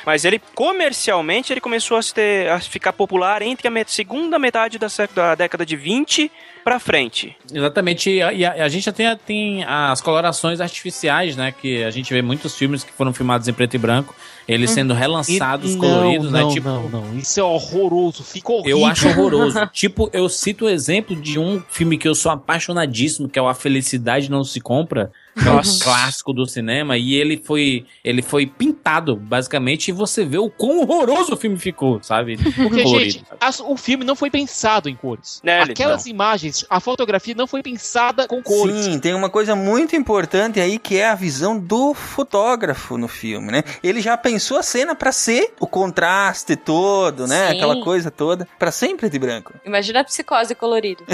[0.07, 4.39] Mas ele, comercialmente, ele começou a, se ter- a ficar popular entre a met- segunda
[4.39, 6.31] metade da, da década de 20
[6.65, 7.37] pra frente.
[7.53, 11.53] Exatamente, e a, e a- gente já tem, tem as colorações artificiais, né?
[11.53, 14.15] Que a gente vê muitos filmes que foram filmados em preto e branco,
[14.47, 16.55] eles sendo relançados, E- coloridos, não, né?
[16.55, 18.79] Tipo, Não, não, isso é horroroso, fica horrível.
[18.79, 19.67] Eu acho horroroso.
[19.73, 23.49] tipo, eu cito o exemplo de um filme que eu sou apaixonadíssimo, que é o
[23.49, 25.11] A Felicidade Não Se Compra,
[25.47, 25.83] é um Nossa.
[25.85, 30.81] clássico do cinema, e ele foi, ele foi pintado, basicamente, e você vê o quão
[30.81, 32.37] horroroso o filme ficou, sabe?
[32.57, 33.11] Porque, Colorido.
[33.13, 35.41] gente, as- o filme não foi pensado em cores.
[35.45, 38.85] Né, Aquelas imagens, a fotografia não foi pensada com cores.
[38.85, 43.51] Sim, tem uma coisa muito importante aí que é a visão do fotógrafo no filme,
[43.53, 43.63] né?
[43.83, 47.49] Ele já pensou a cena pra ser o contraste todo, né?
[47.49, 47.57] Sim.
[47.57, 49.55] Aquela coisa toda, pra ser em preto e branco.
[49.65, 51.05] Imagina a psicose colorido.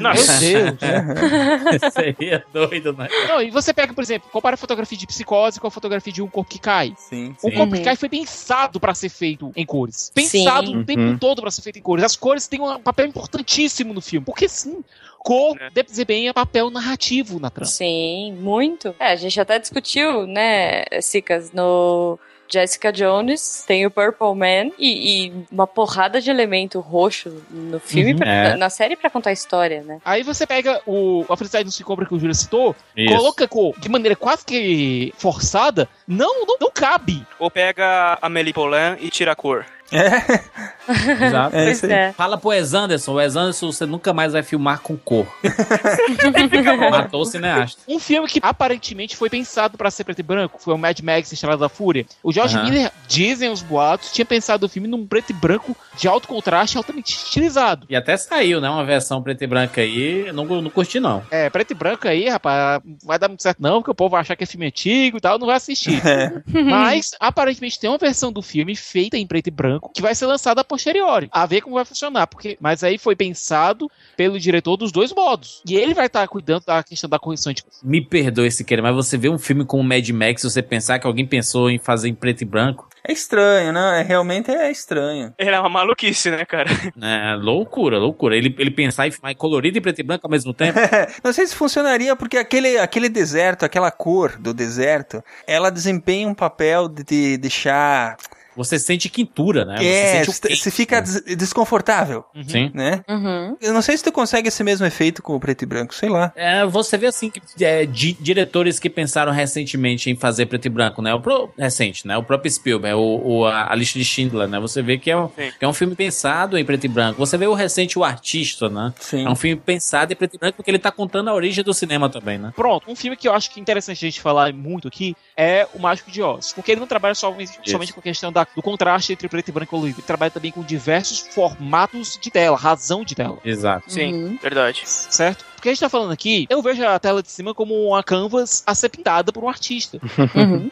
[0.00, 0.40] Nossa.
[0.40, 1.92] Meu Deus.
[1.92, 3.08] Seria doido, né?
[3.28, 6.22] Não, e você pega, por exemplo, compara a fotografia de psicose com a fotografia de
[6.22, 6.94] um corpo que cai.
[6.96, 7.56] Sim, O sim.
[7.56, 7.78] corpo Uhum.
[7.78, 10.10] que cai foi pensado pra ser feito em cores.
[10.14, 10.78] Pensado Sim.
[10.80, 12.04] o tempo todo pra ser feito em cores.
[12.04, 14.24] As cores têm um papel importantíssimo no filme.
[14.24, 14.82] Porque sim,
[15.20, 15.82] cor É.
[15.82, 17.66] desempenha papel narrativo na trama.
[17.70, 18.94] Sim, muito.
[18.98, 25.26] É, a gente até discutiu, né, Sicas, no Jessica Jones, tem o Purple Man e,
[25.26, 28.56] e uma porrada de elemento roxo no filme, Uhum, pra- é.
[28.56, 29.98] na, série pra contar a história, né?
[30.04, 33.14] Aí você pega o A Felicidade Não Se Compra que o Júlio citou, Isso.
[33.16, 37.24] coloca cor de maneira quase que forçada, não, não, não cabe.
[37.38, 39.64] Ou pega a Amélie Poulain e tira a cor.
[40.88, 41.56] Exato.
[41.56, 41.92] É pois isso aí.
[41.92, 42.12] é.
[42.12, 45.26] Fala pro Wes Anderson, o Wes Anderson você nunca mais vai filmar com cor.
[46.90, 47.80] Matou o cineasta.
[47.88, 51.32] Um filme que aparentemente foi pensado pra ser preto e branco foi o Mad Max
[51.32, 52.06] Estrada da Fúria.
[52.22, 52.56] O George.
[52.56, 56.76] Miller, dizem os boatos, tinha pensado o filme num preto e branco de alto contraste
[56.76, 57.86] altamente estilizado.
[57.88, 58.68] E até saiu, né?
[58.70, 60.26] Uma versão preta e branca aí.
[60.26, 61.22] eu Não, não curti, não.
[61.30, 64.10] É, preto e branco aí, rapaz, não vai dar muito certo não, porque o povo
[64.10, 66.00] vai achar que é filme antigo e tal, não vai assistir.
[66.46, 70.26] Mas, aparentemente, tem uma versão do filme feita em preto e branco que vai ser
[70.26, 71.28] lançada a posteriori.
[71.32, 72.26] A ver como vai funcionar.
[72.26, 75.62] Porque, mas aí foi pensado pelo diretor dos dois modos.
[75.66, 77.62] E ele vai estar cuidando da questão da correção de.
[77.82, 80.98] Me perdoe se querer, mas você vê um filme como Mad Max e você pensar
[80.98, 82.88] que alguém pensou em fazer em preto e branco.
[83.08, 84.00] É estranho, né?
[84.00, 85.32] É, realmente é estranho.
[85.38, 86.68] Era uma maluquice, né, cara?
[87.00, 88.36] É loucura, loucura.
[88.36, 90.78] Ele, ele pensar em filmar em colorido e preto e branco ao mesmo tempo.
[91.22, 96.34] Não sei se funcionaria porque aquele, aquele deserto, aquela cor do deserto, ela desempenha um
[96.34, 98.16] papel de, de deixar.
[98.56, 99.76] Você sente quintura, né?
[99.84, 102.70] é, você você fica des- desconfortável, Sim.
[102.74, 103.02] né?
[103.08, 103.56] Uhum.
[103.60, 106.08] Eu não sei se tu consegue esse mesmo efeito com o preto e branco, sei
[106.08, 106.32] lá.
[106.36, 110.68] É, você vê assim que é, di- diretores que pensaram recentemente em fazer preto e
[110.68, 111.14] branco, né?
[111.14, 112.16] O pro, recente, né?
[112.16, 114.58] O próprio Spielberg, o, o- a, a lista de Schindler, né?
[114.60, 117.18] Você vê que é, um, que é um filme pensado em preto e branco.
[117.18, 118.92] Você vê o recente O Artista, né?
[119.00, 119.24] Sim.
[119.26, 121.74] É um filme pensado em preto e branco porque ele tá contando a origem do
[121.74, 122.52] cinema também, né?
[122.54, 125.66] Pronto, um filme que eu acho que é interessante a gente falar muito aqui é
[125.74, 126.52] O Mágico de Oz.
[126.52, 127.34] Porque ele não trabalha só,
[127.64, 130.00] somente com a questão da do contraste entre preto e branco e colorido.
[130.00, 133.38] Ele trabalha também com diversos formatos de tela, razão de tela.
[133.44, 133.92] Exato.
[133.92, 134.82] Sim, verdade.
[134.84, 135.44] Certo?
[135.54, 138.62] Porque a gente tá falando aqui, eu vejo a tela de cima como uma canvas
[138.66, 139.98] a ser pintada por um artista.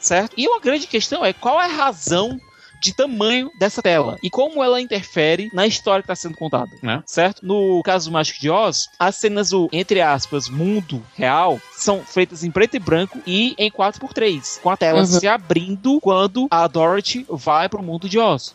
[0.01, 0.35] Certo?
[0.37, 2.41] E uma grande questão é qual é a razão
[2.81, 7.03] de tamanho dessa tela e como ela interfere na história que está sendo contada, Né?
[7.07, 7.45] certo?
[7.47, 12.45] No caso do Mágico de Oz, as cenas do, entre aspas, mundo real são feitas
[12.45, 15.07] em preto e branco e em 4x3, com a tela Uhum.
[15.07, 18.53] se abrindo quando a Dorothy vai pro mundo de Oz.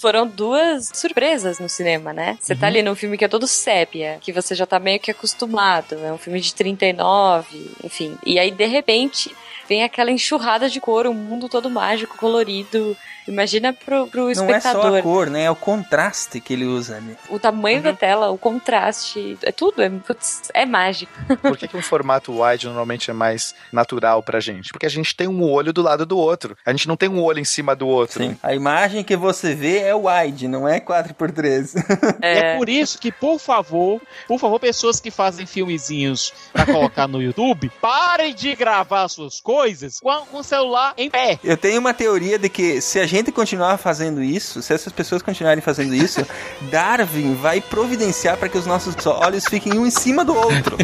[0.00, 2.36] Foram duas surpresas no cinema, né?
[2.40, 5.10] Você tá ali num filme que é todo sépia, que você já tá meio que
[5.10, 5.94] acostumado.
[5.96, 8.16] É um filme de 39, enfim.
[8.24, 9.34] E aí, de repente,
[9.68, 12.96] vem aquela enxurrada de cor, um mundo todo mágico, colorido.
[13.26, 13.43] Imagina
[13.84, 14.98] pro, pro Não é só espectador.
[14.98, 15.44] a cor, né?
[15.44, 17.16] É o contraste que ele usa ali.
[17.28, 21.12] O tamanho da tela, o contraste, é tudo, é, putz, é mágico.
[21.42, 24.72] Por que, que um formato wide normalmente é mais natural pra gente?
[24.72, 26.56] Porque a gente tem um olho do lado do outro.
[26.64, 28.22] A gente não tem um olho em cima do outro.
[28.22, 28.36] Sim.
[28.42, 31.74] A imagem que você vê é wide, não é 4x3.
[32.20, 32.56] É.
[32.56, 37.70] por isso que, por favor, por favor, pessoas que fazem filmezinhos pra colocar no YouTube,
[37.80, 41.38] parem de gravar suas coisas com, com o celular em pé.
[41.42, 45.20] Eu tenho uma teoria de que se a gente continuar fazendo isso, se essas pessoas
[45.20, 46.26] continuarem fazendo isso,
[46.70, 50.78] Darwin vai providenciar para que os nossos olhos fiquem um em cima do outro.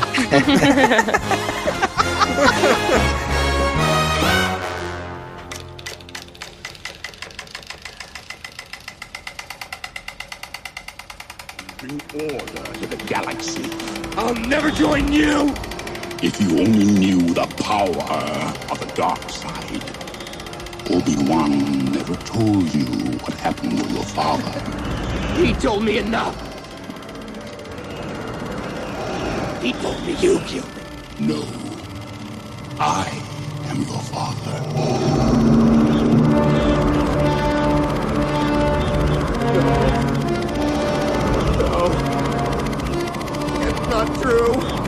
[11.79, 13.71] Bring order to the galaxy.
[14.19, 15.55] I'll never join you!
[16.23, 17.89] If you only knew the power
[18.71, 19.90] of the dark side.
[20.93, 22.85] Obi-Wan never told you
[23.21, 24.51] what happened to your father.
[25.41, 26.35] He told me enough.
[29.63, 30.65] He told me you killed him.
[31.21, 31.45] No.
[32.81, 33.07] I
[33.69, 34.61] am your father.
[41.61, 41.91] No.
[43.63, 44.80] It's not true.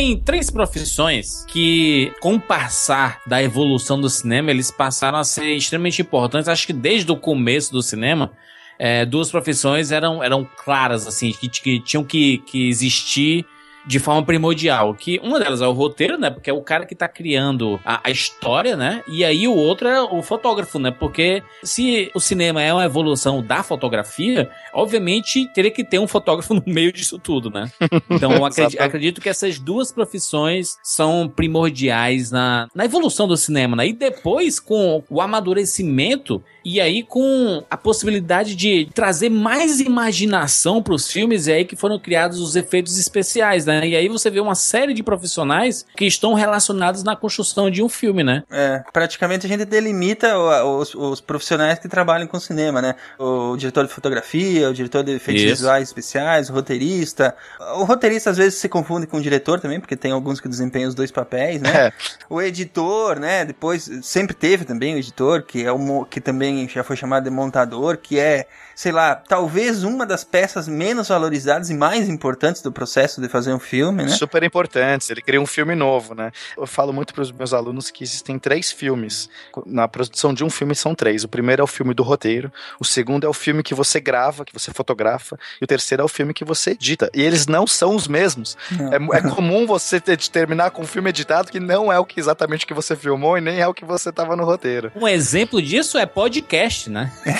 [0.00, 5.54] Tem três profissões que, com o passar da evolução do cinema, eles passaram a ser
[5.54, 6.48] extremamente importantes.
[6.48, 8.32] Acho que desde o começo do cinema,
[8.78, 13.44] é, duas profissões eram, eram claras, assim, que, que tinham que, que existir
[13.86, 14.94] de forma primordial.
[14.94, 16.30] Que uma delas é o roteiro, né?
[16.30, 19.02] Porque é o cara que tá criando a, a história, né?
[19.08, 20.90] E aí o outro é o fotógrafo, né?
[20.90, 26.54] Porque se o cinema é uma evolução da fotografia, obviamente teria que ter um fotógrafo
[26.54, 27.70] no meio disso tudo, né?
[28.08, 33.88] Então acredito, acredito que essas duas profissões são primordiais na, na evolução do cinema, né?
[33.88, 40.94] E depois, com o amadurecimento e aí com a possibilidade de trazer mais imaginação para
[40.94, 43.69] os filmes, é aí que foram criados os efeitos especiais, né?
[43.84, 47.88] E aí você vê uma série de profissionais que estão relacionados na construção de um
[47.88, 48.42] filme, né?
[48.50, 52.94] É, praticamente a gente delimita os, os profissionais que trabalham com cinema, né?
[53.18, 55.56] O diretor de fotografia, o diretor de efeitos Isso.
[55.56, 57.34] visuais especiais, o roteirista.
[57.76, 60.88] O roteirista às vezes se confunde com o diretor também, porque tem alguns que desempenham
[60.88, 61.70] os dois papéis, né?
[61.88, 61.92] É.
[62.28, 63.44] O editor, né?
[63.44, 67.30] Depois sempre teve também o editor, que é o que também já foi chamado de
[67.30, 72.72] montador, que é, sei lá, talvez uma das peças menos valorizadas e mais importantes do
[72.72, 74.08] processo de fazer um filme, né?
[74.08, 75.10] Super importantes.
[75.10, 76.32] Ele cria um filme novo, né?
[76.56, 79.28] Eu falo muito para os meus alunos que existem três filmes.
[79.66, 81.24] Na produção de um filme são três.
[81.24, 84.44] O primeiro é o filme do roteiro, o segundo é o filme que você grava,
[84.44, 87.10] que você fotografa, e o terceiro é o filme que você edita.
[87.14, 88.56] E eles não são os mesmos.
[88.90, 92.04] É, é comum você ter, de terminar com um filme editado que não é o
[92.04, 94.90] que exatamente que você filmou e nem é o que você tava no roteiro.
[94.94, 97.12] Um exemplo disso é podcast, né?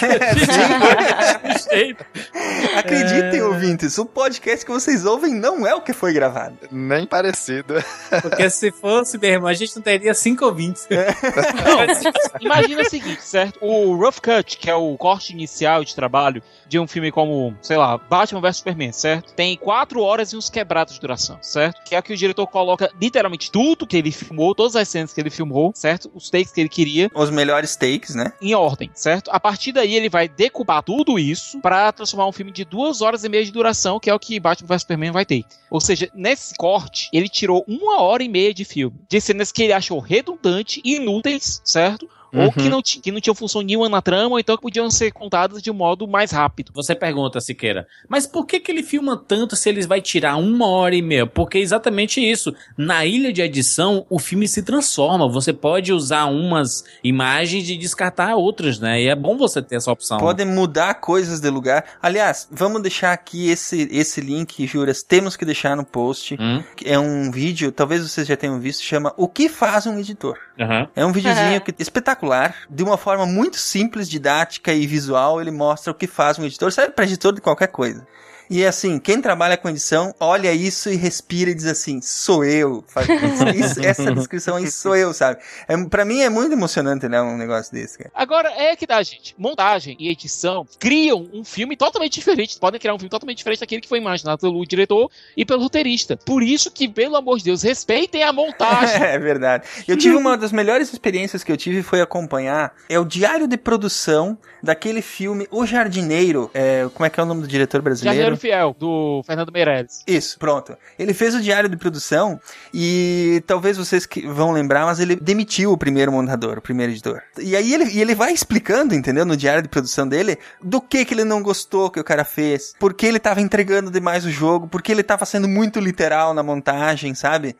[2.76, 6.56] Acreditem, ouvintes, o podcast que vocês ouvem não é o que foi gravado.
[6.70, 7.74] Nem parecido.
[8.22, 10.86] Porque se fosse, meu irmão, a gente não teria cinco ouvintes.
[10.90, 13.58] Não, imagina o seguinte, certo?
[13.60, 17.76] O rough cut, que é o corte inicial de trabalho de um filme como, sei
[17.76, 19.32] lá, Batman vs Superman, certo?
[19.34, 21.82] Tem quatro horas e uns quebrados de duração, certo?
[21.84, 25.20] Que é que o diretor coloca literalmente tudo que ele filmou, todas as cenas que
[25.20, 26.10] ele filmou, certo?
[26.14, 28.32] Os takes que ele queria Os melhores takes, né?
[28.40, 29.30] em ordem, certo?
[29.32, 33.24] A partir daí ele vai decupar tudo isso pra transformar um filme de duas horas
[33.24, 35.44] e meia de duração, que é o que Batman vs Superman vai ter.
[35.70, 38.96] Ou seja, nesse corte, ele tirou uma hora e meia de filme.
[39.08, 42.08] De cenas que ele achou redundante, inúteis, certo?
[42.32, 42.50] Ou Uhum.
[42.50, 45.10] que não, ti- que não tinham função nenhuma na trama, ou então que podiam ser
[45.12, 46.72] contadas de um modo mais rápido.
[46.74, 50.66] Você pergunta, Siqueira, mas por que, que ele filma tanto se eles vai tirar uma
[50.66, 51.26] hora e meia?
[51.26, 52.54] Porque é exatamente isso.
[52.76, 55.28] Na ilha de edição, o filme se transforma.
[55.28, 59.02] Você pode usar umas imagens e descartar outras, né?
[59.02, 60.18] E é bom você ter essa opção.
[60.18, 61.84] Podem mudar coisas de lugar.
[62.02, 65.02] Aliás, vamos deixar aqui esse, esse link, Juras.
[65.02, 66.36] Temos que deixar no post.
[66.40, 66.62] Hum?
[66.84, 70.38] É um vídeo, talvez vocês já tenham visto, chama O que faz um editor?
[70.60, 70.88] Aham.
[70.94, 72.19] É um videozinho que, espetacular,
[72.68, 75.40] de uma forma muito simples, didática e visual.
[75.40, 76.72] Ele mostra o que faz um editor.
[76.72, 78.06] Serve para editor de qualquer coisa.
[78.50, 82.84] E assim, quem trabalha com edição, olha isso e respira e diz assim, sou eu.
[83.24, 83.48] Isso,
[83.78, 85.38] isso- essa descrição aí sou eu, sabe?
[85.68, 88.10] É, para mim é muito emocionante, né, um negócio desse, cara.
[88.14, 89.34] Agora, é que dá, gente.
[89.38, 92.58] Montagem e edição criam um filme totalmente diferente.
[92.58, 96.16] Podem criar um filme totalmente diferente daquele que foi imaginado pelo diretor e pelo roteirista.
[96.16, 99.00] Por isso que, pelo amor de Deus, respeitem a montagem.
[99.10, 99.64] É verdade.
[99.86, 103.56] Eu tive uma das melhores experiências que eu tive foi acompanhar é o diário de
[103.56, 106.50] produção daquele filme O Jardineiro.
[106.52, 108.16] É, como é que é o nome do diretor brasileiro?
[108.16, 110.02] Jardineiro Fiel, do Fernando Meirelles.
[110.06, 110.76] Isso, pronto.
[110.98, 112.40] Ele fez o diário de produção
[112.72, 117.22] e talvez vocês que vão lembrar, mas ele demitiu o primeiro montador, o primeiro editor.
[117.38, 121.04] E aí ele, e ele vai explicando, entendeu, no diário de produção dele, do que
[121.04, 124.30] que ele não gostou que o cara fez, por que ele tava entregando demais o
[124.30, 127.56] jogo, por que ele tava sendo muito literal na montagem, sabe?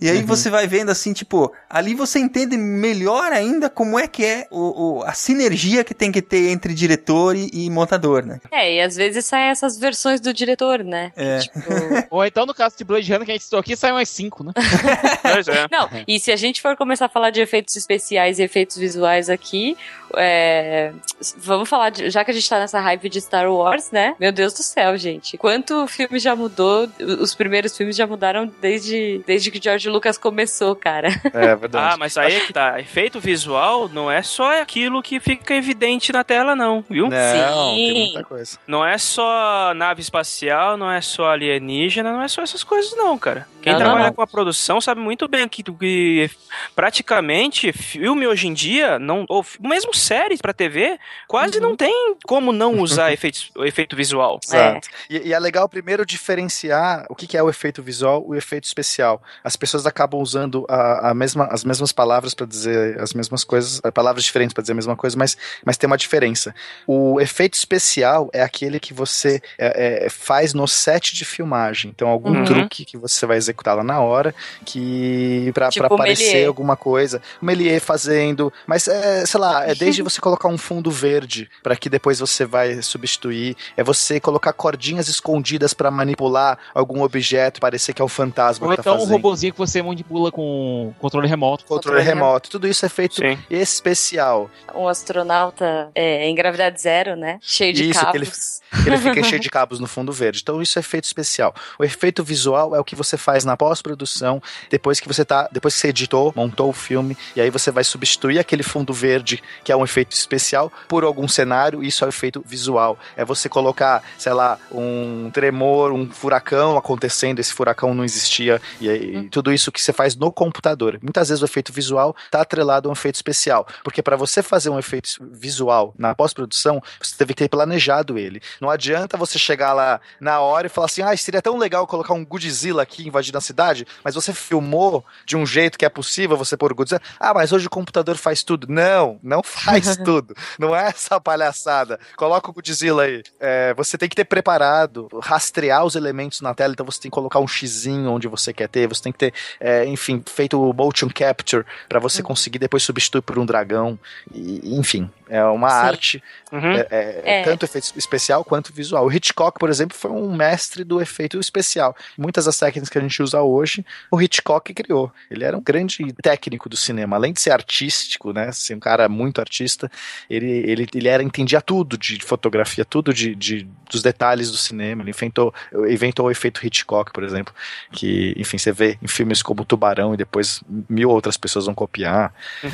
[0.00, 4.24] E aí você vai vendo assim, tipo, ali você entende melhor ainda como é que
[4.24, 8.40] é o, o- a sinergia que tem que ter entre diretor e, e montador, né?
[8.52, 11.12] É, e às vezes saem essas versões do diretor, né?
[11.16, 11.40] É.
[12.10, 14.44] Ou então, no caso de Blade Runner, que a gente citou aqui, sai umas cinco,
[14.44, 14.52] né?
[15.22, 15.66] Pois é.
[15.70, 19.28] Não, e se a gente for começar a falar de efeitos especiais e efeitos visuais
[19.28, 19.76] aqui,
[20.16, 20.92] é,
[21.36, 24.14] vamos falar, de, já que a gente tá nessa hype de Star Wars, né?
[24.18, 25.36] Meu Deus do céu, gente.
[25.36, 26.88] Quanto o filme já mudou,
[27.20, 31.08] os primeiros filmes já mudaram desde, desde que George Lucas começou, cara.
[31.34, 31.94] É verdade.
[31.94, 32.80] Ah, mas aí é que tá.
[32.80, 37.08] Efeito visual não é só aquilo que fica evidente na tela, não, viu?
[37.08, 37.92] Não, Sim.
[37.92, 38.58] tem muita coisa.
[38.66, 43.16] Não é só nave espacial, não é só alienígena, não é só essas coisas, não,
[43.18, 43.46] cara.
[43.62, 44.12] Quem Não, trabalha não.
[44.14, 46.30] com a produção sabe muito bem que, que
[46.74, 52.52] praticamente filme hoje em dia, não, ou mesmo séries pra TV, quase não tem como
[52.52, 54.38] não usar efeitos, o efeito visual.
[54.42, 54.88] Exato.
[55.10, 58.34] E, e é legal primeiro diferenciar o que, que é o efeito visual e o
[58.36, 59.22] efeito especial.
[59.42, 63.80] As pessoas acabam usando a, a mesma, as mesmas palavras para dizer as mesmas coisas,
[63.84, 66.54] eh, palavras diferentes para dizer a mesma coisa, mas, mas tem uma diferença.
[66.86, 71.90] O efeito especial é aquele que você é, é, faz no set de filmagem.
[71.94, 72.44] Então, algum Uhum.
[72.44, 74.34] truque que você vai executar lá na hora,
[74.64, 80.02] que para Tipo aparecer alguma coisa, o Melier fazendo, mas é, sei lá, é desde
[80.02, 85.08] você colocar um fundo verde para que depois você vai substituir, é você colocar cordinhas
[85.08, 89.06] escondidas para manipular algum objeto, parecer que é o fantasma Ou que tá então um
[89.06, 91.64] robozinho que você manipula com controle remoto.
[91.64, 93.38] Controle remoto, tudo isso é feito Sim.
[93.50, 94.50] especial.
[94.74, 97.38] Um astronauta é, em gravidade zero, né?
[97.42, 98.60] Cheio de Isso, que ele- cabos.
[98.82, 100.40] que ele fica cheio de cabos no fundo verde.
[100.42, 101.54] Então isso é efeito especial.
[101.78, 104.40] O efeito visual é o que você faz na pós-produção,
[104.70, 107.82] depois que você tá, depois que você editou, montou o filme, e aí você vai
[107.84, 112.10] substituir aquele fundo verde, que é um efeito especial, por algum cenário, isso é o
[112.10, 112.98] efeito visual.
[113.16, 118.88] É você colocar, sei lá, um tremor, um furacão acontecendo, esse furacão não existia, e
[118.88, 120.98] aí, tudo isso que você faz no computador.
[121.02, 124.70] Muitas vezes o efeito visual tá atrelado a um efeito especial, porque para você fazer
[124.70, 128.40] um efeito visual na pós-produção, você teve que ter planejado ele.
[128.60, 132.14] Não adianta você chegar lá na hora e falar assim: ah, seria tão legal colocar
[132.14, 136.36] um Godzilla aqui invadindo a cidade, mas você filmou de um jeito que é possível
[136.36, 137.00] você pôr o Godzilla.
[137.18, 138.66] Ah, mas hoje o computador faz tudo.
[138.68, 140.34] Não, não faz tudo.
[140.58, 141.98] Não é essa palhaçada.
[142.16, 143.22] Coloca o Godzilla aí.
[143.40, 147.14] É, você tem que ter preparado, rastrear os elementos na tela, então você tem que
[147.14, 150.72] colocar um xizinho onde você quer ter, você tem que ter, é, enfim, feito o
[150.72, 153.98] motion capture para você conseguir depois substituir por um dragão.
[154.34, 155.74] E, enfim, é uma Sim.
[155.76, 156.72] arte Uhum.
[156.72, 157.42] é, é, É.
[157.42, 159.04] tanto efeito especial quanto visual.
[159.06, 161.94] O Hitchcock, por exemplo, foi um mestre do efeito especial.
[162.16, 165.12] Muitas das técnicas que a gente usa hoje, o Hitchcock criou.
[165.30, 167.16] Ele era um grande técnico do cinema.
[167.16, 169.90] Além de ser artístico, né, ser um cara muito artista,
[170.30, 175.02] ele, ele, ele era, entendia tudo de fotografia, tudo de, de- dos detalhes do cinema.
[175.02, 175.52] Ele inventou,
[175.90, 177.52] inventou o efeito Hitchcock, por exemplo,
[177.92, 182.32] que, enfim, você vê em filmes como Tubarão e depois mil outras pessoas vão copiar.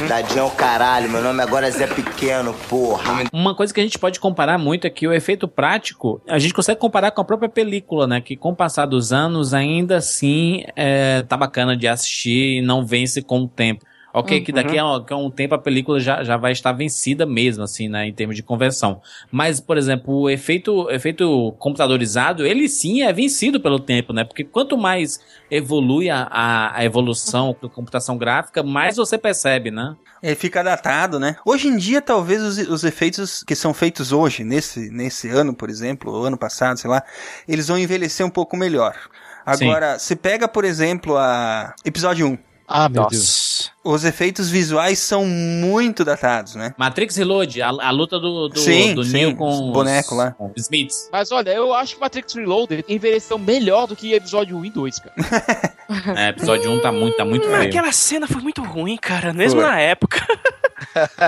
[0.09, 3.24] Dadinho é o caralho, meu nome agora é Zé Pequeno, porra.
[3.32, 6.55] Uma coisa que a gente pode comparar muito é que o efeito prático, a gente
[6.55, 8.20] consegue comparar com a própria película, né?
[8.20, 12.86] Que com o passar dos anos, ainda assim, é, tá bacana de assistir e não
[12.86, 13.85] vence com o tempo.
[14.16, 14.94] Ok, que daqui Uhum.
[14.94, 18.14] a, a um tempo a película já, já vai estar vencida mesmo, assim, né, em
[18.14, 19.02] termos de conversão.
[19.30, 24.22] Mas, por exemplo, o efeito, efeito computadorizado, ele sim é vencido pelo tempo, né?
[24.22, 25.18] Porque quanto mais
[25.50, 29.96] evolui a, a, a evolução da computação gráfica, mais você percebe, né?
[30.22, 31.36] Ele fica datado, né?
[31.44, 35.68] Hoje em dia, talvez os, os efeitos que são feitos hoje, nesse, nesse ano, por
[35.68, 37.02] exemplo, ou ano passado, sei lá,
[37.48, 38.94] eles vão envelhecer um pouco melhor.
[39.44, 42.38] Agora, se pega, por exemplo, a episódio 1.
[42.66, 43.43] Ah, meu Deus.
[43.82, 46.74] Os efeitos visuais são muito datados, né?
[46.76, 50.14] Matrix Reload, a, a luta do, do, Sim, do sim, Neo com os os boneco
[50.14, 50.32] lá.
[50.32, 51.08] com os Smiths.
[51.12, 54.98] Mas olha, eu acho que Matrix Reloaded envelheceu melhor do que episódio 1 e 2,
[55.00, 55.14] cara.
[56.16, 57.68] É, episódio 1 tá muito, tá muito Mas feio.
[57.68, 59.68] aquela cena foi muito ruim, cara, mesmo Foi.
[59.70, 60.26] na época.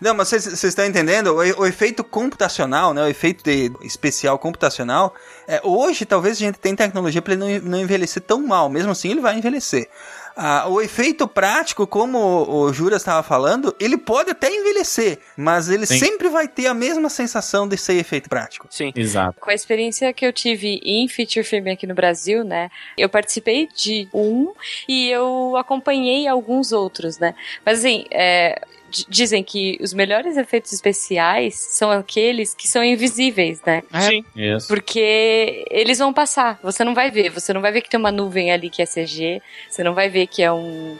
[0.00, 1.28] Não, mas vocês vocês estão entendendo?
[1.28, 3.04] O, o efeito computacional, né?
[3.04, 5.14] O efeito de- especial computacional.
[5.46, 8.68] É, hoje, talvez a gente tenha tecnologia para ele não, não envelhecer tão mal.
[8.68, 9.88] Mesmo assim, ele vai envelhecer.
[10.36, 15.68] Ah, o efeito prático, como o, o Jura estava falando, ele pode até envelhecer, mas
[15.68, 15.98] ele Sim.
[15.98, 18.66] sempre vai ter a mesma sensação de ser efeito prático.
[18.70, 18.92] Sim.
[18.94, 19.40] Exato.
[19.40, 22.70] Com a experiência que eu tive em feature film aqui no Brasil, né?
[22.96, 24.52] Eu participei de um
[24.88, 27.34] e eu acompanhei alguns outros, né?
[27.64, 28.60] Mas assim, é,
[29.08, 33.82] dizem que os melhores efeitos especiais são aqueles que são invisíveis, né?
[34.00, 34.24] Sim.
[34.36, 34.68] Isso.
[34.68, 38.12] Porque eles vão passar, você não vai ver, você não vai ver que tem uma
[38.12, 40.96] nuvem ali que é CG, você não vai ver que é um.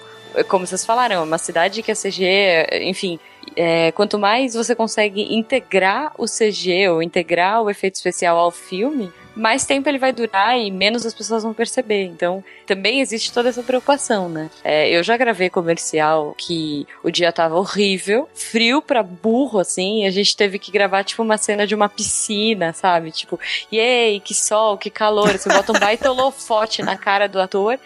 [0.49, 3.19] Como vocês falaram, é uma cidade que é CG, enfim.
[3.57, 9.13] é, quanto mais você consegue integrar o CG ou integrar o efeito especial ao filme,
[9.35, 12.05] mais tempo ele vai durar e menos as pessoas vão perceber.
[12.05, 14.51] Então, também existe toda essa preocupação, né?
[14.63, 20.07] É, eu já gravei comercial que o dia tava horrível, frio pra burro, assim, e
[20.07, 23.11] a gente teve que gravar, tipo, uma cena de uma piscina, sabe?
[23.11, 23.39] Tipo,
[23.73, 25.31] Yay, que sol, que calor.
[25.31, 27.79] Você bota um baita holofote na cara do ator.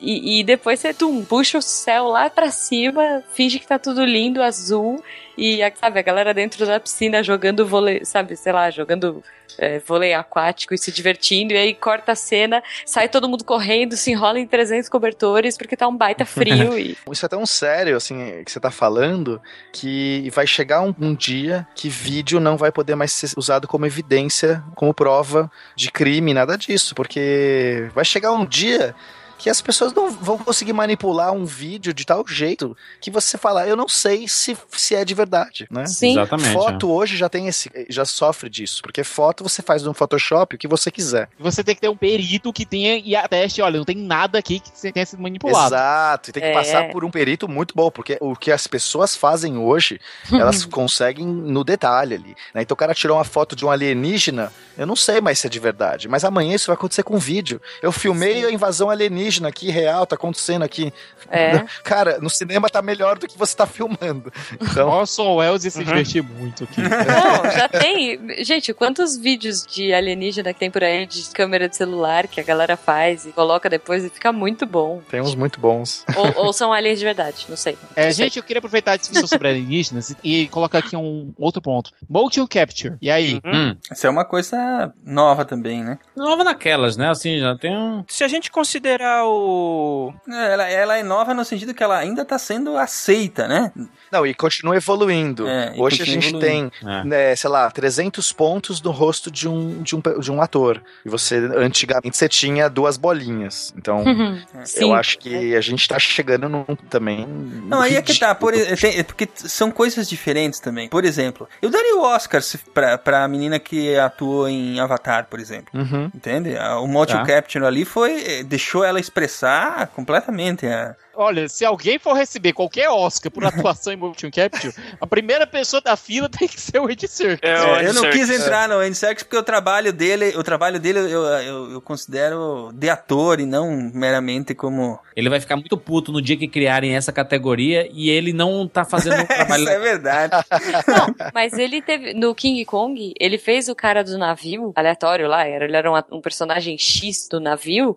[0.00, 4.02] E, e depois você tum, puxa o céu lá pra cima, finge que tá tudo
[4.04, 5.02] lindo, azul.
[5.40, 9.24] E sabe, a galera dentro da piscina jogando vôlei, sabe, sei lá, jogando
[9.56, 11.54] é, vôlei aquático e se divertindo.
[11.54, 15.78] E aí corta a cena, sai todo mundo correndo, se enrola em 300 cobertores porque
[15.78, 16.78] tá um baita frio.
[16.78, 19.40] e Isso é tão sério, assim, que você tá falando,
[19.72, 23.86] que vai chegar um, um dia que vídeo não vai poder mais ser usado como
[23.86, 28.94] evidência, como prova de crime, nada disso, porque vai chegar um dia
[29.40, 33.66] que as pessoas não vão conseguir manipular um vídeo de tal jeito que você fala,
[33.66, 35.86] eu não sei se, se é de verdade, né?
[35.86, 36.12] Sim.
[36.12, 36.52] Exatamente.
[36.52, 40.58] Foto hoje já tem esse, já sofre disso, porque foto você faz no Photoshop o
[40.58, 41.28] que você quiser.
[41.38, 44.60] Você tem que ter um perito que tenha e ateste, olha, não tem nada aqui
[44.60, 45.74] que tenha sido manipulado.
[45.74, 46.52] Exato, e tem que É.
[46.52, 49.98] passar por um perito muito bom, porque o que as pessoas fazem hoje,
[50.30, 52.36] elas conseguem no detalhe ali.
[52.54, 52.60] né?
[52.60, 55.50] Então o cara tirou uma foto de um alienígena, eu não sei mais se é
[55.50, 57.60] de verdade, mas amanhã isso vai acontecer com vídeo.
[57.80, 60.92] Eu filmei a invasão alienígena aqui, real, tá acontecendo aqui.
[61.30, 61.64] É.
[61.84, 64.32] Cara, no cinema tá melhor do que você tá filmando.
[64.60, 65.84] Então, Orson Welles ia se Uhum.
[65.84, 66.80] divertir muito aqui.
[66.82, 68.18] Não, já tem.
[68.44, 72.42] Gente, quantos vídeos de alienígena que tem por aí de câmera de celular que a
[72.44, 75.00] galera faz e coloca depois e fica muito bom.
[75.10, 76.04] tem uns muito bons.
[76.16, 77.76] Ou, ou são aliens de verdade, não sei.
[77.96, 78.24] É, Não sei.
[78.24, 81.90] gente, eu queria aproveitar a discussão sobre alienígenas e colocar aqui um outro ponto.
[82.08, 82.96] Motion Capture.
[83.00, 83.40] E aí?
[83.44, 83.76] Hum.
[83.90, 85.98] Isso é uma coisa nova também, né?
[86.16, 87.08] Nova naquelas, né?
[87.10, 88.04] Assim, já tem um.
[88.08, 90.12] Se a gente considerar o.
[90.28, 93.72] É, Ela, ela é nova no sentido que ela ainda tá sendo aceita, né?
[94.10, 95.46] Não, e continua evoluindo.
[95.48, 96.70] É, e Hoje a continua gente evoluindo.
[96.80, 97.04] tem, É.
[97.04, 100.82] né, sei lá, 300 pontos no rosto de um, de um, de um ator.
[101.04, 103.72] E você, antigamente, você tinha duas bolinhas.
[103.76, 104.02] Então,
[104.64, 104.82] Sim.
[104.82, 107.26] eu acho que a gente tá chegando num também.
[107.26, 110.88] Não, aí é que tá, por, tem- é porque são coisas diferentes também.
[110.88, 115.38] Por exemplo, eu daria o Oscar se- pra, pra menina que atuou em Avatar, por
[115.40, 115.68] exemplo.
[115.74, 116.10] Uhum.
[116.14, 116.56] Entende?
[116.56, 117.24] A- O motion Tá.
[117.26, 118.20] capture ali foi.
[118.20, 120.66] eh, deixou ela expressar completamente.
[120.68, 120.96] A...
[121.14, 125.80] Olha, se alguém for receber qualquer Oscar por atuação em Motion Capture, a primeira pessoa
[125.80, 127.48] da fila tem que ser o Ed Serkis.
[127.48, 128.28] É, o É, Andy eu não Serkis.
[128.28, 131.80] quis entrar no Andy Serkis porque o trabalho dele, o trabalho dele eu, eu, eu
[131.80, 134.98] considero de ator e não meramente como.
[135.16, 138.84] Ele vai ficar muito puto no dia que criarem essa categoria e ele não tá
[138.84, 139.62] fazendo um trabalho.
[139.64, 140.34] Isso é verdade.
[140.86, 142.14] Não, mas ele teve.
[142.14, 146.16] No King Kong, ele fez o cara do navio, aleatório lá, era, ele era um,
[146.16, 147.96] um personagem X do navio,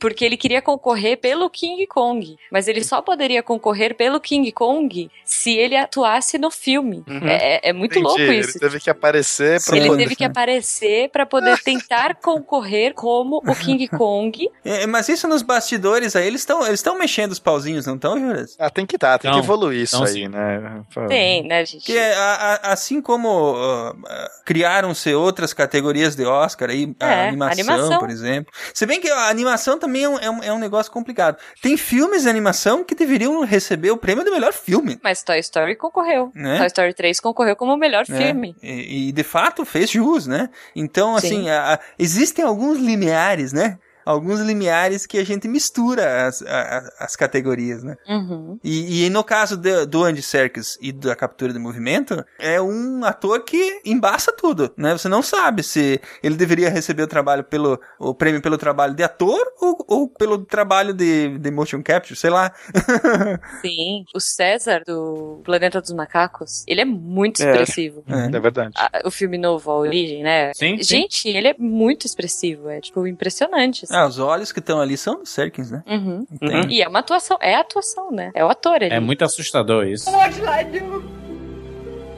[0.00, 2.36] porque ele queria concorrer pelo King Kong.
[2.50, 7.02] Mas ele só poderia concorrer pelo King Kong se ele atuasse no filme.
[7.08, 7.26] Uhum.
[7.26, 8.50] É, é- é muito Entendi, louco isso.
[8.50, 13.38] Ele teve que aparecer pra Ele poder- teve que aparecer pra poder tentar concorrer como
[13.46, 14.48] o King Kong.
[14.64, 18.18] É, mas isso nos bastidores aí, eles estão eles estão mexendo os pauzinhos, não estão,
[18.18, 18.56] Juras?
[18.58, 20.28] Ah, tem que tá, tem Então, que evoluir isso aí, sim.
[20.28, 20.82] né?
[21.08, 21.84] Tem, né, gente?
[21.84, 27.28] Que é, a- a- assim como ah, criaram-se outras categorias de Oscar aí, a É,
[27.28, 27.98] animação, animação.
[27.98, 28.52] por exemplo.
[28.74, 31.36] Se bem que a animação também é um, é um, é um negócio complicado.
[31.62, 34.98] Tem filmes animação que deveriam receber o prêmio do melhor filme.
[35.02, 36.30] Mas Toy Story concorreu.
[36.34, 36.58] Né?
[36.58, 38.18] Toy Story 3 concorreu como o melhor né?
[38.26, 38.56] filme.
[38.62, 40.50] E, e, de fato fez jus, né?
[40.74, 41.50] Então, assim, Sim.
[41.50, 43.78] a- a- existem alguns limiares, né?
[44.06, 46.46] Alguns limiares que a gente mistura as, a-
[46.78, 47.96] a- as categorias, né?
[48.08, 48.58] Uhum.
[48.62, 53.04] E, e no caso de- do Andy Serkis e da captura de movimento, é um
[53.04, 54.92] ator que embaça tudo, né?
[54.96, 59.02] Você não sabe se ele deveria receber o trabalho pelo o prêmio pelo trabalho de
[59.02, 62.52] ator ou, ou pelo trabalho de, de motion capture, sei lá.
[63.60, 64.04] Sim.
[64.14, 67.50] O César, do Planeta dos Macacos, ele é muito É.
[67.50, 68.04] expressivo.
[68.06, 68.72] É, verdade.
[68.76, 70.52] A- o filme novo, A Origem, né?
[70.54, 70.82] Sim, sim.
[70.82, 72.68] Gente, ele é muito expressivo.
[72.68, 73.84] É, tipo, impressionante.
[73.84, 73.95] assim.
[73.96, 75.82] Ah, os olhos que estão ali são do Serkins, né?
[75.86, 76.26] Uhum.
[76.30, 76.74] Entende?
[76.74, 78.30] E é uma atuação, é a atuação, né?
[78.34, 78.92] É o ator ele.
[78.92, 80.10] É muito assustador isso.
[80.10, 81.15] What I do?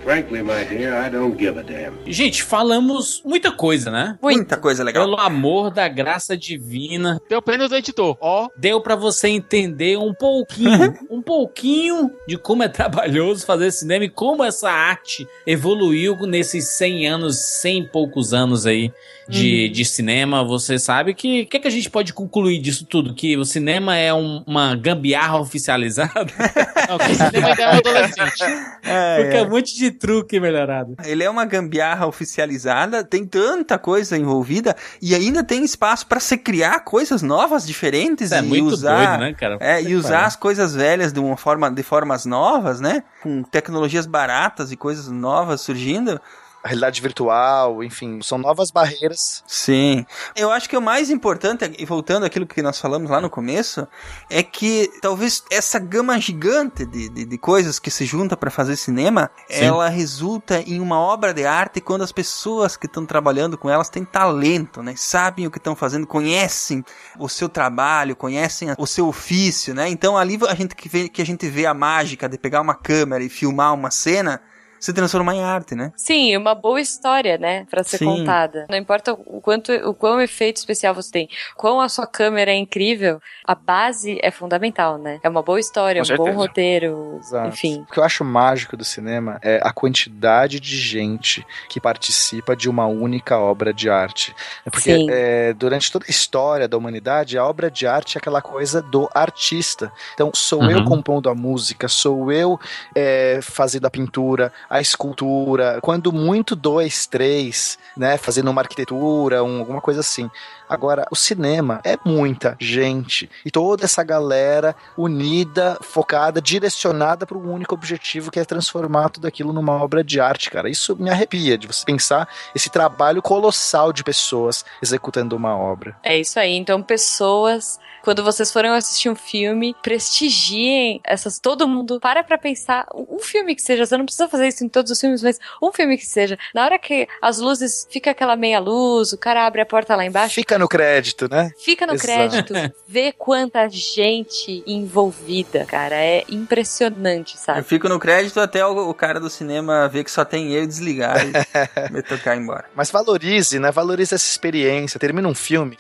[0.03, 1.93] Frankly, my dear, I don't give a damn.
[2.07, 4.17] Gente, falamos muita coisa, né?
[4.23, 5.05] Muita coisa legal.
[5.05, 7.21] Pelo amor da graça divina.
[7.29, 8.17] Deu prêmio do editor.
[8.21, 8.49] Ó.
[8.57, 14.09] Deu pra você entender um pouquinho, um pouquinho de como é trabalhoso fazer cinema e
[14.09, 18.91] como essa arte evoluiu nesses 100 anos, 100 e poucos anos aí
[19.29, 19.73] de, Uhum.
[19.73, 20.43] de cinema.
[20.45, 23.13] Você sabe que o que, que a gente pode concluir disso tudo?
[23.15, 26.33] Que o cinema é um- uma gambiarra oficializada?
[26.89, 28.45] Não, que cinema ainda é um adolescente.
[28.91, 29.43] É, Porque é é.
[29.43, 30.97] um monte de truque melhorado.
[31.05, 36.37] Ele é uma gambiarra oficializada, tem tanta coisa envolvida e ainda tem espaço pra se
[36.37, 39.59] criar coisas novas, diferentes é e muito usar, doido, né, cara?
[39.61, 43.03] É, e usar as coisas velhas de uma forma de formas novas, né?
[43.23, 46.21] Com tecnologias baratas e coisas novas surgindo.
[46.63, 49.45] A realidade virtual, enfim, são novas barreiras.
[49.47, 50.05] Sim.
[50.35, 53.87] Eu acho que o mais importante, e voltando àquilo que nós falamos lá no começo,
[54.29, 58.77] é que talvez essa gama gigante de, de, de coisas que se junta para fazer
[58.77, 59.65] cinema, Sim.
[59.65, 63.89] ela resulta em uma obra de arte quando as pessoas que estão trabalhando com elas
[63.89, 64.95] têm talento, né?
[64.97, 66.85] Sabem o que estão fazendo, conhecem
[67.19, 69.89] o seu trabalho, conhecem o seu ofício, né?
[69.89, 72.75] Então ali a gente que, vê, que a gente vê a mágica de pegar uma
[72.75, 74.41] câmera e filmar uma cena
[74.81, 75.93] se transformar em arte, né?
[75.97, 78.05] Sim, uma boa história, né, Pra ser Sim.
[78.05, 78.67] contada.
[78.71, 82.57] Não importa o quanto, o quão efeito especial você tem, quão a sua câmera é
[82.57, 85.19] incrível, a base é fundamental, né?
[85.23, 86.39] É uma boa história, Com um bom certeza.
[86.39, 87.49] roteiro, Exato.
[87.49, 87.85] enfim.
[87.89, 92.69] O que eu acho mágico do cinema é a quantidade de gente que participa de
[92.69, 94.35] uma única obra de arte.
[94.65, 95.07] É Porque Sim.
[95.11, 99.09] é, durante toda a história da humanidade, a obra de arte é aquela coisa do
[99.15, 99.93] artista.
[100.15, 100.71] Então, sou Uhum.
[100.71, 102.59] eu compondo a música, sou eu
[102.95, 109.61] é, fazendo a pintura, a escultura, quando muito dois, três, né, fazendo uma arquitetura, um-
[109.61, 110.31] alguma coisa assim.
[110.69, 117.51] Agora, o cinema é muita gente e toda essa galera unida, focada, direcionada para um
[117.53, 120.69] único objetivo que é transformar tudo aquilo numa obra de arte, cara.
[120.69, 125.97] Isso me arrepia de você pensar esse trabalho colossal de pessoas executando uma obra.
[126.03, 126.55] É isso aí.
[126.55, 131.39] Então, pessoas, quando vocês forem assistir um filme, prestigiem essas.
[131.39, 132.87] Todo mundo para pra pensar.
[132.95, 135.73] Um filme que seja, você não precisa fazer isso em todos os filmes, mas um
[135.73, 136.39] filme que seja.
[136.55, 140.05] Na hora que as luzes fica aquela meia luz, o cara abre a porta lá
[140.05, 140.35] embaixo.
[140.35, 141.51] Fica no crédito, né?
[141.59, 142.07] Fica no Exato.
[142.07, 142.55] crédito,
[142.87, 145.97] vê quanta gente envolvida, cara.
[145.97, 147.63] É impressionante, Eu sabe?
[147.63, 151.17] fico no crédito até o, o cara do cinema ver que só tem eu desligar
[151.27, 151.33] e
[151.93, 152.65] me tocar embora.
[152.75, 153.71] Mas valorize, né?
[153.71, 154.99] Valorize essa experiência.
[154.99, 155.79] Termina um filme,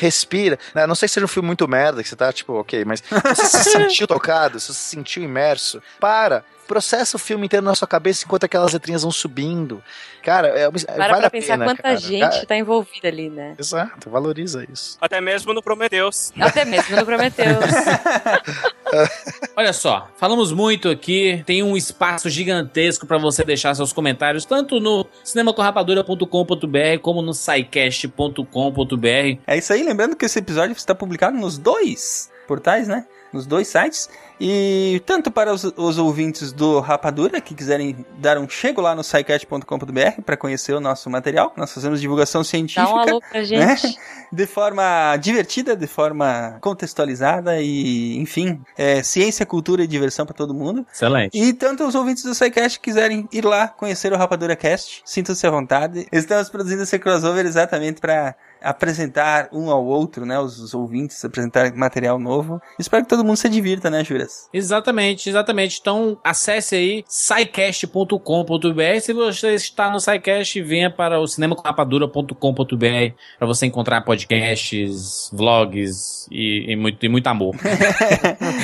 [0.00, 0.58] respira.
[0.74, 0.86] né?
[0.86, 3.46] Não sei se seja um filme muito merda, que você tá tipo, ok, mas você
[3.46, 6.44] se sentiu tocado, se você se sentiu imerso, para.
[6.68, 9.82] Processa o filme inteiro na sua cabeça enquanto aquelas letrinhas vão subindo.
[10.22, 11.96] Cara, é, Para vale pra a pensar pena, quanta cara.
[11.96, 13.54] gente Cara, tá envolvida ali, né?
[13.58, 14.98] Exato, valoriza isso.
[15.00, 16.30] Até mesmo no Prometheus.
[16.38, 17.64] Até mesmo no Prometheus.
[19.56, 21.42] Olha só, falamos muito aqui.
[21.46, 29.40] Tem um espaço gigantesco pra você deixar seus comentários, tanto no cinemacorrapadura.com.br como no scicast.com.br.
[29.46, 33.04] É isso aí, lembrando que esse episódio está publicado nos dois portais, né?
[33.30, 34.08] Nos dois sites.
[34.40, 39.04] E tanto para os, os ouvintes do Rapadura que quiserem dar um chego lá no
[39.04, 42.86] site.com.br para conhecer o nosso material, nós fazemos divulgação científica.
[42.86, 43.44] Dá um alô pra né?
[43.44, 43.98] gente.
[44.32, 50.52] De forma divertida, de forma contextualizada e, enfim, é, ciência, cultura e diversão para todo
[50.52, 50.86] mundo.
[50.92, 51.38] Excelente.
[51.38, 55.50] E tanto os ouvintes do SciCast quiserem ir lá conhecer o Rapadura Cast, sintam-se à
[55.50, 56.06] vontade.
[56.12, 60.38] Estamos produzindo esse crossover exatamente para apresentar um ao outro, né?
[60.38, 62.60] Os, os ouvintes, apresentar material novo.
[62.78, 64.48] Espero que todo mundo se divirta, né, Juras?
[64.52, 65.78] Exatamente, exatamente.
[65.80, 69.00] Então acesse aí scicast.com.br.
[69.00, 76.72] Se você está no SciCast, venha para o cinemacorrapadura.com.br para você encontrar podcasts, vlogs e,
[76.72, 77.54] e muito, e muito amor.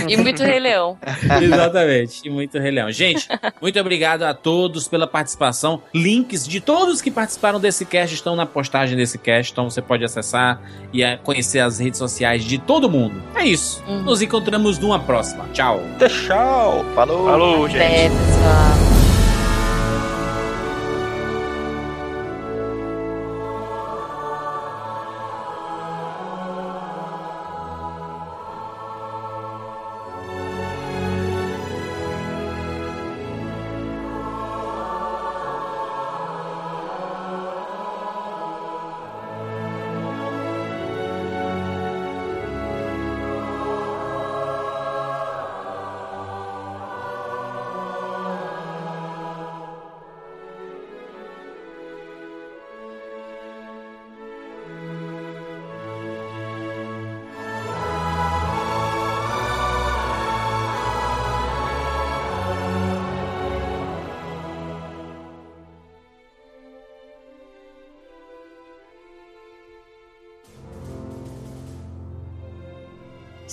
[0.08, 0.98] E muito Rei Leão.
[1.42, 2.90] Exatamente, e muito Rei Leão.
[2.90, 3.26] Gente,
[3.60, 5.82] muito obrigado a todos pela participação.
[5.94, 10.04] Links de todos que participaram desse cast estão na postagem desse cast, então você pode
[10.04, 10.60] acessar
[10.92, 13.22] e é, conhecer as redes sociais de todo mundo.
[13.34, 13.82] É isso.
[13.86, 15.44] Nos encontramos numa próxima.
[15.52, 15.80] Tchau.
[15.98, 16.84] Tchau.
[16.94, 17.26] Falou.
[17.26, 17.82] Falou, gente.
[17.82, 18.93] Até, pessoal.